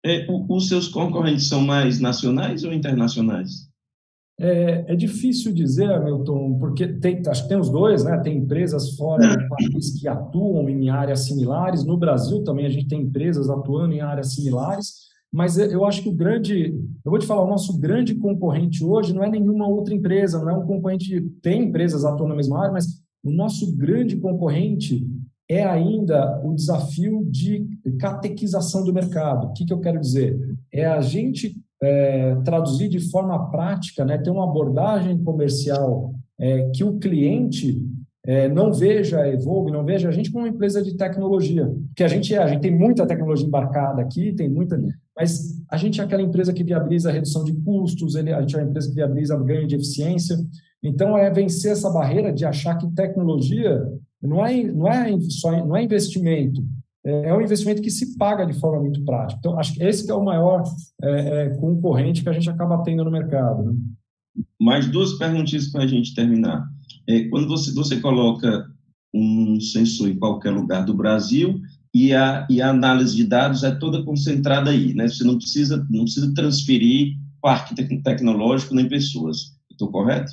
É, 0.05 0.27
os 0.29 0.69
seus 0.69 0.89
concorrentes 0.89 1.47
são 1.47 1.63
mais 1.63 1.99
nacionais 1.99 2.65
ou 2.65 2.73
internacionais? 2.73 3.69
É, 4.39 4.93
é, 4.93 4.97
difícil 4.97 5.53
dizer, 5.53 5.93
Hamilton, 5.93 6.59
porque 6.59 6.89
tem, 6.89 7.23
acho 7.27 7.45
que 7.45 7.49
tem 7.49 7.59
os 7.59 7.71
dois, 7.71 8.03
né? 8.03 8.19
Tem 8.19 8.37
empresas 8.37 8.97
fora 8.97 9.37
do 9.37 9.49
país 9.49 10.01
que 10.01 10.09
atuam 10.09 10.69
em 10.69 10.91
áreas 10.91 11.27
similares. 11.27 11.85
No 11.85 11.97
Brasil 11.97 12.43
também 12.43 12.67
a 12.67 12.71
gente 12.71 12.89
tem 12.89 13.03
empresas 13.03 13.49
atuando 13.49 13.95
em 13.95 14.01
áreas 14.01 14.35
similares, 14.35 15.05
mas 15.33 15.57
eu 15.57 15.85
acho 15.85 16.03
que 16.03 16.09
o 16.09 16.15
grande, 16.15 16.75
eu 17.05 17.11
vou 17.11 17.19
te 17.19 17.27
falar, 17.27 17.45
o 17.45 17.51
nosso 17.51 17.79
grande 17.79 18.15
concorrente 18.15 18.85
hoje 18.85 19.15
não 19.15 19.23
é 19.23 19.31
nenhuma 19.31 19.69
outra 19.69 19.95
empresa, 19.95 20.41
não 20.41 20.51
é 20.51 20.57
um 20.57 20.67
concorrente, 20.67 21.21
tem 21.41 21.65
empresas 21.65 22.05
atuando 22.05 22.31
na 22.31 22.37
mesma 22.37 22.61
área, 22.61 22.73
mas 22.73 22.87
o 23.23 23.31
nosso 23.31 23.77
grande 23.77 24.17
concorrente 24.17 25.07
é 25.49 25.65
ainda 25.65 26.41
o 26.45 26.55
desafio 26.55 27.25
de 27.31 27.67
catequização 27.99 28.85
do 28.85 28.93
mercado. 28.93 29.47
O 29.47 29.53
que, 29.53 29.65
que 29.65 29.73
eu 29.73 29.81
quero 29.81 30.01
dizer? 30.01 30.39
É 30.73 30.87
a 30.87 31.01
gente 31.01 31.55
é, 31.83 32.35
traduzir 32.45 32.89
de 32.89 33.01
forma 33.11 33.51
prática, 33.51 34.05
né, 34.05 34.19
ter 34.19 34.31
uma 34.31 34.45
abordagem 34.45 35.23
comercial 35.23 36.15
é, 36.39 36.71
que 36.71 36.85
o 36.85 36.99
cliente 36.99 37.81
é, 38.27 38.49
não 38.49 38.73
veja 38.73 39.21
a 39.21 39.29
Evolve, 39.29 39.71
não 39.71 39.85
veja 39.85 40.09
a 40.09 40.13
gente 40.13 40.31
como 40.31 40.45
uma 40.45 40.51
empresa 40.51 40.83
de 40.83 40.97
tecnologia, 40.97 41.71
que 41.95 42.03
a 42.03 42.09
gente 42.09 42.35
é, 42.35 42.39
a 42.39 42.47
gente 42.47 42.63
tem 42.63 42.77
muita 42.77 43.07
tecnologia 43.07 43.47
embarcada 43.47 44.01
aqui, 44.01 44.33
tem 44.33 44.49
muita, 44.49 44.81
mas 45.17 45.63
a 45.71 45.77
gente 45.77 46.01
é 46.01 46.05
aquela 46.05 46.23
empresa 46.23 46.53
que 46.53 46.65
viabiliza 46.65 47.11
a 47.11 47.13
redução 47.13 47.45
de 47.45 47.53
custos, 47.53 48.15
ele, 48.15 48.33
a 48.33 48.41
gente 48.41 48.57
é 48.57 48.59
uma 48.59 48.69
empresa 48.69 48.89
que 48.89 48.95
viabiliza 48.95 49.37
ganho 49.37 49.67
de 49.67 49.75
eficiência, 49.75 50.39
então 50.83 51.17
é 51.17 51.31
vencer 51.31 51.73
essa 51.73 51.91
barreira 51.91 52.33
de 52.33 52.47
achar 52.47 52.77
que 52.77 52.91
tecnologia 52.93 53.83
não 54.23 54.45
é, 54.45 54.63
não 54.63 54.89
é 54.89 55.21
só 55.29 55.51
não 55.65 55.77
é 55.77 55.83
investimento, 55.83 56.65
é, 57.05 57.35
um 57.35 57.41
investimento 57.41 57.83
que 57.83 57.91
se 57.91 58.17
paga 58.17 58.47
de 58.47 58.55
forma 58.55 58.81
muito 58.81 59.05
prática. 59.05 59.39
Então, 59.39 59.59
acho 59.59 59.75
que 59.75 59.83
esse 59.83 60.05
que 60.05 60.11
é 60.11 60.15
o 60.15 60.25
maior 60.25 60.63
é, 61.03 61.11
é, 61.11 61.49
concorrente 61.57 62.23
que 62.23 62.29
a 62.29 62.33
gente 62.33 62.49
acaba 62.49 62.83
tendo 62.83 63.05
no 63.05 63.11
mercado. 63.11 63.63
Né? 63.65 63.79
Mais 64.61 64.87
duas 64.87 65.13
perguntinhas 65.15 65.69
para 65.69 65.85
a 65.85 65.87
gente 65.87 66.15
terminar. 66.15 66.67
É, 67.07 67.29
quando 67.29 67.47
você, 67.47 67.73
você 67.73 68.01
coloca 68.01 68.67
um 69.13 69.61
sensor 69.61 70.09
em 70.09 70.19
qualquer 70.19 70.51
lugar 70.51 70.85
do 70.85 70.95
Brasil 70.95 71.61
e 71.95 72.13
a, 72.13 72.47
e 72.51 72.61
a 72.61 72.71
análise 72.71 73.15
de 73.15 73.25
dados 73.25 73.63
é 73.63 73.71
toda 73.71 74.03
concentrada 74.03 74.71
aí, 74.71 74.93
né? 74.95 75.07
Você 75.07 75.23
não 75.23 75.37
precisa, 75.37 75.87
não 75.89 76.03
precisa 76.05 76.33
transferir 76.35 77.17
parque 77.41 77.75
tecnológico 78.03 78.75
nem 78.75 78.89
pessoas. 78.89 79.55
Estou 79.71 79.91
correto? 79.91 80.33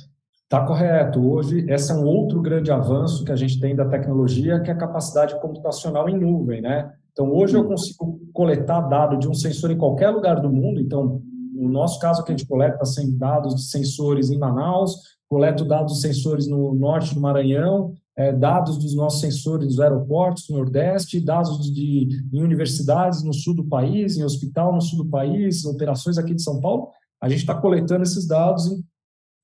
Está 0.52 0.66
correto. 0.66 1.18
Hoje, 1.18 1.64
esse 1.66 1.90
é 1.90 1.94
um 1.94 2.04
outro 2.04 2.38
grande 2.42 2.70
avanço 2.70 3.24
que 3.24 3.32
a 3.32 3.36
gente 3.36 3.58
tem 3.58 3.74
da 3.74 3.86
tecnologia, 3.86 4.60
que 4.60 4.68
é 4.68 4.74
a 4.74 4.76
capacidade 4.76 5.40
computacional 5.40 6.10
em 6.10 6.20
nuvem, 6.20 6.60
né? 6.60 6.92
Então, 7.10 7.32
hoje 7.32 7.56
eu 7.56 7.64
consigo 7.64 8.20
coletar 8.34 8.82
dado 8.82 9.16
de 9.16 9.26
um 9.26 9.32
sensor 9.32 9.70
em 9.70 9.78
qualquer 9.78 10.10
lugar 10.10 10.42
do 10.42 10.52
mundo. 10.52 10.78
Então, 10.78 11.22
no 11.54 11.70
nosso 11.70 11.98
caso, 11.98 12.22
que 12.22 12.30
a 12.30 12.36
gente 12.36 12.46
coleta 12.46 12.84
dados 13.16 13.54
de 13.54 13.62
sensores 13.62 14.28
em 14.28 14.36
Manaus, 14.36 14.94
coleto 15.26 15.64
dados 15.64 15.94
de 15.94 16.00
sensores 16.02 16.46
no 16.46 16.74
norte 16.74 17.14
do 17.14 17.20
Maranhão, 17.22 17.94
é, 18.14 18.30
dados 18.30 18.76
dos 18.76 18.94
nossos 18.94 19.22
sensores 19.22 19.66
dos 19.66 19.80
aeroportos 19.80 20.46
do 20.46 20.54
Nordeste, 20.54 21.18
dados 21.18 21.72
de, 21.72 22.08
em 22.30 22.42
universidades 22.42 23.22
no 23.22 23.32
sul 23.32 23.54
do 23.54 23.64
país, 23.64 24.18
em 24.18 24.22
hospital 24.22 24.74
no 24.74 24.82
sul 24.82 25.02
do 25.02 25.08
país, 25.08 25.64
operações 25.64 26.18
aqui 26.18 26.34
de 26.34 26.42
São 26.42 26.60
Paulo. 26.60 26.90
A 27.22 27.28
gente 27.30 27.38
está 27.38 27.54
coletando 27.54 28.02
esses 28.02 28.26
dados 28.26 28.66
em 28.66 28.84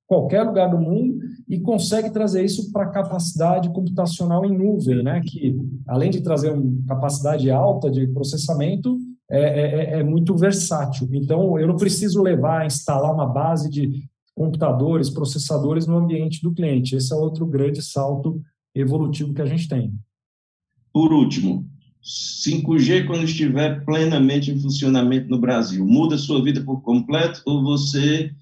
qualquer 0.08 0.42
lugar 0.42 0.70
do 0.70 0.78
mundo 0.78 1.18
e 1.46 1.60
consegue 1.60 2.10
trazer 2.10 2.42
isso 2.42 2.72
para 2.72 2.88
capacidade 2.88 3.68
computacional 3.68 4.44
em 4.44 4.56
nuvem, 4.56 5.02
né? 5.02 5.20
Que 5.20 5.54
além 5.86 6.10
de 6.10 6.22
trazer 6.22 6.50
uma 6.50 6.82
capacidade 6.86 7.50
alta 7.50 7.90
de 7.90 8.06
processamento, 8.08 8.98
é, 9.30 9.40
é, 9.40 9.98
é, 9.98 10.00
é 10.00 10.02
muito 10.02 10.34
versátil. 10.34 11.06
Então, 11.12 11.58
eu 11.58 11.68
não 11.68 11.76
preciso 11.76 12.22
levar, 12.22 12.64
instalar 12.64 13.14
uma 13.14 13.26
base 13.26 13.68
de 13.68 14.08
computadores, 14.34 15.10
processadores 15.10 15.86
no 15.86 15.98
ambiente 15.98 16.42
do 16.42 16.54
cliente. 16.54 16.96
Esse 16.96 17.12
é 17.12 17.16
outro 17.16 17.46
grande 17.46 17.82
salto 17.82 18.40
evolutivo 18.74 19.34
que 19.34 19.42
a 19.42 19.46
gente 19.46 19.68
tem. 19.68 19.92
Por 20.90 21.12
último, 21.12 21.66
5G 22.02 23.06
quando 23.06 23.24
estiver 23.24 23.84
plenamente 23.84 24.50
em 24.50 24.58
funcionamento 24.58 25.28
no 25.28 25.38
Brasil, 25.38 25.84
muda 25.86 26.16
sua 26.16 26.42
vida 26.42 26.62
por 26.62 26.80
completo 26.80 27.42
ou 27.44 27.62
você 27.62 28.32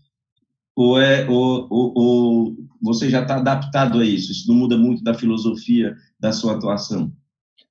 ou, 0.76 1.00
é, 1.00 1.26
ou, 1.28 1.66
ou, 1.70 1.92
ou 1.96 2.56
você 2.82 3.08
já 3.08 3.22
está 3.22 3.36
adaptado 3.36 3.98
a 3.98 4.04
isso? 4.04 4.30
Isso 4.30 4.48
não 4.48 4.54
muda 4.54 4.76
muito 4.76 5.02
da 5.02 5.14
filosofia 5.14 5.96
da 6.20 6.32
sua 6.32 6.52
atuação? 6.52 7.10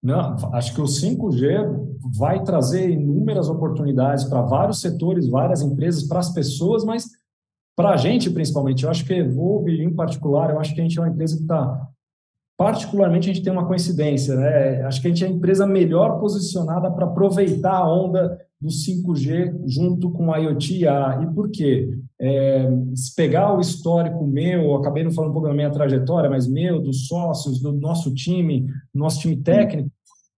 Não, 0.02 0.36
acho 0.54 0.74
que 0.74 0.82
o 0.82 0.86
5G 0.86 1.98
vai 2.18 2.44
trazer 2.44 2.90
inúmeras 2.90 3.48
oportunidades 3.48 4.24
para 4.24 4.42
vários 4.42 4.82
setores, 4.82 5.28
várias 5.28 5.62
empresas, 5.62 6.04
para 6.04 6.20
as 6.20 6.32
pessoas, 6.32 6.84
mas 6.84 7.08
para 7.76 7.90
a 7.90 7.98
gente 7.98 8.30
principalmente. 8.30 8.84
Eu 8.84 8.90
acho 8.90 9.06
que 9.06 9.14
Evolve, 9.14 9.84
em 9.84 9.94
particular, 9.94 10.50
eu 10.50 10.60
acho 10.60 10.74
que 10.74 10.82
a 10.82 10.84
gente 10.84 10.98
é 10.98 11.02
uma 11.02 11.10
empresa 11.10 11.36
que 11.36 11.44
está. 11.44 11.90
Particularmente, 12.58 13.30
a 13.30 13.34
gente 13.34 13.44
tem 13.44 13.52
uma 13.52 13.68
coincidência, 13.68 14.36
né? 14.36 14.82
Acho 14.84 15.02
que 15.02 15.08
a 15.08 15.10
gente 15.10 15.24
é 15.24 15.28
a 15.28 15.32
empresa 15.32 15.68
melhor 15.68 16.20
posicionada 16.20 16.90
para 16.90 17.06
aproveitar 17.06 17.76
a 17.76 17.92
onda 17.92 18.40
do 18.62 18.70
5G 18.70 19.64
junto 19.68 20.10
com 20.12 20.32
a 20.32 20.38
IoT. 20.38 20.86
E 20.86 21.34
por 21.34 21.52
quê? 21.52 21.90
É, 22.20 22.70
se 22.96 23.14
pegar 23.14 23.54
o 23.54 23.60
histórico 23.60 24.26
meu, 24.26 24.76
acabei 24.76 25.04
não 25.04 25.12
falando 25.12 25.32
um 25.32 25.34
pouco 25.34 25.48
da 25.48 25.54
minha 25.54 25.70
trajetória, 25.70 26.30
mas 26.30 26.48
meu, 26.48 26.82
dos 26.82 27.08
sócios, 27.08 27.62
do 27.62 27.74
nosso 27.74 28.14
time, 28.14 28.68
nosso 28.94 29.20
time 29.20 29.36
técnico, 29.36 29.92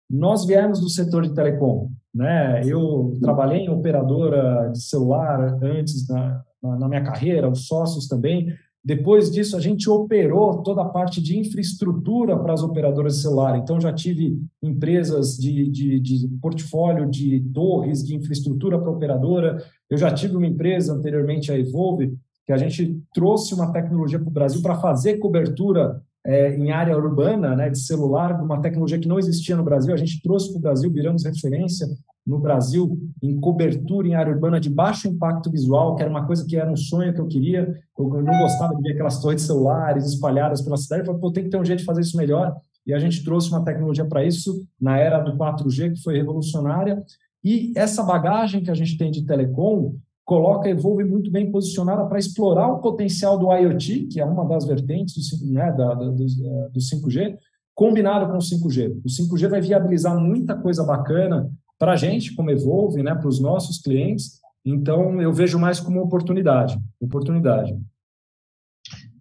nós 0.10 0.45
viemos 0.45 0.80
do 0.80 0.89
setor 0.89 1.24
de 1.24 1.34
telecom. 1.34 1.91
Né? 2.14 2.62
Eu 2.66 3.14
trabalhei 3.22 3.60
em 3.60 3.70
operadora 3.70 4.72
de 4.72 4.82
celular 4.82 5.60
antes 5.62 6.08
na, 6.08 6.43
na 6.64 6.88
minha 6.88 7.04
carreira, 7.04 7.49
os 7.49 7.68
sócios 7.68 8.08
também. 8.08 8.47
Depois 8.88 9.30
disso, 9.30 9.58
a 9.58 9.60
gente 9.60 9.90
operou 9.90 10.64
toda 10.64 10.82
a 10.82 10.86
parte 10.86 11.22
de 11.22 11.38
infraestrutura 11.38 12.38
para 12.40 12.54
as 12.54 12.64
operadoras 12.64 13.18
de 13.18 13.22
celular. 13.22 13.58
Então, 13.58 13.82
já 13.82 13.92
tive 13.92 14.42
empresas 14.64 15.36
de, 15.36 15.68
de, 15.70 16.00
de 16.00 16.28
portfólio 16.42 17.06
de 17.06 17.42
torres 17.54 18.02
de 18.02 18.16
infraestrutura 18.16 18.80
para 18.80 18.90
operadora. 18.90 19.62
Eu 19.90 19.98
já 19.98 20.10
tive 20.14 20.38
uma 20.38 20.48
empresa 20.48 20.94
anteriormente, 20.94 21.52
a 21.52 21.60
Evolve, 21.60 22.18
que 22.46 22.54
a 22.54 22.58
gente 22.58 22.98
trouxe 23.14 23.54
uma 23.54 23.74
tecnologia 23.74 24.20
para 24.20 24.30
o 24.30 24.32
Brasil 24.32 24.62
para 24.62 24.80
fazer 24.80 25.18
cobertura 25.18 26.02
é, 26.28 26.54
em 26.58 26.72
área 26.72 26.98
urbana 26.98 27.56
né, 27.56 27.70
de 27.70 27.80
celular, 27.80 28.44
uma 28.44 28.62
tecnologia 28.62 29.00
que 29.00 29.08
não 29.08 29.18
existia 29.18 29.56
no 29.56 29.64
Brasil. 29.64 29.94
A 29.94 29.98
gente 29.98 30.22
trouxe 30.22 30.50
para 30.50 30.60
o 30.60 30.62
Brasil, 30.62 30.92
viramos 30.92 31.24
referência 31.24 31.88
no 32.26 32.38
Brasil 32.38 33.00
em 33.24 33.40
cobertura 33.40 34.06
em 34.06 34.14
área 34.14 34.34
urbana 34.34 34.60
de 34.60 34.70
baixo 34.70 35.08
impacto 35.08 35.50
visual, 35.50 35.96
que 35.96 36.02
era 36.02 36.12
uma 36.12 36.28
coisa 36.28 36.46
que 36.46 36.58
era 36.58 36.70
um 36.70 36.76
sonho 36.76 37.14
que 37.14 37.22
eu 37.22 37.28
queria. 37.28 37.74
Eu 37.98 38.22
não 38.22 38.40
gostava 38.40 38.76
de 38.76 38.82
ver 38.82 38.92
aquelas 38.92 39.22
torres 39.22 39.44
celulares 39.44 40.06
espalhadas 40.06 40.62
pela 40.62 40.76
cidade. 40.76 41.04
Eu 41.04 41.06
falei, 41.06 41.22
pô, 41.22 41.32
tem 41.32 41.46
que 41.46 41.50
ter 41.50 41.58
um 41.58 41.64
jeito 41.64 41.80
de 41.80 41.86
fazer 41.86 42.02
isso 42.02 42.18
melhor. 42.18 42.54
E 42.86 42.94
a 42.94 43.00
gente 43.00 43.24
trouxe 43.24 43.50
uma 43.50 43.64
tecnologia 43.64 44.04
para 44.04 44.26
isso 44.26 44.66
na 44.80 44.98
era 44.98 45.20
do 45.20 45.38
4G, 45.38 45.94
que 45.94 46.04
foi 46.04 46.18
revolucionária. 46.18 47.02
E 47.42 47.72
essa 47.74 48.04
bagagem 48.04 48.62
que 48.62 48.72
a 48.72 48.76
gente 48.76 48.98
tem 48.98 49.12
de 49.12 49.26
telecom 49.26 49.96
coloca 50.28 50.68
a 50.68 50.72
Evolve 50.72 51.06
muito 51.06 51.32
bem 51.32 51.50
posicionada 51.50 52.06
para 52.06 52.20
explorar 52.20 52.68
o 52.68 52.82
potencial 52.82 53.40
do 53.40 53.50
IoT, 53.50 54.08
que 54.12 54.20
é 54.20 54.26
uma 54.26 54.46
das 54.46 54.66
vertentes 54.66 55.40
do, 55.40 55.54
né, 55.54 55.72
da, 55.72 55.94
do, 55.94 56.12
do 56.14 56.80
5G, 56.80 57.38
combinado 57.74 58.30
com 58.30 58.38
o 58.38 58.42
5G. 58.42 59.00
O 59.06 59.08
5G 59.08 59.48
vai 59.48 59.62
viabilizar 59.62 60.20
muita 60.20 60.54
coisa 60.54 60.84
bacana 60.84 61.50
para 61.80 61.94
a 61.94 61.96
gente, 61.96 62.36
como 62.36 62.52
Evolve, 62.52 63.02
né, 63.02 63.16
para 63.16 63.30
os 63.30 63.40
nossos 63.40 63.80
clientes. 63.80 64.42
Então, 64.66 65.22
eu 65.22 65.32
vejo 65.32 65.58
mais 65.58 65.80
como 65.80 66.02
oportunidade. 66.02 66.78
Oportunidade. 67.00 67.74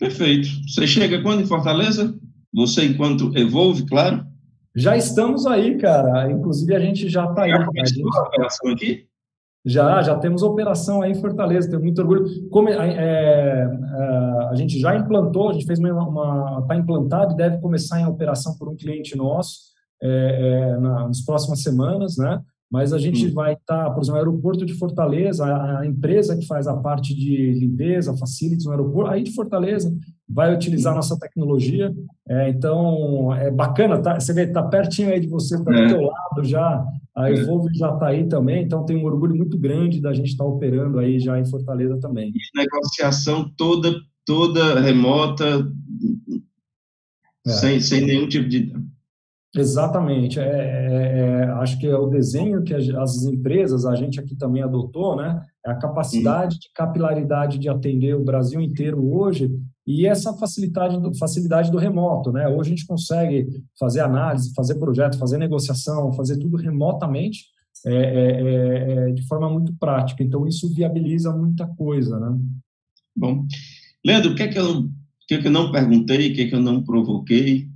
Perfeito. 0.00 0.48
Você 0.68 0.88
chega 0.88 1.22
quando 1.22 1.40
em 1.40 1.46
Fortaleza? 1.46 2.18
Você, 2.52 2.84
enquanto 2.84 3.30
Evolve, 3.38 3.86
claro? 3.86 4.26
Já 4.74 4.96
estamos 4.96 5.46
aí, 5.46 5.78
cara. 5.78 6.28
Inclusive, 6.32 6.74
a 6.74 6.80
gente 6.80 7.08
já 7.08 7.26
está 7.26 7.44
aí. 7.44 7.50
Já 7.50 7.64
começou 7.64 8.12
a 8.12 8.22
operação 8.22 8.72
aqui? 8.72 9.06
Já, 9.66 10.00
já 10.00 10.16
temos 10.16 10.42
operação 10.42 11.02
aí 11.02 11.10
em 11.10 11.20
Fortaleza, 11.20 11.68
tenho 11.68 11.82
muito 11.82 12.00
orgulho. 12.00 12.48
Como, 12.50 12.68
é, 12.68 12.74
é, 12.74 13.64
a 14.48 14.54
gente 14.54 14.78
já 14.78 14.96
implantou, 14.96 15.50
a 15.50 15.52
gente 15.52 15.66
fez 15.66 15.78
uma. 15.78 16.60
Está 16.62 16.76
implantado 16.76 17.34
e 17.34 17.36
deve 17.36 17.58
começar 17.58 18.00
em 18.00 18.06
operação 18.06 18.56
por 18.56 18.68
um 18.68 18.76
cliente 18.76 19.16
nosso 19.16 19.58
é, 20.00 20.08
é, 20.08 20.80
na, 20.80 21.08
nas 21.08 21.20
próximas 21.22 21.62
semanas, 21.62 22.16
né? 22.16 22.40
mas 22.70 22.92
a 22.92 22.98
gente 22.98 23.28
vai 23.28 23.54
estar, 23.54 23.84
tá, 23.84 23.90
por 23.90 24.02
exemplo, 24.02 24.20
no 24.20 24.26
aeroporto 24.26 24.66
de 24.66 24.74
Fortaleza, 24.74 25.44
a, 25.44 25.86
empresa 25.86 26.36
que 26.36 26.46
faz 26.46 26.66
a 26.66 26.76
parte 26.76 27.14
de 27.14 27.52
limpeza, 27.52 28.16
facilities 28.16 28.64
no 28.64 28.72
aeroporto, 28.72 29.10
aí 29.12 29.22
de 29.22 29.32
Fortaleza, 29.32 29.94
vai 30.28 30.52
utilizar 30.52 30.92
a 30.92 30.96
nossa 30.96 31.16
tecnologia. 31.18 31.94
É, 32.28 32.48
então, 32.48 33.32
é 33.34 33.50
bacana, 33.50 34.02
tá? 34.02 34.18
Você 34.18 34.32
vê, 34.32 34.44
está 34.44 34.62
pertinho 34.64 35.10
aí 35.10 35.20
de 35.20 35.28
você, 35.28 35.56
está 35.56 35.72
é. 35.72 35.86
do 35.86 35.94
teu 35.94 36.02
lado 36.02 36.44
já, 36.44 36.84
a 37.16 37.30
Evolve 37.30 37.74
já 37.74 37.94
está 37.94 38.08
aí 38.08 38.28
também, 38.28 38.64
então 38.64 38.84
tem 38.84 38.96
um 38.96 39.04
orgulho 39.04 39.34
muito 39.34 39.58
grande 39.58 40.02
da 40.02 40.12
gente 40.12 40.28
estar 40.28 40.44
tá 40.44 40.50
operando 40.50 40.98
aí 40.98 41.18
já 41.18 41.38
em 41.38 41.46
Fortaleza 41.46 41.98
também. 41.98 42.30
E 42.30 42.58
negociação 42.58 43.50
toda, 43.56 43.94
toda 44.26 44.78
remota, 44.80 45.66
é. 47.46 47.50
sem, 47.50 47.80
sem 47.80 48.04
nenhum 48.04 48.28
tipo 48.28 48.48
de 48.48 48.70
Exatamente. 49.54 50.38
É, 50.38 50.44
é, 50.44 51.18
é, 51.18 51.44
acho 51.52 51.78
que 51.78 51.86
é 51.86 51.96
o 51.96 52.08
desenho 52.08 52.62
que 52.62 52.74
as 52.74 53.24
empresas, 53.24 53.86
a 53.86 53.94
gente 53.94 54.20
aqui 54.20 54.36
também 54.36 54.62
adotou, 54.62 55.16
né? 55.16 55.40
É 55.64 55.70
a 55.70 55.76
capacidade 55.76 56.58
de 56.58 56.70
capilaridade 56.74 57.58
de 57.58 57.68
atender 57.68 58.14
o 58.14 58.24
Brasil 58.24 58.60
inteiro 58.60 59.02
hoje 59.10 59.50
e 59.86 60.06
essa 60.06 60.32
facilidade 60.34 61.00
do, 61.00 61.14
facilidade 61.16 61.70
do 61.70 61.78
remoto, 61.78 62.32
né? 62.32 62.48
Hoje 62.48 62.72
a 62.72 62.76
gente 62.76 62.86
consegue 62.86 63.46
fazer 63.78 64.00
análise, 64.00 64.52
fazer 64.54 64.74
projeto, 64.76 65.18
fazer 65.18 65.38
negociação, 65.38 66.12
fazer 66.12 66.38
tudo 66.38 66.56
remotamente 66.56 67.46
é, 67.86 67.94
é, 67.94 69.10
é 69.10 69.12
de 69.12 69.22
forma 69.26 69.48
muito 69.48 69.74
prática. 69.78 70.22
Então 70.22 70.46
isso 70.46 70.72
viabiliza 70.74 71.32
muita 71.32 71.66
coisa, 71.66 72.18
né? 72.18 72.38
Bom, 73.16 73.46
Leandro, 74.04 74.32
o 74.32 74.34
que 74.34 74.42
é 74.42 74.48
que 74.48 74.58
eu, 74.58 74.88
que 75.28 75.34
é 75.34 75.40
que 75.40 75.46
eu 75.46 75.52
não 75.52 75.70
perguntei, 75.70 76.32
o 76.32 76.34
que 76.34 76.42
é 76.42 76.48
que 76.48 76.54
eu 76.54 76.60
não 76.60 76.82
provoquei? 76.82 77.68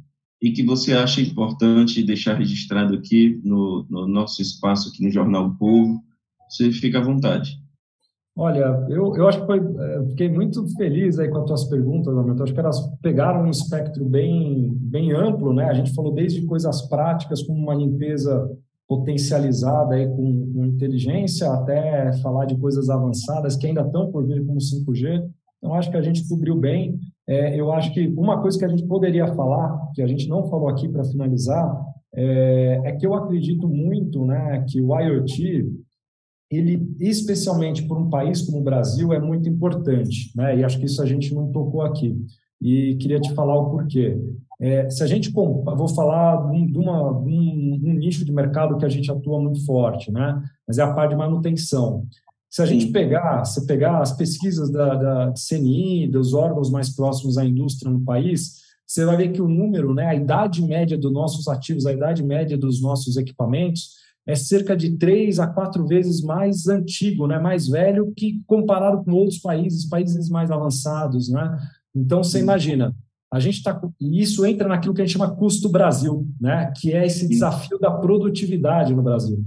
e 0.43 0.51
que 0.53 0.63
você 0.63 0.95
acha 0.95 1.21
importante 1.21 2.03
deixar 2.03 2.39
registrado 2.39 2.95
aqui 2.95 3.39
no, 3.45 3.87
no 3.91 4.07
nosso 4.07 4.41
espaço 4.41 4.89
aqui 4.89 5.05
no 5.05 5.11
Jornal 5.11 5.49
o 5.49 5.55
Povo, 5.57 6.03
você 6.49 6.73
fica 6.73 6.99
à 6.99 7.03
vontade. 7.03 7.61
Olha, 8.37 8.87
eu, 8.89 9.15
eu 9.17 9.29
acho 9.29 9.41
que 9.41 9.47
foi, 9.47 9.59
é, 9.59 10.09
fiquei 10.09 10.29
muito 10.29 10.67
feliz 10.77 11.19
aí 11.19 11.29
com 11.29 11.39
as 11.39 11.45
tuas 11.45 11.65
perguntas, 11.65 12.17
Alberto. 12.17 12.43
Acho 12.43 12.55
que 12.55 12.61
elas 12.61 12.81
pegaram 13.03 13.43
um 13.43 13.51
espectro 13.51 14.05
bem, 14.05 14.73
bem 14.75 15.13
amplo, 15.13 15.53
né? 15.53 15.65
A 15.65 15.75
gente 15.75 15.95
falou 15.95 16.15
desde 16.15 16.47
coisas 16.47 16.83
práticas, 16.89 17.43
como 17.43 17.59
uma 17.59 17.75
limpeza 17.75 18.49
potencializada 18.89 19.95
aí 19.95 20.07
com, 20.09 20.53
com 20.53 20.67
inteligência, 20.67 21.49
até 21.53 22.13
falar 22.23 22.45
de 22.45 22.57
coisas 22.57 22.89
avançadas 22.89 23.57
que 23.57 23.67
ainda 23.67 23.83
estão 23.83 24.11
por 24.11 24.27
vir 24.27 24.45
como 24.45 24.59
5G. 24.59 25.29
Então, 25.59 25.75
acho 25.75 25.91
que 25.91 25.97
a 25.97 26.03
gente 26.03 26.27
cobriu 26.27 26.57
bem. 26.57 26.99
É, 27.29 27.55
eu 27.55 27.71
acho 27.71 27.93
que 27.93 28.09
uma 28.17 28.41
coisa 28.41 28.59
que 28.59 28.65
a 28.65 28.69
gente 28.69 28.85
poderia 28.87 29.27
falar, 29.35 29.93
que 29.95 30.03
a 30.03 30.07
gente 30.07 30.29
não 30.29 30.49
falou 30.49 30.69
aqui 30.69 30.89
para 30.89 31.05
finalizar, 31.05 31.81
é, 32.13 32.81
é, 32.85 32.93
que 32.97 33.07
eu 33.07 33.15
acredito 33.15 33.69
muito 33.69 34.25
né, 34.25 34.65
que 34.69 34.81
o 34.81 34.99
IoT, 34.99 35.71
ele, 36.51 36.90
especialmente 37.09 37.83
por 37.83 37.97
um 37.97 38.11
país 38.11 38.43
como 38.43 38.59
o 38.59 38.63
Brasil, 38.63 39.13
é 39.13 39.19
muito 39.19 39.49
importante. 39.49 40.31
Né, 40.37 40.59
e 40.59 40.65
acho 40.65 40.79
que 40.79 40.87
isso 40.87 41.03
a 41.03 41.07
gente 41.07 41.35
não 41.35 41.51
tocou 41.51 41.83
aqui. 41.83 42.17
E 42.61 42.97
queria 42.97 43.21
te 43.21 43.33
falar 43.35 43.57
o 43.59 43.71
porquê. 43.71 44.19
É, 44.61 44.91
se 44.91 45.03
a 45.03 45.07
gente 45.07 45.31
vou 45.31 45.89
falar 45.89 46.51
de, 46.51 46.79
uma, 46.79 47.23
de 47.23 47.31
um, 47.31 47.95
nicho 47.95 48.27
de 48.27 48.33
mercado 48.33 48.77
que 48.77 48.85
a 48.85 48.91
gente 48.91 49.11
atua 49.11 49.41
muito 49.41 49.65
forte, 49.65 50.13
né? 50.13 50.43
Mas 50.69 50.77
é 50.77 50.83
a 50.83 50.93
parte 50.93 51.13
de 51.13 51.17
manutenção. 51.17 52.07
Se 52.51 52.61
a 52.61 52.67
gente 52.67 52.89
pegar, 52.89 53.45
se 53.47 53.65
pegar 53.67 54.01
as 54.01 54.13
pesquisas 54.13 54.71
da, 54.71 54.95
da 54.95 55.33
CNI, 55.33 56.09
dos 56.09 56.35
órgãos 56.35 56.71
mais 56.71 56.95
próximos 56.95 57.39
à 57.39 57.45
indústria 57.45 57.91
no 57.91 58.05
país, 58.05 58.61
você 58.87 59.05
vai 59.05 59.17
ver 59.17 59.29
que 59.29 59.41
o 59.41 59.49
número, 59.49 59.95
né, 59.95 60.07
a 60.07 60.15
idade 60.17 60.61
média 60.61 60.99
dos 60.99 61.13
nossos 61.13 61.47
ativos, 61.49 61.87
a 61.87 61.93
idade 61.93 62.23
média 62.23 62.59
dos 62.59 62.83
nossos 62.83 63.17
equipamentos 63.17 63.95
é 64.31 64.35
cerca 64.35 64.77
de 64.77 64.97
três 64.97 65.39
a 65.39 65.47
quatro 65.47 65.87
vezes 65.87 66.23
mais 66.23 66.67
antigo, 66.67 67.27
né, 67.27 67.39
mais 67.39 67.69
velho 67.69 68.13
que 68.17 68.43
comparado 68.47 69.05
com 69.05 69.13
outros 69.13 69.39
países, 69.39 69.89
países 69.89 70.29
mais 70.29 70.51
avançados, 70.51 71.29
né? 71.29 71.59
Então 71.95 72.23
você 72.23 72.41
imagina, 72.41 72.95
a 73.33 73.41
gente 73.41 73.57
está 73.57 73.81
e 74.01 74.21
isso 74.21 74.45
entra 74.47 74.69
naquilo 74.69 74.95
que 74.95 75.03
a 75.03 75.05
gente 75.05 75.17
chama 75.17 75.35
custo 75.35 75.69
Brasil, 75.69 76.27
né, 76.41 76.73
que 76.77 76.93
é 76.93 77.07
esse 77.07 77.29
desafio 77.29 77.79
da 77.79 77.91
produtividade 77.91 78.95
no 78.95 79.03
Brasil 79.03 79.45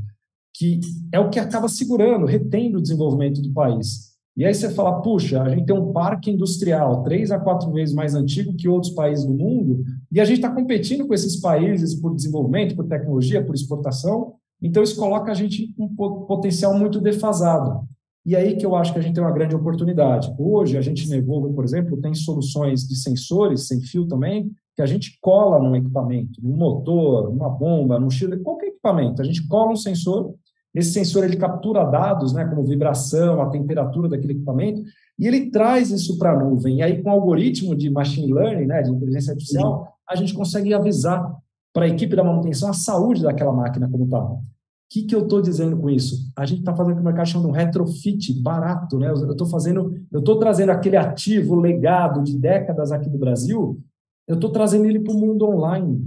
que 0.54 0.80
é 1.12 1.20
o 1.20 1.30
que 1.30 1.40
acaba 1.40 1.68
segurando, 1.68 2.26
retendo 2.26 2.78
o 2.78 2.82
desenvolvimento 2.82 3.42
do 3.42 3.52
país. 3.52 4.14
E 4.36 4.46
aí 4.46 4.54
você 4.54 4.70
fala, 4.70 5.02
puxa, 5.02 5.42
a 5.42 5.50
gente 5.50 5.66
tem 5.66 5.76
um 5.76 5.92
parque 5.92 6.32
industrial 6.32 7.04
três 7.04 7.32
a 7.32 7.40
quatro 7.40 7.72
vezes 7.72 7.94
mais 7.94 8.16
antigo 8.16 8.56
que 8.56 8.68
outros 8.68 8.92
países 8.92 9.26
do 9.26 9.34
mundo, 9.34 9.84
e 10.12 10.20
a 10.20 10.26
gente 10.26 10.38
está 10.38 10.50
competindo 10.50 11.08
com 11.08 11.14
esses 11.14 11.40
países 11.40 11.94
por 11.96 12.16
desenvolvimento, 12.16 12.76
por 12.76 12.88
tecnologia, 12.88 13.44
por 13.44 13.54
exportação, 13.54 14.34
então 14.62 14.82
isso 14.84 14.96
coloca 14.96 15.32
a 15.32 15.36
gente 15.36 15.74
um 15.78 15.88
potencial 16.26 16.78
muito 16.78 17.00
defasado. 17.00 17.88
E 18.26 18.36
aí 18.36 18.56
que 18.56 18.66
eu 18.66 18.76
acho 18.76 18.94
que 18.94 19.00
a 19.00 19.02
gente 19.02 19.16
tem 19.16 19.24
uma 19.24 19.34
grande 19.34 19.54
oportunidade. 19.54 20.34
Hoje, 20.38 20.78
a 20.78 20.82
gente 20.82 21.10
na 21.10 21.18
Evolve, 21.18 21.54
por 21.54 21.66
exemplo, 21.66 22.00
tem 22.00 22.14
soluções 22.14 22.88
de 22.88 22.96
sensores, 22.96 23.68
sem 23.68 23.82
fio 23.82 24.08
também, 24.08 24.50
que 24.76 24.82
a 24.82 24.86
gente 24.86 25.18
cola 25.22 25.60
num 25.60 25.76
equipamento, 25.76 26.40
num 26.42 26.56
motor, 26.56 27.30
numa 27.30 27.50
bomba, 27.50 28.00
num 28.00 28.10
chile, 28.10 28.38
qualquer 28.38 28.68
equipamento. 28.68 29.22
A 29.22 29.26
gente 29.26 29.46
cola 29.46 29.74
um 29.74 29.76
sensor 29.76 30.34
esse 30.74 30.92
sensor 30.92 31.24
ele 31.24 31.38
captura 31.38 31.84
dados, 31.84 32.34
né, 32.34 32.46
como 32.46 32.64
vibração, 32.64 33.42
a 33.42 33.50
temperatura 33.50 34.10
daquele 34.10 34.34
equipamento, 34.34 34.82
e 35.20 35.28
ele 35.28 35.52
traz 35.52 35.92
isso 35.92 36.18
para 36.18 36.32
a 36.32 36.40
nuvem. 36.40 36.78
E 36.78 36.82
aí, 36.82 37.02
com 37.02 37.10
o 37.10 37.12
algoritmo 37.12 37.76
de 37.76 37.90
machine 37.92 38.34
learning, 38.34 38.66
né, 38.66 38.82
de 38.82 38.90
inteligência 38.90 39.32
artificial, 39.32 39.88
a 40.10 40.16
gente 40.16 40.34
consegue 40.34 40.74
avisar 40.74 41.32
para 41.74 41.86
a 41.86 41.90
equipe 41.90 42.16
da 42.16 42.24
manutenção 42.24 42.70
a 42.70 42.74
saúde 42.74 43.24
daquela 43.24 43.52
máquina 43.52 43.90
como 43.90 44.06
está. 44.06 44.24
O 44.24 44.42
que, 44.90 45.04
que 45.04 45.16
eu 45.16 45.24
estou 45.24 45.42
dizendo 45.42 45.76
com 45.76 45.90
isso? 45.90 46.32
A 46.38 46.46
gente 46.46 46.60
está 46.60 46.76
fazendo 46.76 46.94
o 46.94 46.96
que 46.98 47.02
o 47.02 47.06
mercado 47.06 47.28
chama 47.28 47.46
de 47.46 47.50
um 47.50 47.54
retrofit 47.54 48.42
barato, 48.42 49.00
né? 49.00 49.10
Eu 49.10 49.32
estou 49.32 49.48
fazendo, 49.48 49.96
eu 50.12 50.20
estou 50.20 50.38
trazendo 50.38 50.72
aquele 50.72 50.96
ativo 50.96 51.56
legado 51.56 52.24
de 52.24 52.38
décadas 52.38 52.92
aqui 52.92 53.10
do 53.10 53.18
Brasil, 53.18 53.82
eu 54.28 54.36
estou 54.36 54.52
trazendo 54.52 54.86
ele 54.86 55.00
para 55.00 55.14
o 55.14 55.18
mundo 55.18 55.50
online 55.50 56.00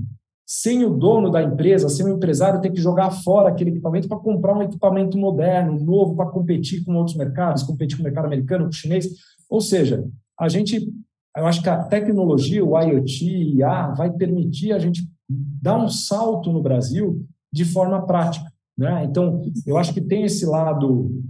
sem 0.47 0.85
o 0.85 0.91
dono 0.91 1.29
da 1.29 1.43
empresa, 1.43 1.89
sem 1.89 2.07
o 2.07 2.11
empresário 2.11 2.61
ter 2.61 2.71
que 2.71 2.81
jogar 2.81 3.11
fora 3.11 3.49
aquele 3.49 3.71
equipamento 3.71 4.07
para 4.07 4.17
comprar 4.17 4.57
um 4.57 4.63
equipamento 4.63 5.19
moderno, 5.19 5.79
novo, 5.81 6.15
para 6.15 6.31
competir 6.31 6.85
com 6.85 6.95
outros 6.95 7.17
mercados, 7.17 7.65
competir 7.65 7.97
com 7.97 8.03
o 8.03 8.05
mercado 8.05 8.27
americano, 8.27 8.65
com 8.65 8.71
o 8.71 8.73
chinês. 8.73 9.09
Ou 9.51 9.61
seja, 9.61 10.09
a 10.39 10.49
gente, 10.49 10.89
eu 11.37 11.47
acho 11.47 11.61
que 11.61 11.69
a 11.69 11.83
tecnologia, 11.83 12.65
o 12.65 12.81
IoT, 12.81 13.57
IA, 13.57 13.89
vai 13.89 14.09
permitir 14.13 14.73
a 14.73 14.79
gente 14.79 15.03
dar 15.29 15.79
um 15.79 15.89
salto 15.89 16.53
no 16.53 16.63
Brasil 16.63 17.27
de 17.53 17.65
forma 17.65 18.07
prática. 18.07 18.51
Né? 18.77 19.05
Então, 19.05 19.43
eu 19.67 19.77
acho 19.77 19.93
que 19.95 20.01
tem 20.01 20.25
esse 20.25 20.45
lado 20.45 21.23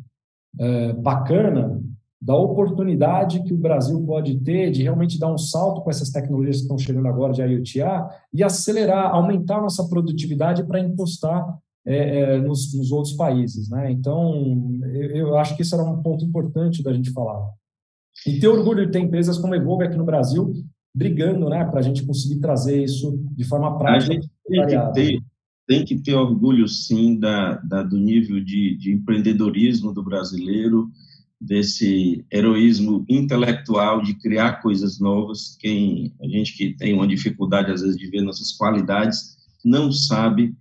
é, 0.59 0.93
bacana 0.95 1.81
da 2.21 2.35
oportunidade 2.35 3.43
que 3.45 3.53
o 3.53 3.59
Brasil 3.59 4.03
pode 4.05 4.41
ter 4.41 4.71
de 4.71 4.83
realmente 4.83 5.19
dar 5.19 5.33
um 5.33 5.39
salto 5.39 5.83
com 5.83 5.91
essas 5.91 6.11
tecnologias 6.11 6.57
que 6.57 6.63
estão 6.63 6.79
chegando 6.79 7.07
agora 7.07 7.33
de 7.33 7.43
IoT 7.43 7.81
e 8.33 8.43
acelerar, 8.43 9.15
aumentar 9.15 9.61
nossa 9.61 9.87
produtividade 9.89 10.65
para 10.65 10.81
impostar 10.81 11.59
é, 11.87 12.19
é, 12.19 12.39
nos, 12.41 12.75
nos, 12.75 12.91
outros 12.91 13.15
países. 13.15 13.69
Né? 13.69 13.93
Então, 13.93 14.81
eu, 14.93 15.17
eu, 15.17 15.39
acho 15.39 15.55
que 15.55 15.63
isso 15.63 15.75
era 15.75 15.85
um 15.85 16.03
ponto 16.03 16.25
importante 16.25 16.83
da 16.83 16.93
gente 16.93 17.13
falar. 17.13 17.49
E 18.27 18.41
ter 18.41 18.49
orgulho 18.49 18.87
de 18.87 18.93
ter 18.93 18.99
empresas 18.99 19.39
como 19.39 19.55
a 19.55 19.57
Evolve 19.57 19.85
aqui 19.85 19.97
no 19.97 20.05
Brasil 20.05 20.53
brigando 20.97 21.51
né, 21.51 21.63
para 21.67 21.81
a 21.81 21.83
gente 21.83 22.07
conseguir 22.07 22.41
trazer 22.41 22.83
isso 22.83 23.23
de 23.33 23.45
forma 23.45 23.77
prática. 23.77 24.13
A 24.13 24.15
gente 24.15 24.31
tem 24.49 24.67
que 24.67 24.93
ter, 24.95 25.23
tem 25.67 25.85
que 25.85 25.99
ter 25.99 26.15
orgulho, 26.15 26.67
sim, 26.67 27.19
da, 27.19 27.57
da 27.57 27.83
do 27.83 27.99
nível 27.99 28.43
de, 28.43 28.79
de 28.79 28.93
empreendedorismo 28.93 29.93
do 29.93 30.03
brasileiro, 30.03 30.89
desse 31.39 32.25
heroísmo 32.33 33.05
intelectual 33.11 34.01
de 34.03 34.15
criar 34.15 34.63
coisas 34.63 34.99
novas. 34.99 35.55
Quem 35.61 36.15
a 36.23 36.27
gente 36.27 36.57
que 36.57 36.75
tem 36.75 36.95
uma 36.95 37.07
dificuldade 37.07 37.71
às 37.71 37.83
vezes 37.83 37.99
de 37.99 38.09
ver 38.09 38.23
nossas 38.23 38.53
qualidades 38.53 39.37
não 39.63 39.93
sabe 39.93 40.57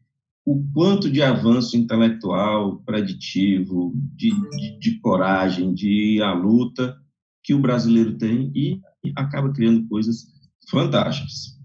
o 0.46 0.62
quanto 0.74 1.10
de 1.10 1.24
avanço 1.24 1.78
intelectual, 1.78 2.84
preditivo, 2.86 3.94
de, 3.96 4.32
de, 4.50 4.80
de 4.80 5.00
coragem, 5.00 5.74
de 5.74 6.22
a 6.22 6.34
luta 6.34 6.98
que 7.42 7.54
o 7.54 7.62
brasileiro 7.62 8.18
tem 8.18 8.52
e 8.54 8.82
acaba 9.16 9.52
criando 9.52 9.88
coisas 9.88 10.28
fantásticas. 10.70 11.56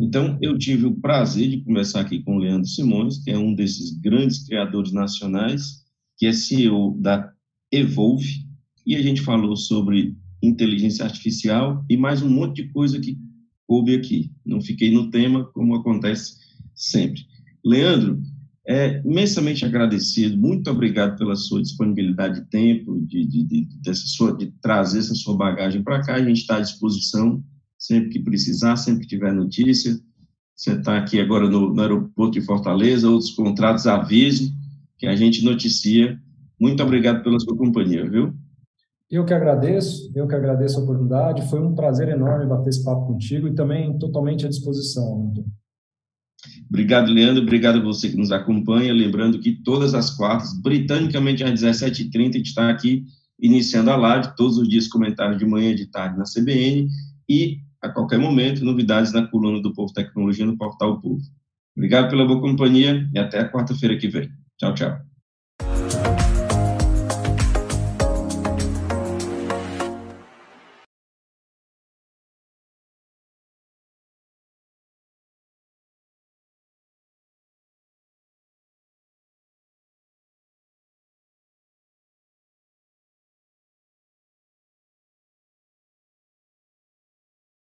Então, 0.00 0.38
eu 0.42 0.58
tive 0.58 0.86
o 0.86 0.94
prazer 0.94 1.48
de 1.48 1.60
conversar 1.60 2.00
aqui 2.00 2.22
com 2.22 2.36
o 2.36 2.38
Leandro 2.38 2.68
Simões, 2.68 3.18
que 3.18 3.30
é 3.30 3.38
um 3.38 3.54
desses 3.54 3.92
grandes 3.98 4.44
criadores 4.44 4.92
nacionais, 4.92 5.84
que 6.16 6.26
é 6.26 6.32
CEO 6.32 6.96
da 7.00 7.32
Evolve, 7.70 8.46
e 8.86 8.96
a 8.96 9.02
gente 9.02 9.20
falou 9.20 9.56
sobre 9.56 10.16
inteligência 10.42 11.04
artificial 11.04 11.84
e 11.88 11.96
mais 11.96 12.22
um 12.22 12.28
monte 12.28 12.62
de 12.62 12.72
coisa 12.72 12.98
que 12.98 13.18
coube 13.66 13.94
aqui. 13.94 14.32
Não 14.44 14.60
fiquei 14.60 14.90
no 14.90 15.10
tema, 15.10 15.44
como 15.52 15.74
acontece 15.74 16.38
sempre. 16.74 17.22
Leandro, 17.64 18.20
é 18.68 19.00
imensamente 19.02 19.64
agradecido, 19.64 20.36
muito 20.36 20.70
obrigado 20.70 21.16
pela 21.16 21.34
sua 21.34 21.62
disponibilidade 21.62 22.42
de 22.42 22.50
tempo, 22.50 23.00
de, 23.00 23.24
de, 23.24 23.44
de, 23.44 23.68
dessa 23.82 24.06
sua, 24.06 24.36
de 24.36 24.52
trazer 24.60 24.98
essa 24.98 25.14
sua 25.14 25.34
bagagem 25.34 25.82
para 25.82 26.02
cá. 26.02 26.16
A 26.16 26.22
gente 26.22 26.42
está 26.42 26.58
à 26.58 26.60
disposição 26.60 27.42
sempre 27.78 28.10
que 28.10 28.20
precisar, 28.20 28.76
sempre 28.76 29.02
que 29.02 29.08
tiver 29.08 29.32
notícia. 29.32 29.98
Você 30.54 30.72
está 30.72 30.98
aqui 30.98 31.18
agora 31.18 31.48
no, 31.48 31.72
no, 31.72 31.80
aeroporto 31.80 32.38
de 32.38 32.44
Fortaleza, 32.44 33.08
outros 33.08 33.30
contratos, 33.30 33.86
avise. 33.86 34.52
que 34.98 35.06
a 35.06 35.16
gente 35.16 35.42
noticia. 35.42 36.18
Muito 36.60 36.82
obrigado 36.82 37.22
pela 37.22 37.40
sua 37.40 37.56
companhia, 37.56 38.06
viu? 38.06 38.34
Eu 39.10 39.24
que 39.24 39.32
agradeço, 39.32 40.12
eu 40.14 40.28
que 40.28 40.34
agradeço 40.34 40.78
a 40.78 40.82
oportunidade. 40.82 41.48
Foi 41.48 41.58
um 41.58 41.74
prazer 41.74 42.10
enorme 42.10 42.44
bater 42.44 42.68
esse 42.68 42.84
papo 42.84 43.06
contigo 43.06 43.48
e 43.48 43.54
também 43.54 43.98
totalmente 43.98 44.44
à 44.44 44.48
disposição. 44.50 45.32
Né? 45.34 45.44
Obrigado, 46.68 47.12
Leandro. 47.12 47.42
Obrigado 47.42 47.78
a 47.78 47.82
você 47.82 48.08
que 48.08 48.16
nos 48.16 48.30
acompanha. 48.30 48.92
Lembrando 48.92 49.40
que 49.40 49.52
todas 49.52 49.94
as 49.94 50.10
quartas, 50.10 50.52
britanicamente 50.60 51.42
às 51.42 51.60
17h30, 51.60 52.28
a 52.30 52.32
gente 52.32 52.46
está 52.46 52.70
aqui 52.70 53.04
iniciando 53.40 53.90
a 53.90 53.96
live, 53.96 54.34
todos 54.36 54.58
os 54.58 54.68
dias 54.68 54.88
comentários 54.88 55.38
de 55.38 55.46
manhã 55.46 55.70
e 55.70 55.74
de 55.74 55.86
tarde 55.86 56.18
na 56.18 56.24
CBN 56.24 56.88
e, 57.28 57.58
a 57.80 57.88
qualquer 57.88 58.18
momento, 58.18 58.64
novidades 58.64 59.12
na 59.12 59.26
coluna 59.26 59.60
do 59.60 59.72
Povo 59.72 59.92
Tecnologia 59.92 60.44
no 60.44 60.56
Portal 60.56 61.00
Povo. 61.00 61.22
Obrigado 61.76 62.10
pela 62.10 62.26
boa 62.26 62.40
companhia 62.40 63.08
e 63.14 63.18
até 63.18 63.44
quarta-feira 63.44 63.96
que 63.96 64.08
vem. 64.08 64.28
Tchau, 64.58 64.74
tchau. 64.74 65.07